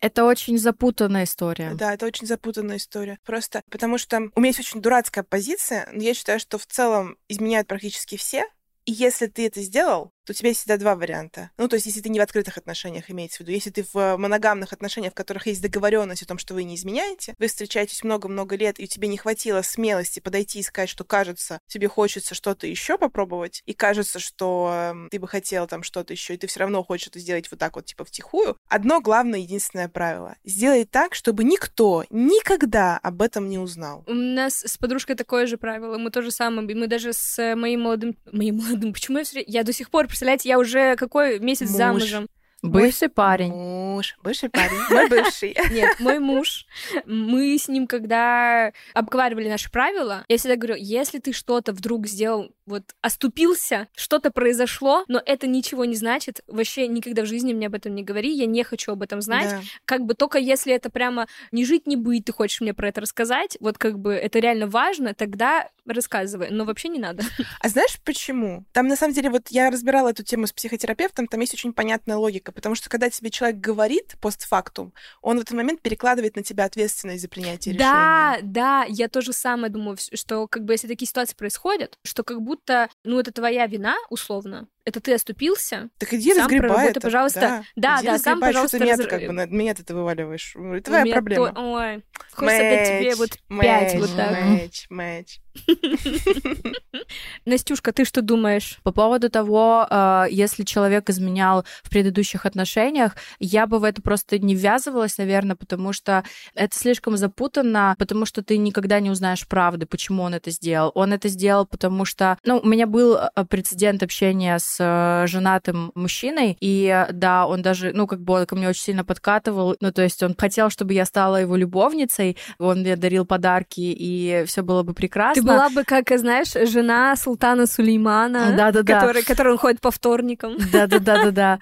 Это 0.00 0.24
очень 0.24 0.56
запутанная 0.56 1.24
история. 1.24 1.74
Да, 1.74 1.92
это 1.92 2.06
очень 2.06 2.26
запутанная 2.26 2.78
история. 2.78 3.18
Просто 3.26 3.60
потому 3.70 3.98
что 3.98 4.30
у 4.34 4.40
меня 4.40 4.48
есть 4.48 4.60
очень 4.60 4.80
дурацкая 4.80 5.22
позиция, 5.22 5.86
но 5.92 6.02
я 6.02 6.14
считаю, 6.14 6.40
что 6.40 6.56
в 6.56 6.64
целом 6.64 7.18
изменяют 7.28 7.68
практически 7.68 8.16
все. 8.16 8.46
И 8.84 8.92
если 8.92 9.26
ты 9.26 9.46
это 9.46 9.60
сделал, 9.60 10.10
то 10.24 10.32
у 10.32 10.34
тебя 10.34 10.50
есть 10.50 10.60
всегда 10.60 10.76
два 10.76 10.94
варианта. 10.94 11.50
Ну, 11.58 11.68
то 11.68 11.76
есть, 11.76 11.86
если 11.86 12.00
ты 12.00 12.08
не 12.08 12.20
в 12.20 12.22
открытых 12.22 12.58
отношениях, 12.58 13.10
имеется 13.10 13.38
в 13.38 13.40
виду. 13.40 13.52
Если 13.52 13.70
ты 13.70 13.84
в 13.92 14.16
моногамных 14.16 14.72
отношениях, 14.72 15.12
в 15.12 15.16
которых 15.16 15.46
есть 15.46 15.62
договоренность 15.62 16.22
о 16.22 16.26
том, 16.26 16.38
что 16.38 16.54
вы 16.54 16.64
не 16.64 16.76
изменяете, 16.76 17.34
вы 17.38 17.48
встречаетесь 17.48 18.04
много-много 18.04 18.56
лет, 18.56 18.78
и 18.78 18.86
тебе 18.86 19.08
не 19.08 19.16
хватило 19.16 19.62
смелости 19.62 20.20
подойти 20.20 20.60
и 20.60 20.62
сказать, 20.62 20.88
что 20.88 21.04
кажется, 21.04 21.58
тебе 21.66 21.88
хочется 21.88 22.34
что-то 22.34 22.66
еще 22.66 22.98
попробовать, 22.98 23.62
и 23.66 23.72
кажется, 23.72 24.18
что 24.18 24.92
э, 24.94 25.08
ты 25.10 25.18
бы 25.18 25.28
хотела 25.28 25.66
там 25.66 25.82
что-то 25.82 26.12
еще, 26.12 26.34
и 26.34 26.36
ты 26.36 26.46
все 26.46 26.60
равно 26.60 26.82
хочешь 26.84 27.08
это 27.08 27.18
сделать 27.18 27.50
вот 27.50 27.58
так 27.58 27.76
вот, 27.76 27.86
типа, 27.86 28.04
втихую. 28.04 28.56
Одно 28.68 29.00
главное, 29.00 29.40
единственное 29.40 29.88
правило. 29.88 30.36
Сделай 30.44 30.84
так, 30.84 31.14
чтобы 31.14 31.44
никто 31.44 32.04
никогда 32.10 32.98
об 32.98 33.22
этом 33.22 33.48
не 33.48 33.58
узнал. 33.58 34.04
У 34.06 34.14
нас 34.14 34.62
с 34.64 34.78
подружкой 34.78 35.16
такое 35.16 35.46
же 35.46 35.56
правило. 35.56 35.98
Мы 35.98 36.10
то 36.10 36.22
же 36.22 36.30
самое. 36.30 36.76
Мы 36.76 36.86
даже 36.86 37.12
с 37.12 37.54
моим 37.56 37.82
молодым... 37.82 38.16
Моим 38.30 38.56
молодым... 38.56 38.92
Почему 38.92 39.18
я 39.18 39.24
все... 39.24 39.42
Я 39.46 39.64
до 39.64 39.72
сих 39.72 39.90
пор 39.90 40.08
представляете, 40.12 40.48
я 40.48 40.58
уже 40.58 40.96
какой 40.96 41.38
месяц 41.38 41.70
Муж. 41.70 41.78
замужем. 41.78 42.28
Бывший 42.62 43.08
мой 43.08 43.10
парень. 43.10 43.52
Муж, 43.52 44.16
бывший 44.22 44.48
парень, 44.48 44.78
мой 44.88 45.08
бывший. 45.08 45.56
Нет, 45.72 45.98
мой 45.98 46.20
муж. 46.20 46.66
Мы 47.06 47.58
с 47.58 47.66
ним, 47.66 47.88
когда 47.88 48.72
обговаривали 48.94 49.48
наши 49.48 49.70
правила, 49.70 50.24
я 50.28 50.38
всегда 50.38 50.56
говорю, 50.56 50.76
если 50.76 51.18
ты 51.18 51.32
что-то 51.32 51.72
вдруг 51.72 52.06
сделал, 52.06 52.52
вот 52.66 52.84
оступился, 53.00 53.88
что-то 53.96 54.30
произошло, 54.30 55.04
но 55.08 55.20
это 55.24 55.48
ничего 55.48 55.84
не 55.84 55.96
значит, 55.96 56.42
вообще 56.46 56.86
никогда 56.86 57.22
в 57.22 57.26
жизни 57.26 57.52
мне 57.52 57.66
об 57.66 57.74
этом 57.74 57.94
не 57.94 58.04
говори, 58.04 58.32
я 58.32 58.46
не 58.46 58.62
хочу 58.62 58.92
об 58.92 59.02
этом 59.02 59.20
знать. 59.20 59.50
Да. 59.50 59.60
Как 59.84 60.02
бы 60.02 60.14
только 60.14 60.38
если 60.38 60.72
это 60.72 60.88
прямо 60.88 61.26
не 61.50 61.64
жить, 61.64 61.88
не 61.88 61.96
быть, 61.96 62.26
ты 62.26 62.32
хочешь 62.32 62.60
мне 62.60 62.74
про 62.74 62.88
это 62.88 63.00
рассказать, 63.00 63.56
вот 63.60 63.76
как 63.76 63.98
бы 63.98 64.14
это 64.14 64.38
реально 64.38 64.68
важно, 64.68 65.14
тогда 65.14 65.68
рассказывай, 65.84 66.50
но 66.50 66.64
вообще 66.64 66.88
не 66.88 67.00
надо. 67.00 67.24
А 67.58 67.68
знаешь 67.68 67.98
почему? 68.04 68.64
Там 68.72 68.86
на 68.86 68.94
самом 68.94 69.14
деле 69.14 69.30
вот 69.30 69.48
я 69.48 69.70
разбирала 69.70 70.10
эту 70.10 70.22
тему 70.22 70.46
с 70.46 70.52
психотерапевтом, 70.52 71.26
там 71.26 71.40
есть 71.40 71.54
очень 71.54 71.72
понятная 71.72 72.16
логика 72.16 72.51
потому 72.52 72.74
что 72.74 72.88
когда 72.88 73.10
тебе 73.10 73.30
человек 73.30 73.58
говорит 73.58 74.16
постфактум, 74.20 74.92
он 75.20 75.38
в 75.38 75.42
этот 75.42 75.56
момент 75.56 75.80
перекладывает 75.80 76.36
на 76.36 76.42
тебя 76.42 76.64
ответственность 76.64 77.22
за 77.22 77.28
принятие 77.28 77.74
да, 77.74 78.36
решения. 78.36 78.52
Да, 78.52 78.84
да, 78.84 78.86
я 78.88 79.08
тоже 79.08 79.32
самое 79.32 79.72
думаю, 79.72 79.96
что 80.14 80.46
как 80.48 80.64
бы 80.64 80.74
если 80.74 80.88
такие 80.88 81.08
ситуации 81.08 81.34
происходят, 81.34 81.98
что 82.04 82.22
как 82.22 82.40
будто, 82.42 82.88
ну, 83.04 83.18
это 83.18 83.32
твоя 83.32 83.66
вина, 83.66 83.96
условно, 84.10 84.68
это 84.84 85.00
ты 85.00 85.14
оступился. 85.14 85.90
Так 85.98 86.12
иди 86.14 86.34
сам 86.34 86.44
разгребай 86.44 86.90
это. 86.90 87.00
пожалуйста. 87.00 87.64
Да, 87.76 88.00
да, 88.00 88.02
да 88.02 88.18
сам, 88.18 88.40
пожалуйста, 88.40 88.78
что 88.78 88.86
ты 88.86 88.96
раз... 88.96 89.06
как 89.06 89.26
бы 89.26 89.32
на 89.32 89.46
меня 89.46 89.74
ты 89.74 89.94
вываливаешь. 89.94 90.56
Это 90.56 90.82
твоя 90.82 91.12
проблема. 91.12 91.52
То... 91.52 91.60
Ой, 91.60 92.04
хочется 92.32 92.62
дать 92.62 92.88
тебе 92.88 93.14
вот 93.14 93.30
пять 93.60 93.94
вот 93.94 94.16
так. 94.16 94.44
Мэч, 94.44 94.86
мэч. 94.90 95.40
Настюшка, 97.44 97.92
ты 97.92 98.04
что 98.04 98.22
думаешь? 98.22 98.78
По 98.82 98.92
поводу 98.92 99.28
того, 99.28 99.86
э, 99.88 100.24
если 100.30 100.64
человек 100.64 101.10
изменял 101.10 101.64
в 101.82 101.90
предыдущих 101.90 102.46
отношениях, 102.46 103.16
я 103.38 103.66
бы 103.66 103.78
в 103.78 103.84
это 103.84 104.00
просто 104.00 104.38
не 104.38 104.54
ввязывалась, 104.54 105.18
наверное, 105.18 105.56
потому 105.56 105.92
что 105.92 106.24
это 106.54 106.76
слишком 106.78 107.16
запутанно, 107.16 107.94
потому 107.98 108.24
что 108.24 108.42
ты 108.42 108.56
никогда 108.56 109.00
не 109.00 109.10
узнаешь 109.10 109.46
правды, 109.46 109.86
почему 109.86 110.22
он 110.22 110.34
это 110.34 110.50
сделал. 110.50 110.90
Он 110.94 111.12
это 111.12 111.28
сделал, 111.28 111.66
потому 111.66 112.04
что, 112.04 112.38
ну, 112.44 112.58
у 112.58 112.66
меня 112.66 112.86
был 112.86 113.16
э, 113.16 113.44
прецедент 113.44 114.02
общения 114.02 114.58
с 114.58 114.71
э, 114.80 115.24
женатым 115.26 115.92
мужчиной, 115.94 116.56
и 116.60 117.06
да, 117.12 117.46
он 117.46 117.62
даже, 117.62 117.92
ну, 117.92 118.06
как 118.06 118.20
бы 118.20 118.34
он 118.34 118.46
ко 118.46 118.56
мне 118.56 118.68
очень 118.68 118.82
сильно 118.82 119.04
подкатывал, 119.04 119.76
ну, 119.80 119.92
то 119.92 120.02
есть 120.02 120.22
он 120.22 120.34
хотел, 120.36 120.70
чтобы 120.70 120.94
я 120.94 121.04
стала 121.04 121.36
его 121.36 121.56
любовницей, 121.56 122.36
он 122.58 122.80
мне 122.80 122.96
дарил 122.96 123.24
подарки, 123.24 123.80
и 123.80 124.44
все 124.46 124.62
было 124.62 124.82
бы 124.82 124.94
прекрасно. 124.94 125.42
Ты 125.42 125.48
была 125.48 125.68
бы, 125.68 125.84
как, 125.84 126.10
знаешь, 126.18 126.52
жена 126.68 127.16
султана 127.16 127.66
Сулеймана, 127.66 128.54
да 128.56 128.70
-да 128.70 128.82
-да. 128.82 129.00
Который, 129.00 129.22
который 129.22 129.52
он 129.52 129.58
ходит 129.58 129.80
по 129.80 129.90
вторникам. 129.90 130.56
Да-да-да-да-да. 130.72 131.58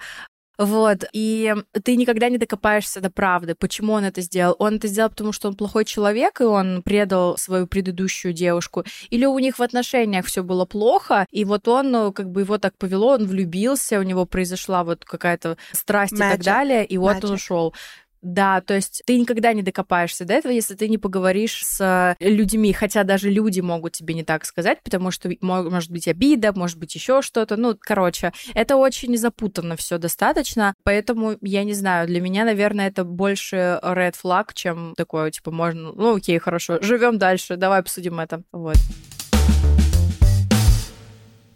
Вот, 0.61 1.05
и 1.11 1.55
ты 1.83 1.95
никогда 1.95 2.29
не 2.29 2.37
докопаешься 2.37 3.01
до 3.01 3.09
правды, 3.09 3.55
почему 3.55 3.93
он 3.93 4.03
это 4.03 4.21
сделал. 4.21 4.55
Он 4.59 4.75
это 4.75 4.87
сделал, 4.87 5.09
потому 5.09 5.31
что 5.31 5.47
он 5.47 5.55
плохой 5.55 5.85
человек, 5.85 6.39
и 6.39 6.43
он 6.43 6.83
предал 6.83 7.35
свою 7.37 7.65
предыдущую 7.65 8.31
девушку. 8.31 8.83
Или 9.09 9.25
у 9.25 9.39
них 9.39 9.57
в 9.57 9.63
отношениях 9.63 10.27
все 10.27 10.43
было 10.43 10.65
плохо, 10.65 11.25
и 11.31 11.45
вот 11.45 11.67
он, 11.67 11.89
ну, 11.89 12.13
как 12.13 12.29
бы 12.29 12.41
его 12.41 12.59
так 12.59 12.77
повело, 12.77 13.13
он 13.13 13.25
влюбился, 13.25 13.99
у 13.99 14.03
него 14.03 14.27
произошла 14.27 14.83
вот 14.83 15.03
какая-то 15.03 15.57
страсть 15.71 16.13
Magic. 16.13 16.17
и 16.17 16.31
так 16.33 16.43
далее, 16.43 16.85
и 16.85 16.97
вот 16.99 17.17
Magic. 17.17 17.25
он 17.25 17.31
ушел 17.31 17.73
Да, 18.21 18.61
то 18.61 18.75
есть 18.75 19.01
ты 19.05 19.19
никогда 19.19 19.51
не 19.53 19.63
докопаешься 19.63 20.25
до 20.25 20.33
этого, 20.33 20.51
если 20.51 20.75
ты 20.75 20.87
не 20.87 20.97
поговоришь 20.97 21.65
с 21.65 22.15
людьми, 22.19 22.71
хотя 22.71 23.03
даже 23.03 23.29
люди 23.29 23.61
могут 23.61 23.93
тебе 23.93 24.13
не 24.13 24.23
так 24.23 24.45
сказать, 24.45 24.83
потому 24.83 25.09
что 25.11 25.29
может 25.41 25.91
быть 25.91 26.07
обида, 26.07 26.53
может 26.53 26.77
быть 26.77 26.93
еще 26.93 27.21
что-то. 27.21 27.57
Ну, 27.57 27.75
короче, 27.79 28.31
это 28.53 28.75
очень 28.75 29.17
запутанно 29.17 29.75
все 29.75 29.97
достаточно, 29.97 30.75
поэтому 30.83 31.35
я 31.41 31.63
не 31.63 31.73
знаю, 31.73 32.07
для 32.07 32.21
меня, 32.21 32.45
наверное, 32.45 32.87
это 32.87 33.03
больше 33.03 33.79
red 33.81 34.13
flag, 34.21 34.49
чем 34.53 34.93
такое, 34.95 35.31
типа, 35.31 35.51
можно, 35.51 35.91
ну, 35.91 36.15
окей, 36.15 36.37
хорошо, 36.37 36.79
живем 36.81 37.17
дальше, 37.17 37.57
давай 37.57 37.79
обсудим 37.79 38.19
это. 38.19 38.43
Вот. 38.51 38.77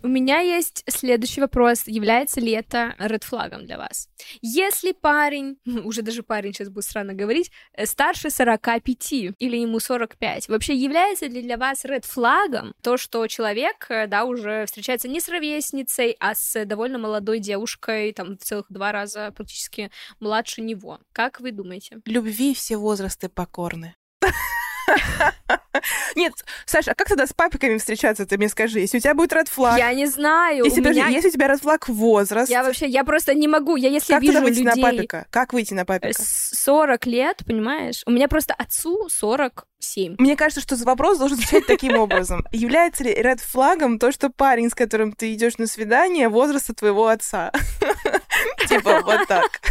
У 0.05 0.07
меня 0.07 0.37
есть 0.37 0.83
следующий 0.87 1.41
вопрос. 1.41 1.87
Является 1.87 2.39
ли 2.39 2.51
это 2.51 2.93
ред 2.99 3.23
флагом 3.23 3.65
для 3.65 3.79
вас? 3.79 4.07
Если 4.43 4.91
парень, 4.91 5.57
уже 5.65 6.03
даже 6.03 6.21
парень 6.21 6.53
сейчас 6.53 6.69
будет 6.69 6.85
странно 6.85 7.15
говорить, 7.15 7.49
э, 7.73 7.87
старше 7.87 8.29
45 8.29 9.13
или 9.39 9.57
ему 9.57 9.79
45, 9.79 10.47
вообще 10.47 10.75
является 10.75 11.25
ли 11.25 11.41
для 11.41 11.57
вас 11.57 11.85
ред 11.85 12.05
флагом 12.05 12.75
то, 12.83 12.97
что 12.97 13.25
человек, 13.25 13.87
э, 13.89 14.05
да, 14.05 14.25
уже 14.25 14.67
встречается 14.67 15.07
не 15.07 15.19
с 15.19 15.27
ровесницей, 15.27 16.15
а 16.19 16.35
с 16.35 16.65
довольно 16.65 16.99
молодой 16.99 17.39
девушкой, 17.39 18.13
там, 18.13 18.37
в 18.37 18.43
целых 18.43 18.67
два 18.69 18.91
раза 18.91 19.31
практически 19.35 19.89
младше 20.19 20.61
него? 20.61 20.99
Как 21.13 21.39
вы 21.39 21.51
думаете? 21.51 22.01
Любви 22.05 22.53
все 22.53 22.77
возрасты 22.77 23.27
покорны. 23.27 23.95
Нет, 26.15 26.33
Саша, 26.65 26.91
а 26.91 26.95
как 26.95 27.07
тогда 27.07 27.25
с 27.27 27.33
папиками 27.33 27.77
встречаться, 27.77 28.25
ты 28.25 28.37
мне 28.37 28.49
скажи? 28.49 28.79
Если 28.79 28.97
у 28.97 28.99
тебя 28.99 29.13
будет 29.13 29.33
ред 29.33 29.47
флаг... 29.47 29.77
Я 29.77 29.93
не 29.93 30.05
знаю. 30.05 30.65
Если, 30.65 30.81
у 30.81 30.83
меня... 30.83 31.07
если 31.07 31.29
у 31.29 31.31
тебя 31.31 31.47
ред 31.47 31.61
флаг 31.61 31.87
возраст... 31.89 32.49
Я 32.49 32.63
вообще, 32.63 32.87
я 32.87 33.03
просто 33.03 33.33
не 33.33 33.47
могу. 33.47 33.75
Я 33.75 33.89
если 33.89 34.13
как 34.13 34.21
вижу 34.21 34.41
выйти 34.41 34.59
людей... 34.59 34.81
на 34.83 34.89
папика? 34.89 35.27
Как 35.29 35.53
выйти 35.53 35.73
на 35.73 35.85
папика? 35.85 36.21
40 36.21 37.05
лет, 37.07 37.43
понимаешь? 37.45 38.03
У 38.05 38.11
меня 38.11 38.27
просто 38.27 38.53
отцу 38.53 39.09
47. 39.85 40.15
Мне 40.19 40.35
кажется, 40.35 40.61
что 40.61 40.75
вопрос 40.83 41.17
должен 41.17 41.37
звучать 41.37 41.65
таким 41.67 41.97
образом. 41.97 42.45
Является 42.51 43.03
ли 43.03 43.13
ред 43.13 43.39
флагом 43.39 43.99
то, 43.99 44.11
что 44.11 44.29
парень, 44.29 44.69
с 44.69 44.75
которым 44.75 45.13
ты 45.13 45.33
идешь 45.33 45.57
на 45.57 45.67
свидание, 45.67 46.29
возраста 46.29 46.73
твоего 46.73 47.07
отца? 47.07 47.51
Типа 48.67 49.01
вот 49.01 49.27
так. 49.27 49.61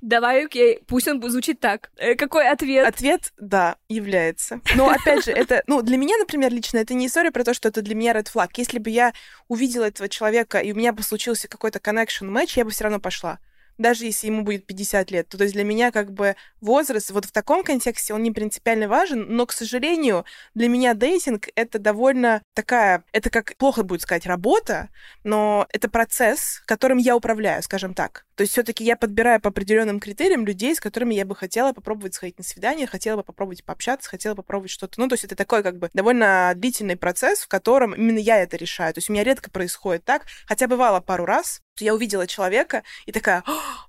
Давай, 0.00 0.44
окей, 0.44 0.80
пусть 0.86 1.08
он 1.08 1.22
звучит 1.30 1.60
так. 1.60 1.90
Э, 1.96 2.14
какой 2.14 2.48
ответ? 2.48 2.86
Ответ, 2.86 3.32
да, 3.38 3.76
является. 3.88 4.60
Но, 4.74 4.88
опять 4.88 5.24
же, 5.24 5.32
это, 5.32 5.62
ну, 5.66 5.82
для 5.82 5.96
меня, 5.96 6.16
например, 6.18 6.52
лично, 6.52 6.78
это 6.78 6.94
не 6.94 7.06
история 7.06 7.30
про 7.30 7.44
то, 7.44 7.54
что 7.54 7.68
это 7.68 7.82
для 7.82 7.94
меня 7.94 8.14
red 8.14 8.28
flag. 8.32 8.48
Если 8.56 8.78
бы 8.78 8.90
я 8.90 9.12
увидела 9.48 9.84
этого 9.84 10.08
человека, 10.08 10.58
и 10.58 10.72
у 10.72 10.76
меня 10.76 10.92
бы 10.92 11.02
случился 11.02 11.48
какой-то 11.48 11.78
connection 11.78 12.30
match, 12.30 12.52
я 12.56 12.64
бы 12.64 12.70
все 12.70 12.84
равно 12.84 13.00
пошла 13.00 13.38
даже 13.78 14.04
если 14.04 14.26
ему 14.26 14.42
будет 14.42 14.66
50 14.66 15.10
лет. 15.10 15.28
То, 15.28 15.42
есть 15.42 15.54
для 15.54 15.64
меня 15.64 15.90
как 15.90 16.12
бы 16.12 16.36
возраст 16.60 17.10
вот 17.10 17.24
в 17.24 17.32
таком 17.32 17.62
контексте, 17.62 18.12
он 18.12 18.22
не 18.22 18.32
принципиально 18.32 18.88
важен, 18.88 19.26
но, 19.28 19.46
к 19.46 19.52
сожалению, 19.52 20.24
для 20.54 20.68
меня 20.68 20.94
дейтинг— 20.94 21.48
это 21.54 21.78
довольно 21.78 22.42
такая, 22.54 23.04
это 23.12 23.30
как, 23.30 23.56
плохо 23.56 23.82
будет 23.82 24.02
сказать, 24.02 24.26
работа, 24.26 24.88
но 25.24 25.66
это 25.72 25.88
процесс, 25.88 26.60
которым 26.66 26.98
я 26.98 27.16
управляю, 27.16 27.62
скажем 27.62 27.94
так. 27.94 28.26
То 28.34 28.42
есть 28.42 28.52
все-таки 28.52 28.84
я 28.84 28.96
подбираю 28.96 29.40
по 29.40 29.48
определенным 29.48 29.98
критериям 29.98 30.46
людей, 30.46 30.74
с 30.74 30.80
которыми 30.80 31.14
я 31.14 31.24
бы 31.24 31.34
хотела 31.34 31.72
попробовать 31.72 32.14
сходить 32.14 32.38
на 32.38 32.44
свидание, 32.44 32.86
хотела 32.86 33.16
бы 33.16 33.22
попробовать 33.24 33.64
пообщаться, 33.64 34.08
хотела 34.08 34.34
попробовать 34.36 34.70
что-то. 34.70 35.00
Ну, 35.00 35.08
то 35.08 35.14
есть 35.14 35.24
это 35.24 35.34
такой 35.34 35.62
как 35.62 35.78
бы 35.78 35.90
довольно 35.92 36.52
длительный 36.54 36.96
процесс, 36.96 37.40
в 37.40 37.48
котором 37.48 37.94
именно 37.94 38.18
я 38.18 38.40
это 38.40 38.56
решаю. 38.56 38.94
То 38.94 38.98
есть 38.98 39.10
у 39.10 39.12
меня 39.12 39.24
редко 39.24 39.50
происходит 39.50 40.04
так, 40.04 40.26
хотя 40.46 40.68
бывало 40.68 41.00
пару 41.00 41.24
раз, 41.24 41.62
я 41.84 41.94
увидела 41.94 42.26
человека 42.26 42.82
и 43.06 43.12
такая, 43.12 43.44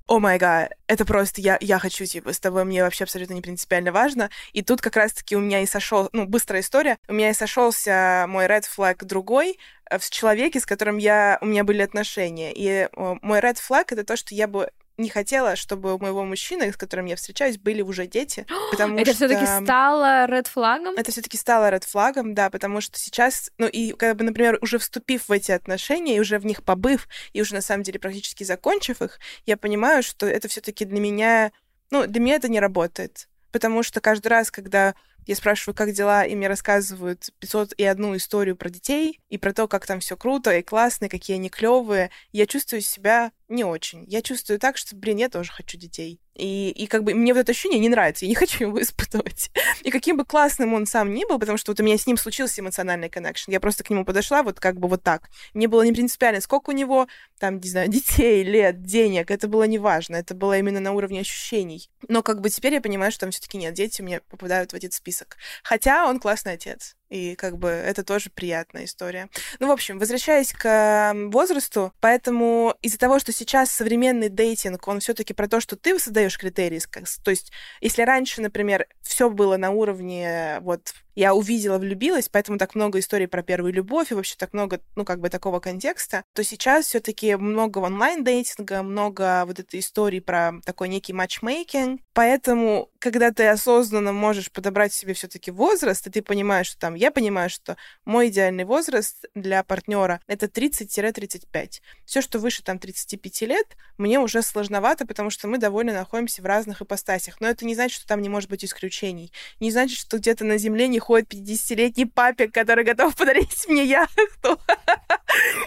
о 0.08 0.20
май 0.20 0.38
гад, 0.38 0.72
это 0.88 1.06
просто 1.06 1.42
я, 1.42 1.58
я 1.62 1.80
хочу, 1.80 2.06
типа, 2.06 2.34
с 2.34 2.40
тобой 2.40 2.66
мне 2.66 2.84
вообще 2.84 3.04
абсолютно 3.04 3.34
не 3.34 3.42
принципиально 3.42 3.92
важно. 3.92 4.30
И 4.54 4.62
тут 4.62 4.82
как 4.82 4.96
раз-таки 4.96 5.36
у 5.36 5.40
меня 5.40 5.62
и 5.62 5.66
сошел, 5.66 6.10
ну, 6.14 6.26
быстрая 6.26 6.62
история, 6.62 6.98
у 7.08 7.14
меня 7.14 7.30
и 7.30 7.34
сошелся 7.34 8.26
мой 8.28 8.46
red 8.46 8.66
flag 8.66 9.04
другой, 9.06 9.60
э, 9.90 9.98
в 9.98 10.10
человеке, 10.10 10.60
с 10.60 10.66
которым 10.66 10.98
я, 10.98 11.38
у 11.42 11.46
меня 11.46 11.64
были 11.64 11.82
отношения. 11.82 12.52
И 12.56 12.90
мой 12.96 13.40
red 13.40 13.58
flag— 13.58 13.86
это 13.90 14.04
то, 14.04 14.16
что 14.16 14.34
я 14.34 14.48
бы 14.48 14.72
не 15.00 15.10
хотела, 15.10 15.56
чтобы 15.56 15.96
у 15.96 16.00
моего 16.00 16.24
мужчины, 16.24 16.72
с 16.72 16.78
которым 16.78 17.06
я 17.06 17.16
встречаюсь, 17.16 17.58
были 17.58 17.82
уже 17.82 18.06
дети, 18.06 18.46
потому 18.72 18.98
это 18.98 19.14
что... 19.14 19.28
все-таки 19.28 19.46
стало 19.46 20.26
ред 20.26 20.48
флагом? 20.48 20.96
Это 20.96 21.12
все-таки 21.12 21.38
стало 21.38 21.70
ред 21.70 21.84
флагом, 21.84 22.34
да, 22.34 22.50
потому 22.50 22.82
что 22.82 23.00
сейчас, 23.00 23.52
ну 23.58 23.68
и 23.68 23.92
как 23.94 24.16
бы, 24.18 24.24
например, 24.24 24.60
уже 24.62 24.78
вступив 24.78 25.28
в 25.28 25.32
эти 25.32 25.52
отношения 25.52 26.18
и 26.18 26.20
уже 26.20 26.38
в 26.40 26.46
них 26.46 26.64
побыв 26.64 27.08
и 27.34 27.42
уже 27.42 27.56
на 27.56 27.62
самом 27.62 27.84
деле 27.84 28.00
практически 28.00 28.44
закончив 28.44 29.02
их, 29.02 29.20
я 29.46 29.58
понимаю, 29.58 30.04
что 30.04 30.28
это 30.28 30.48
все-таки 30.48 30.86
для 30.86 31.00
меня, 31.00 31.52
ну 31.92 32.06
для 32.06 32.22
меня 32.22 32.36
это 32.36 32.50
не 32.50 32.60
работает, 32.60 33.28
потому 33.52 33.84
что 33.84 34.02
каждый 34.02 34.28
раз, 34.28 34.52
когда 34.52 34.96
я 35.30 35.36
спрашиваю, 35.36 35.76
как 35.76 35.92
дела, 35.92 36.26
и 36.26 36.36
мне 36.36 36.48
рассказывают 36.48 37.30
500 37.40 37.74
и 37.78 37.84
одну 37.84 38.16
историю 38.16 38.56
про 38.56 38.70
детей, 38.70 39.20
и 39.30 39.38
про 39.38 39.54
то, 39.54 39.68
как 39.68 39.86
там 39.86 40.00
все 40.00 40.18
круто 40.18 40.52
и 40.58 40.64
классно, 40.64 41.06
и 41.06 41.10
какие 41.10 41.36
они 41.36 41.50
клевые. 41.50 42.10
Я 42.32 42.48
чувствую 42.48 42.82
себя 42.82 43.32
не 43.50 43.64
очень. 43.64 44.06
Я 44.08 44.22
чувствую 44.22 44.60
так, 44.60 44.78
что, 44.78 44.96
блин, 44.96 45.18
я 45.18 45.30
тоже 45.30 45.52
хочу 45.52 45.78
детей. 45.78 46.22
И, 46.36 46.70
и 46.70 46.88
как 46.88 47.04
бы 47.04 47.14
мне 47.14 47.34
вот 47.34 47.42
это 47.42 47.52
ощущение 47.52 47.80
не 47.80 47.90
нравится, 47.90 48.26
я 48.26 48.30
не 48.30 48.36
хочу 48.36 48.66
его 48.66 48.82
испытывать. 48.82 49.52
И 49.84 49.92
каким 49.92 50.18
бы 50.18 50.26
классным 50.26 50.74
он 50.74 50.86
сам 50.86 51.14
ни 51.14 51.26
был, 51.26 51.40
потому 51.40 51.58
что 51.58 51.72
вот 51.72 51.80
у 51.80 51.84
меня 51.84 51.98
с 51.98 52.08
ним 52.08 52.18
случился 52.18 52.62
эмоциональный 52.62 53.10
коннекшн, 53.10 53.52
я 53.52 53.60
просто 53.60 53.84
к 53.84 53.90
нему 53.90 54.06
подошла 54.06 54.44
вот 54.44 54.60
как 54.60 54.80
бы 54.80 54.88
вот 54.88 55.04
так. 55.04 55.30
Мне 55.54 55.68
было 55.68 55.82
не 55.82 55.92
принципиально, 55.92 56.42
сколько 56.42 56.70
у 56.70 56.74
него 56.74 57.08
там, 57.40 57.60
не 57.60 57.70
знаю, 57.70 57.88
детей, 57.90 58.44
лет, 58.44 58.84
денег, 58.84 59.32
это 59.32 59.48
было 59.48 59.64
не 59.64 59.80
важно, 59.80 60.16
это 60.16 60.36
было 60.36 60.58
именно 60.58 60.80
на 60.80 60.94
уровне 60.94 61.22
ощущений. 61.22 61.90
Но 62.08 62.22
как 62.24 62.42
бы 62.42 62.50
теперь 62.50 62.74
я 62.74 62.82
понимаю, 62.82 63.12
что 63.12 63.22
там 63.22 63.32
все 63.32 63.42
таки 63.42 63.58
нет, 63.58 63.74
дети 63.74 64.02
у 64.02 64.06
меня 64.06 64.22
попадают 64.30 64.72
в 64.72 64.76
этот 64.76 64.94
список. 64.94 65.38
Хотя 65.64 66.08
он 66.08 66.20
классный 66.20 66.54
отец. 66.54 66.96
И 67.10 67.36
как 67.36 67.58
бы 67.58 67.70
это 67.70 68.04
тоже 68.04 68.30
приятная 68.30 68.86
история. 68.86 69.30
Ну, 69.60 69.68
в 69.68 69.72
общем, 69.72 70.00
возвращаясь 70.00 70.54
к 70.54 71.14
возрасту, 71.32 71.92
поэтому 72.00 72.76
из-за 72.82 73.00
того, 73.00 73.20
что 73.20 73.32
сейчас 73.32 73.72
современный 73.72 74.30
дейтинг, 74.30 74.88
он 74.88 75.00
все-таки 75.00 75.34
про 75.34 75.48
то, 75.48 75.60
что 75.60 75.76
ты 75.76 75.98
создаешь 76.00 76.38
критерии. 76.38 76.80
То 77.24 77.32
есть, 77.32 77.52
если 77.82 78.04
раньше, 78.04 78.42
например, 78.42 78.88
все 79.02 79.30
было 79.30 79.58
на 79.58 79.72
уровне 79.72 80.60
вот 80.62 80.94
я 81.20 81.34
увидела, 81.34 81.78
влюбилась, 81.78 82.30
поэтому 82.30 82.58
так 82.58 82.76
много 82.76 83.00
историй 83.00 83.28
про 83.28 83.44
первую 83.44 83.74
любовь 83.74 84.12
и 84.12 84.14
вообще 84.14 84.36
так 84.38 84.54
много, 84.54 84.80
ну, 84.96 85.04
как 85.04 85.20
бы 85.20 85.30
такого 85.30 85.60
контекста, 85.60 86.24
то 86.34 86.46
сейчас 86.46 86.86
все 86.86 87.02
таки 87.02 87.36
много 87.36 87.80
онлайн-дейтинга, 87.80 88.84
много 88.84 89.44
вот 89.46 89.60
этой 89.60 89.82
истории 89.82 90.22
про 90.22 90.54
такой 90.64 90.88
некий 90.88 91.12
матчмейкинг. 91.12 92.02
Поэтому, 92.14 92.90
когда 93.00 93.32
ты 93.32 93.48
осознанно 93.48 94.14
можешь 94.14 94.50
подобрать 94.50 94.94
себе 94.94 95.14
все 95.14 95.28
таки 95.28 95.52
возраст, 95.52 96.08
и 96.08 96.10
ты 96.10 96.22
понимаешь, 96.22 96.68
что 96.68 96.80
там, 96.80 96.96
я 97.00 97.12
понимаю, 97.12 97.50
что 97.50 97.76
мой 98.06 98.30
идеальный 98.30 98.64
возраст 98.64 99.26
для 99.36 99.64
партнера 99.64 100.22
это 100.28 100.46
30-35. 100.46 101.82
Все, 102.06 102.22
что 102.22 102.40
выше 102.40 102.64
там 102.64 102.80
35 102.80 103.42
лет, 103.42 103.78
мне 103.98 104.20
уже 104.20 104.42
сложновато, 104.42 105.06
потому 105.06 105.30
что 105.30 105.48
мы 105.48 105.58
довольно 105.58 105.94
находимся 105.94 106.42
в 106.42 106.46
разных 106.46 106.82
ипостасях. 106.82 107.42
Но 107.42 107.48
это 107.48 107.66
не 107.66 107.76
значит, 107.76 107.98
что 107.98 108.08
там 108.08 108.22
не 108.22 108.30
может 108.30 108.50
быть 108.50 108.64
исключений. 108.64 109.34
Не 109.60 109.72
значит, 109.72 109.98
что 109.98 110.18
где-то 110.18 110.46
на 110.46 110.58
Земле 110.58 110.88
не 110.88 111.00
приходит 111.00 111.34
50-летний 111.34 112.06
папик, 112.06 112.54
который 112.54 112.84
готов 112.84 113.16
подарить 113.16 113.66
мне 113.68 113.86
яхту, 113.86 114.22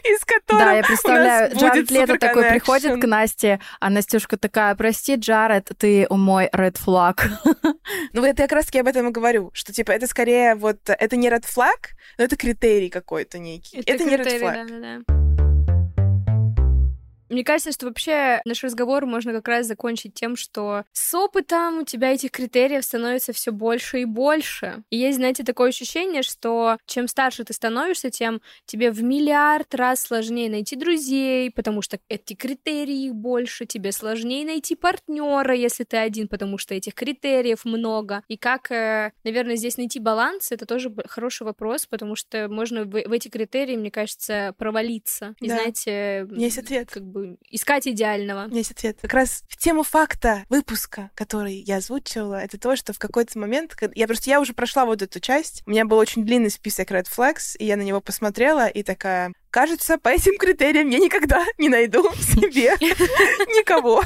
из 0.05 0.25
которой 0.25 0.59
Да, 0.59 0.73
я 0.75 0.83
представляю, 0.85 1.57
Джаред 1.57 1.91
Лето 1.91 2.19
такой 2.19 2.45
приходит 2.51 3.01
к 3.01 3.07
Насте, 3.07 3.61
а 3.81 3.91
Настюшка 3.91 4.37
такая, 4.37 4.75
прости, 4.75 5.17
Джаред, 5.17 5.71
ты 5.79 6.07
мой 6.11 6.49
red 6.53 6.77
flag. 6.85 7.23
Ну, 8.13 8.25
это 8.25 8.43
я 8.43 8.49
как 8.49 8.57
раз-таки 8.57 8.79
об 8.79 8.87
этом 8.87 9.09
и 9.09 9.11
говорю, 9.11 9.51
что, 9.55 9.73
типа, 9.73 9.91
это 9.93 10.07
скорее 10.07 10.55
вот, 10.55 10.79
это 10.87 11.17
не 11.23 11.29
red 11.29 11.45
flag, 11.45 11.95
но 12.19 12.25
это 12.25 12.37
критерий 12.37 12.91
какой-то 12.91 13.39
некий. 13.39 13.79
Это, 13.79 13.93
это 13.93 14.05
критерий, 14.05 14.11
не 14.11 14.23
red 14.23 14.43
flag. 14.43 14.69
Да, 14.69 14.81
да, 14.81 15.05
да. 15.07 15.22
Мне 17.33 17.45
кажется, 17.45 17.73
что 17.73 17.87
вообще 17.87 18.43
наш 18.45 18.63
разговор 18.63 19.07
можно 19.07 19.33
как 19.33 19.49
раз 19.49 19.67
закончить 19.67 20.13
тем, 20.13 20.37
что 20.37 20.85
с 20.93 21.15
опытом 21.15 21.79
у 21.79 21.85
тебя 21.85 22.13
этих 22.13 22.31
критериев 22.31 22.85
становится 22.85 23.33
все 23.33 23.53
больше 23.53 24.03
и 24.03 24.05
больше. 24.05 24.83
И 24.91 24.99
есть, 24.99 25.17
знаете, 25.17 25.43
такое 25.43 25.71
ощущение, 25.71 26.23
что 26.23 26.77
чем 26.87 27.09
старше 27.09 27.45
ты 27.45 27.55
становишься, 27.55 28.11
тем 28.11 28.43
тебе 28.67 28.91
в 28.91 29.03
миллиард 29.03 29.75
раз 29.75 30.03
сложнее 30.03 30.51
найти 30.51 30.77
друзей, 30.77 31.51
потому 31.51 31.81
что 31.81 31.99
эти 32.11 32.35
критерии 32.35 33.11
больше, 33.11 33.65
тебе 33.65 33.93
сложнее 33.93 34.45
найти 34.45 34.75
партнера, 34.75 35.55
если 35.55 35.85
ты 35.85 35.97
один, 35.97 36.29
потому 36.29 36.59
что 36.59 36.75
этих 36.75 36.95
критериев 36.95 37.65
много. 37.65 38.23
И 38.29 38.37
как, 38.37 38.71
э, 38.71 39.13
наверное, 39.25 39.57
здесь 39.57 39.79
найти 39.79 40.01
баланс, 40.01 40.53
это 40.53 40.67
тоже 40.67 40.95
хороший 41.07 41.45
вопрос, 41.45 41.87
потому 41.87 42.15
что 42.15 42.51
можно 42.51 42.85
в, 42.85 42.91
в 42.91 43.13
эти 43.13 43.29
критерии, 43.29 43.77
мне 43.77 43.91
кажется, 43.91 44.55
провалиться. 44.59 45.35
И 45.41 45.49
да. 45.49 45.55
знаете, 45.55 46.29
есть 46.37 46.59
ответ. 46.59 46.91
Как 46.91 47.05
бы 47.05 47.22
искать 47.51 47.87
идеального. 47.87 48.49
Есть 48.51 48.73
ответ. 48.73 48.99
Как 49.01 49.13
раз 49.15 49.45
в 49.49 49.57
тему 49.57 49.83
факта 49.83 50.45
выпуска, 50.49 51.11
который 51.15 51.55
я 51.55 51.77
озвучивала, 51.77 52.37
это 52.37 52.59
то, 52.59 52.77
что 52.77 52.93
в 52.93 52.99
какой-то 52.99 53.39
момент, 53.39 53.77
я 53.95 54.07
просто, 54.07 54.31
я 54.31 54.41
уже 54.41 54.53
прошла 54.53 54.85
вот 54.85 55.03
эту 55.03 55.21
часть, 55.21 55.63
у 55.67 55.71
меня 55.71 55.85
был 55.85 55.99
очень 55.99 56.25
длинный 56.25 56.51
список 56.51 56.91
Red 56.91 57.07
Flags, 57.07 57.57
и 57.59 57.67
я 57.67 57.77
на 57.77 57.83
него 57.83 58.01
посмотрела, 58.01 58.67
и 58.67 58.83
такая, 58.83 59.33
кажется, 59.53 59.99
по 59.99 60.09
этим 60.09 60.37
критериям 60.39 60.89
я 60.89 60.99
никогда 60.99 61.45
не 61.59 61.69
найду 61.69 62.11
себе 62.15 62.75
никого. 62.81 64.03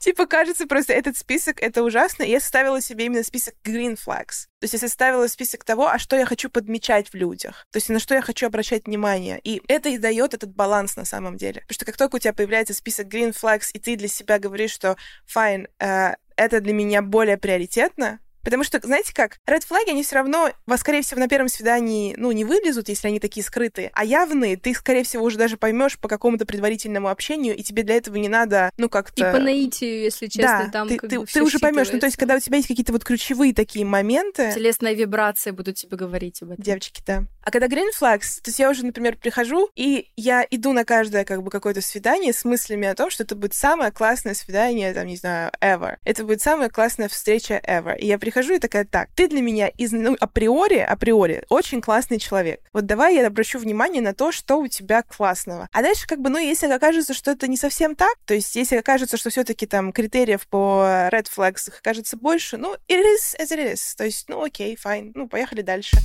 Типа, 0.00 0.26
кажется, 0.26 0.66
просто 0.66 0.92
этот 0.92 1.16
список— 1.16 1.60
это 1.62 1.82
ужасно. 1.82 2.24
И 2.24 2.30
я 2.30 2.40
составила 2.40 2.80
себе 2.80 3.06
именно 3.06 3.22
список 3.22 3.54
green 3.62 3.96
flags. 3.96 4.46
То 4.58 4.64
есть 4.64 4.72
я 4.74 4.80
составила 4.80 5.26
список 5.28 5.64
того, 5.64 5.88
а 5.88 5.98
что 5.98 6.16
я 6.16 6.26
хочу 6.26 6.50
подмечать 6.50 7.10
в 7.10 7.14
людях. 7.14 7.66
То 7.70 7.76
есть 7.76 7.88
на 7.90 8.00
что 8.00 8.14
я 8.14 8.22
хочу 8.22 8.46
обращать 8.46 8.86
внимание. 8.86 9.38
И 9.44 9.62
это 9.68 9.90
и 9.90 9.98
дает 9.98 10.34
этот 10.34 10.54
баланс 10.54 10.96
на 10.96 11.04
самом 11.04 11.36
деле. 11.36 11.60
Потому 11.62 11.74
что 11.74 11.84
как 11.84 11.96
только 11.96 12.16
у 12.16 12.18
тебя 12.18 12.32
появляется 12.32 12.74
список 12.74 13.06
green 13.06 13.34
flags, 13.34 13.68
и 13.72 13.78
ты 13.78 13.96
для 13.96 14.08
себя 14.08 14.38
говоришь, 14.38 14.72
что 14.72 14.96
fine, 15.32 15.68
э, 15.78 16.14
это 16.36 16.60
для 16.60 16.72
меня 16.72 17.02
более 17.02 17.36
приоритетно, 17.36 18.18
Потому 18.44 18.64
что, 18.64 18.80
знаете 18.82 19.12
как, 19.14 19.38
red 19.46 19.66
флаги, 19.66 19.90
они 19.90 20.02
все 20.02 20.16
равно 20.16 20.50
вас, 20.66 20.80
скорее 20.80 21.02
всего, 21.02 21.20
на 21.20 21.28
первом 21.28 21.48
свидании, 21.48 22.14
ну, 22.16 22.30
не 22.32 22.44
вылезут, 22.44 22.88
если 22.88 23.08
они 23.08 23.20
такие 23.20 23.44
скрытые, 23.44 23.90
а 23.94 24.04
явные 24.04 24.56
ты, 24.56 24.74
скорее 24.74 25.04
всего, 25.04 25.24
уже 25.24 25.38
даже 25.38 25.56
поймешь 25.56 25.98
по 25.98 26.08
какому-то 26.08 26.46
предварительному 26.46 27.08
общению, 27.08 27.56
и 27.56 27.62
тебе 27.62 27.82
для 27.82 27.96
этого 27.96 28.16
не 28.16 28.28
надо, 28.28 28.70
ну, 28.76 28.88
как-то... 28.88 29.28
И 29.28 29.32
по 29.32 29.38
наитию, 29.38 30.00
если 30.00 30.26
честно, 30.26 30.64
да, 30.66 30.70
там 30.70 30.88
ты, 30.88 30.96
как 30.96 31.10
ты, 31.10 31.20
бы 31.20 31.26
ты 31.26 31.42
уже 31.42 31.58
поймешь, 31.58 31.90
ну, 31.90 31.98
то 31.98 32.06
есть, 32.06 32.16
когда 32.16 32.36
у 32.36 32.40
тебя 32.40 32.56
есть 32.56 32.68
какие-то 32.68 32.92
вот 32.92 33.04
ключевые 33.04 33.54
такие 33.54 33.84
моменты... 33.84 34.52
Телесные 34.54 34.94
вибрации 34.94 35.50
будут 35.50 35.76
тебе 35.76 35.96
говорить 35.96 36.42
об 36.42 36.50
этом. 36.50 36.62
Девочки, 36.62 37.02
да. 37.06 37.24
А 37.44 37.50
когда 37.50 37.66
green 37.66 37.90
flags, 37.98 38.40
то 38.42 38.48
есть 38.48 38.58
я 38.58 38.70
уже, 38.70 38.86
например, 38.86 39.16
прихожу, 39.16 39.68
и 39.74 40.08
я 40.16 40.46
иду 40.50 40.72
на 40.72 40.84
каждое, 40.84 41.24
как 41.24 41.42
бы, 41.42 41.50
какое-то 41.50 41.82
свидание 41.82 42.32
с 42.32 42.44
мыслями 42.44 42.88
о 42.88 42.94
том, 42.94 43.10
что 43.10 43.22
это 43.22 43.36
будет 43.36 43.52
самое 43.52 43.92
классное 43.92 44.32
свидание, 44.32 44.94
там, 44.94 45.06
не 45.06 45.16
знаю, 45.16 45.52
ever. 45.60 45.96
Это 46.04 46.24
будет 46.24 46.40
самая 46.40 46.70
классная 46.70 47.08
встреча 47.08 47.60
ever. 47.66 47.96
И 47.98 48.06
я 48.06 48.18
прихожу 48.18 48.54
и 48.54 48.58
такая, 48.58 48.86
так, 48.86 49.10
ты 49.14 49.28
для 49.28 49.42
меня 49.42 49.68
из, 49.68 49.92
ну, 49.92 50.16
априори, 50.18 50.78
априори, 50.78 51.44
очень 51.50 51.82
классный 51.82 52.18
человек. 52.18 52.60
Вот 52.72 52.86
давай 52.86 53.16
я 53.16 53.26
обращу 53.26 53.58
внимание 53.58 54.00
на 54.00 54.14
то, 54.14 54.32
что 54.32 54.56
у 54.56 54.66
тебя 54.66 55.02
классного. 55.02 55.68
А 55.70 55.82
дальше, 55.82 56.06
как 56.06 56.20
бы, 56.20 56.30
ну, 56.30 56.38
если 56.38 56.66
окажется, 56.66 57.12
что 57.12 57.32
это 57.32 57.46
не 57.46 57.58
совсем 57.58 57.94
так, 57.94 58.14
то 58.24 58.32
есть 58.32 58.56
если 58.56 58.76
окажется, 58.76 59.18
что 59.18 59.28
все 59.28 59.44
таки 59.44 59.66
там 59.66 59.92
критериев 59.92 60.46
по 60.48 61.08
red 61.12 61.26
flags 61.34 61.70
окажется 61.78 62.16
больше, 62.16 62.56
ну, 62.56 62.74
it 62.88 63.02
is 63.02 63.38
as 63.38 63.50
it 63.50 63.74
is. 63.74 63.80
То 63.96 64.04
есть, 64.04 64.28
ну, 64.28 64.42
окей, 64.42 64.78
fine, 64.82 65.12
ну, 65.14 65.28
поехали 65.28 65.60
дальше. 65.60 65.98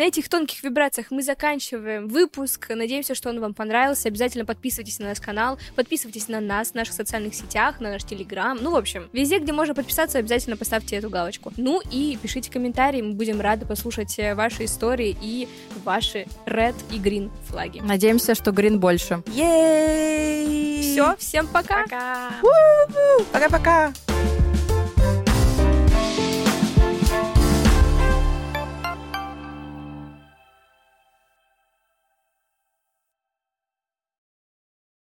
На 0.00 0.04
этих 0.04 0.30
тонких 0.30 0.62
вибрациях 0.62 1.08
мы 1.10 1.22
заканчиваем 1.22 2.08
выпуск. 2.08 2.70
Надеемся, 2.70 3.14
что 3.14 3.28
он 3.28 3.38
вам 3.38 3.52
понравился. 3.52 4.08
Обязательно 4.08 4.46
подписывайтесь 4.46 4.98
на 4.98 5.08
наш 5.08 5.20
канал, 5.20 5.58
подписывайтесь 5.76 6.26
на 6.28 6.40
нас 6.40 6.70
в 6.70 6.74
наших 6.74 6.94
социальных 6.94 7.34
сетях, 7.34 7.80
на 7.80 7.90
наш 7.90 8.04
телеграм. 8.04 8.56
Ну, 8.62 8.70
в 8.70 8.76
общем, 8.76 9.10
везде, 9.12 9.40
где 9.40 9.52
можно 9.52 9.74
подписаться, 9.74 10.16
обязательно 10.16 10.56
поставьте 10.56 10.96
эту 10.96 11.10
галочку. 11.10 11.52
Ну 11.58 11.82
и 11.92 12.16
пишите 12.22 12.50
комментарии, 12.50 13.02
мы 13.02 13.12
будем 13.12 13.42
рады 13.42 13.66
послушать 13.66 14.18
э, 14.18 14.34
ваши 14.34 14.64
истории 14.64 15.14
и 15.20 15.46
ваши 15.84 16.26
red 16.46 16.74
и 16.90 16.96
green 16.98 17.30
флаги. 17.48 17.82
Надеемся, 17.84 18.34
что 18.34 18.52
green 18.52 18.78
больше. 18.78 19.22
Ей! 19.26 20.80
Все, 20.80 21.14
всем 21.18 21.46
пока! 21.46 21.82
Пока! 21.82 22.32
Пока-пока! 23.32 23.92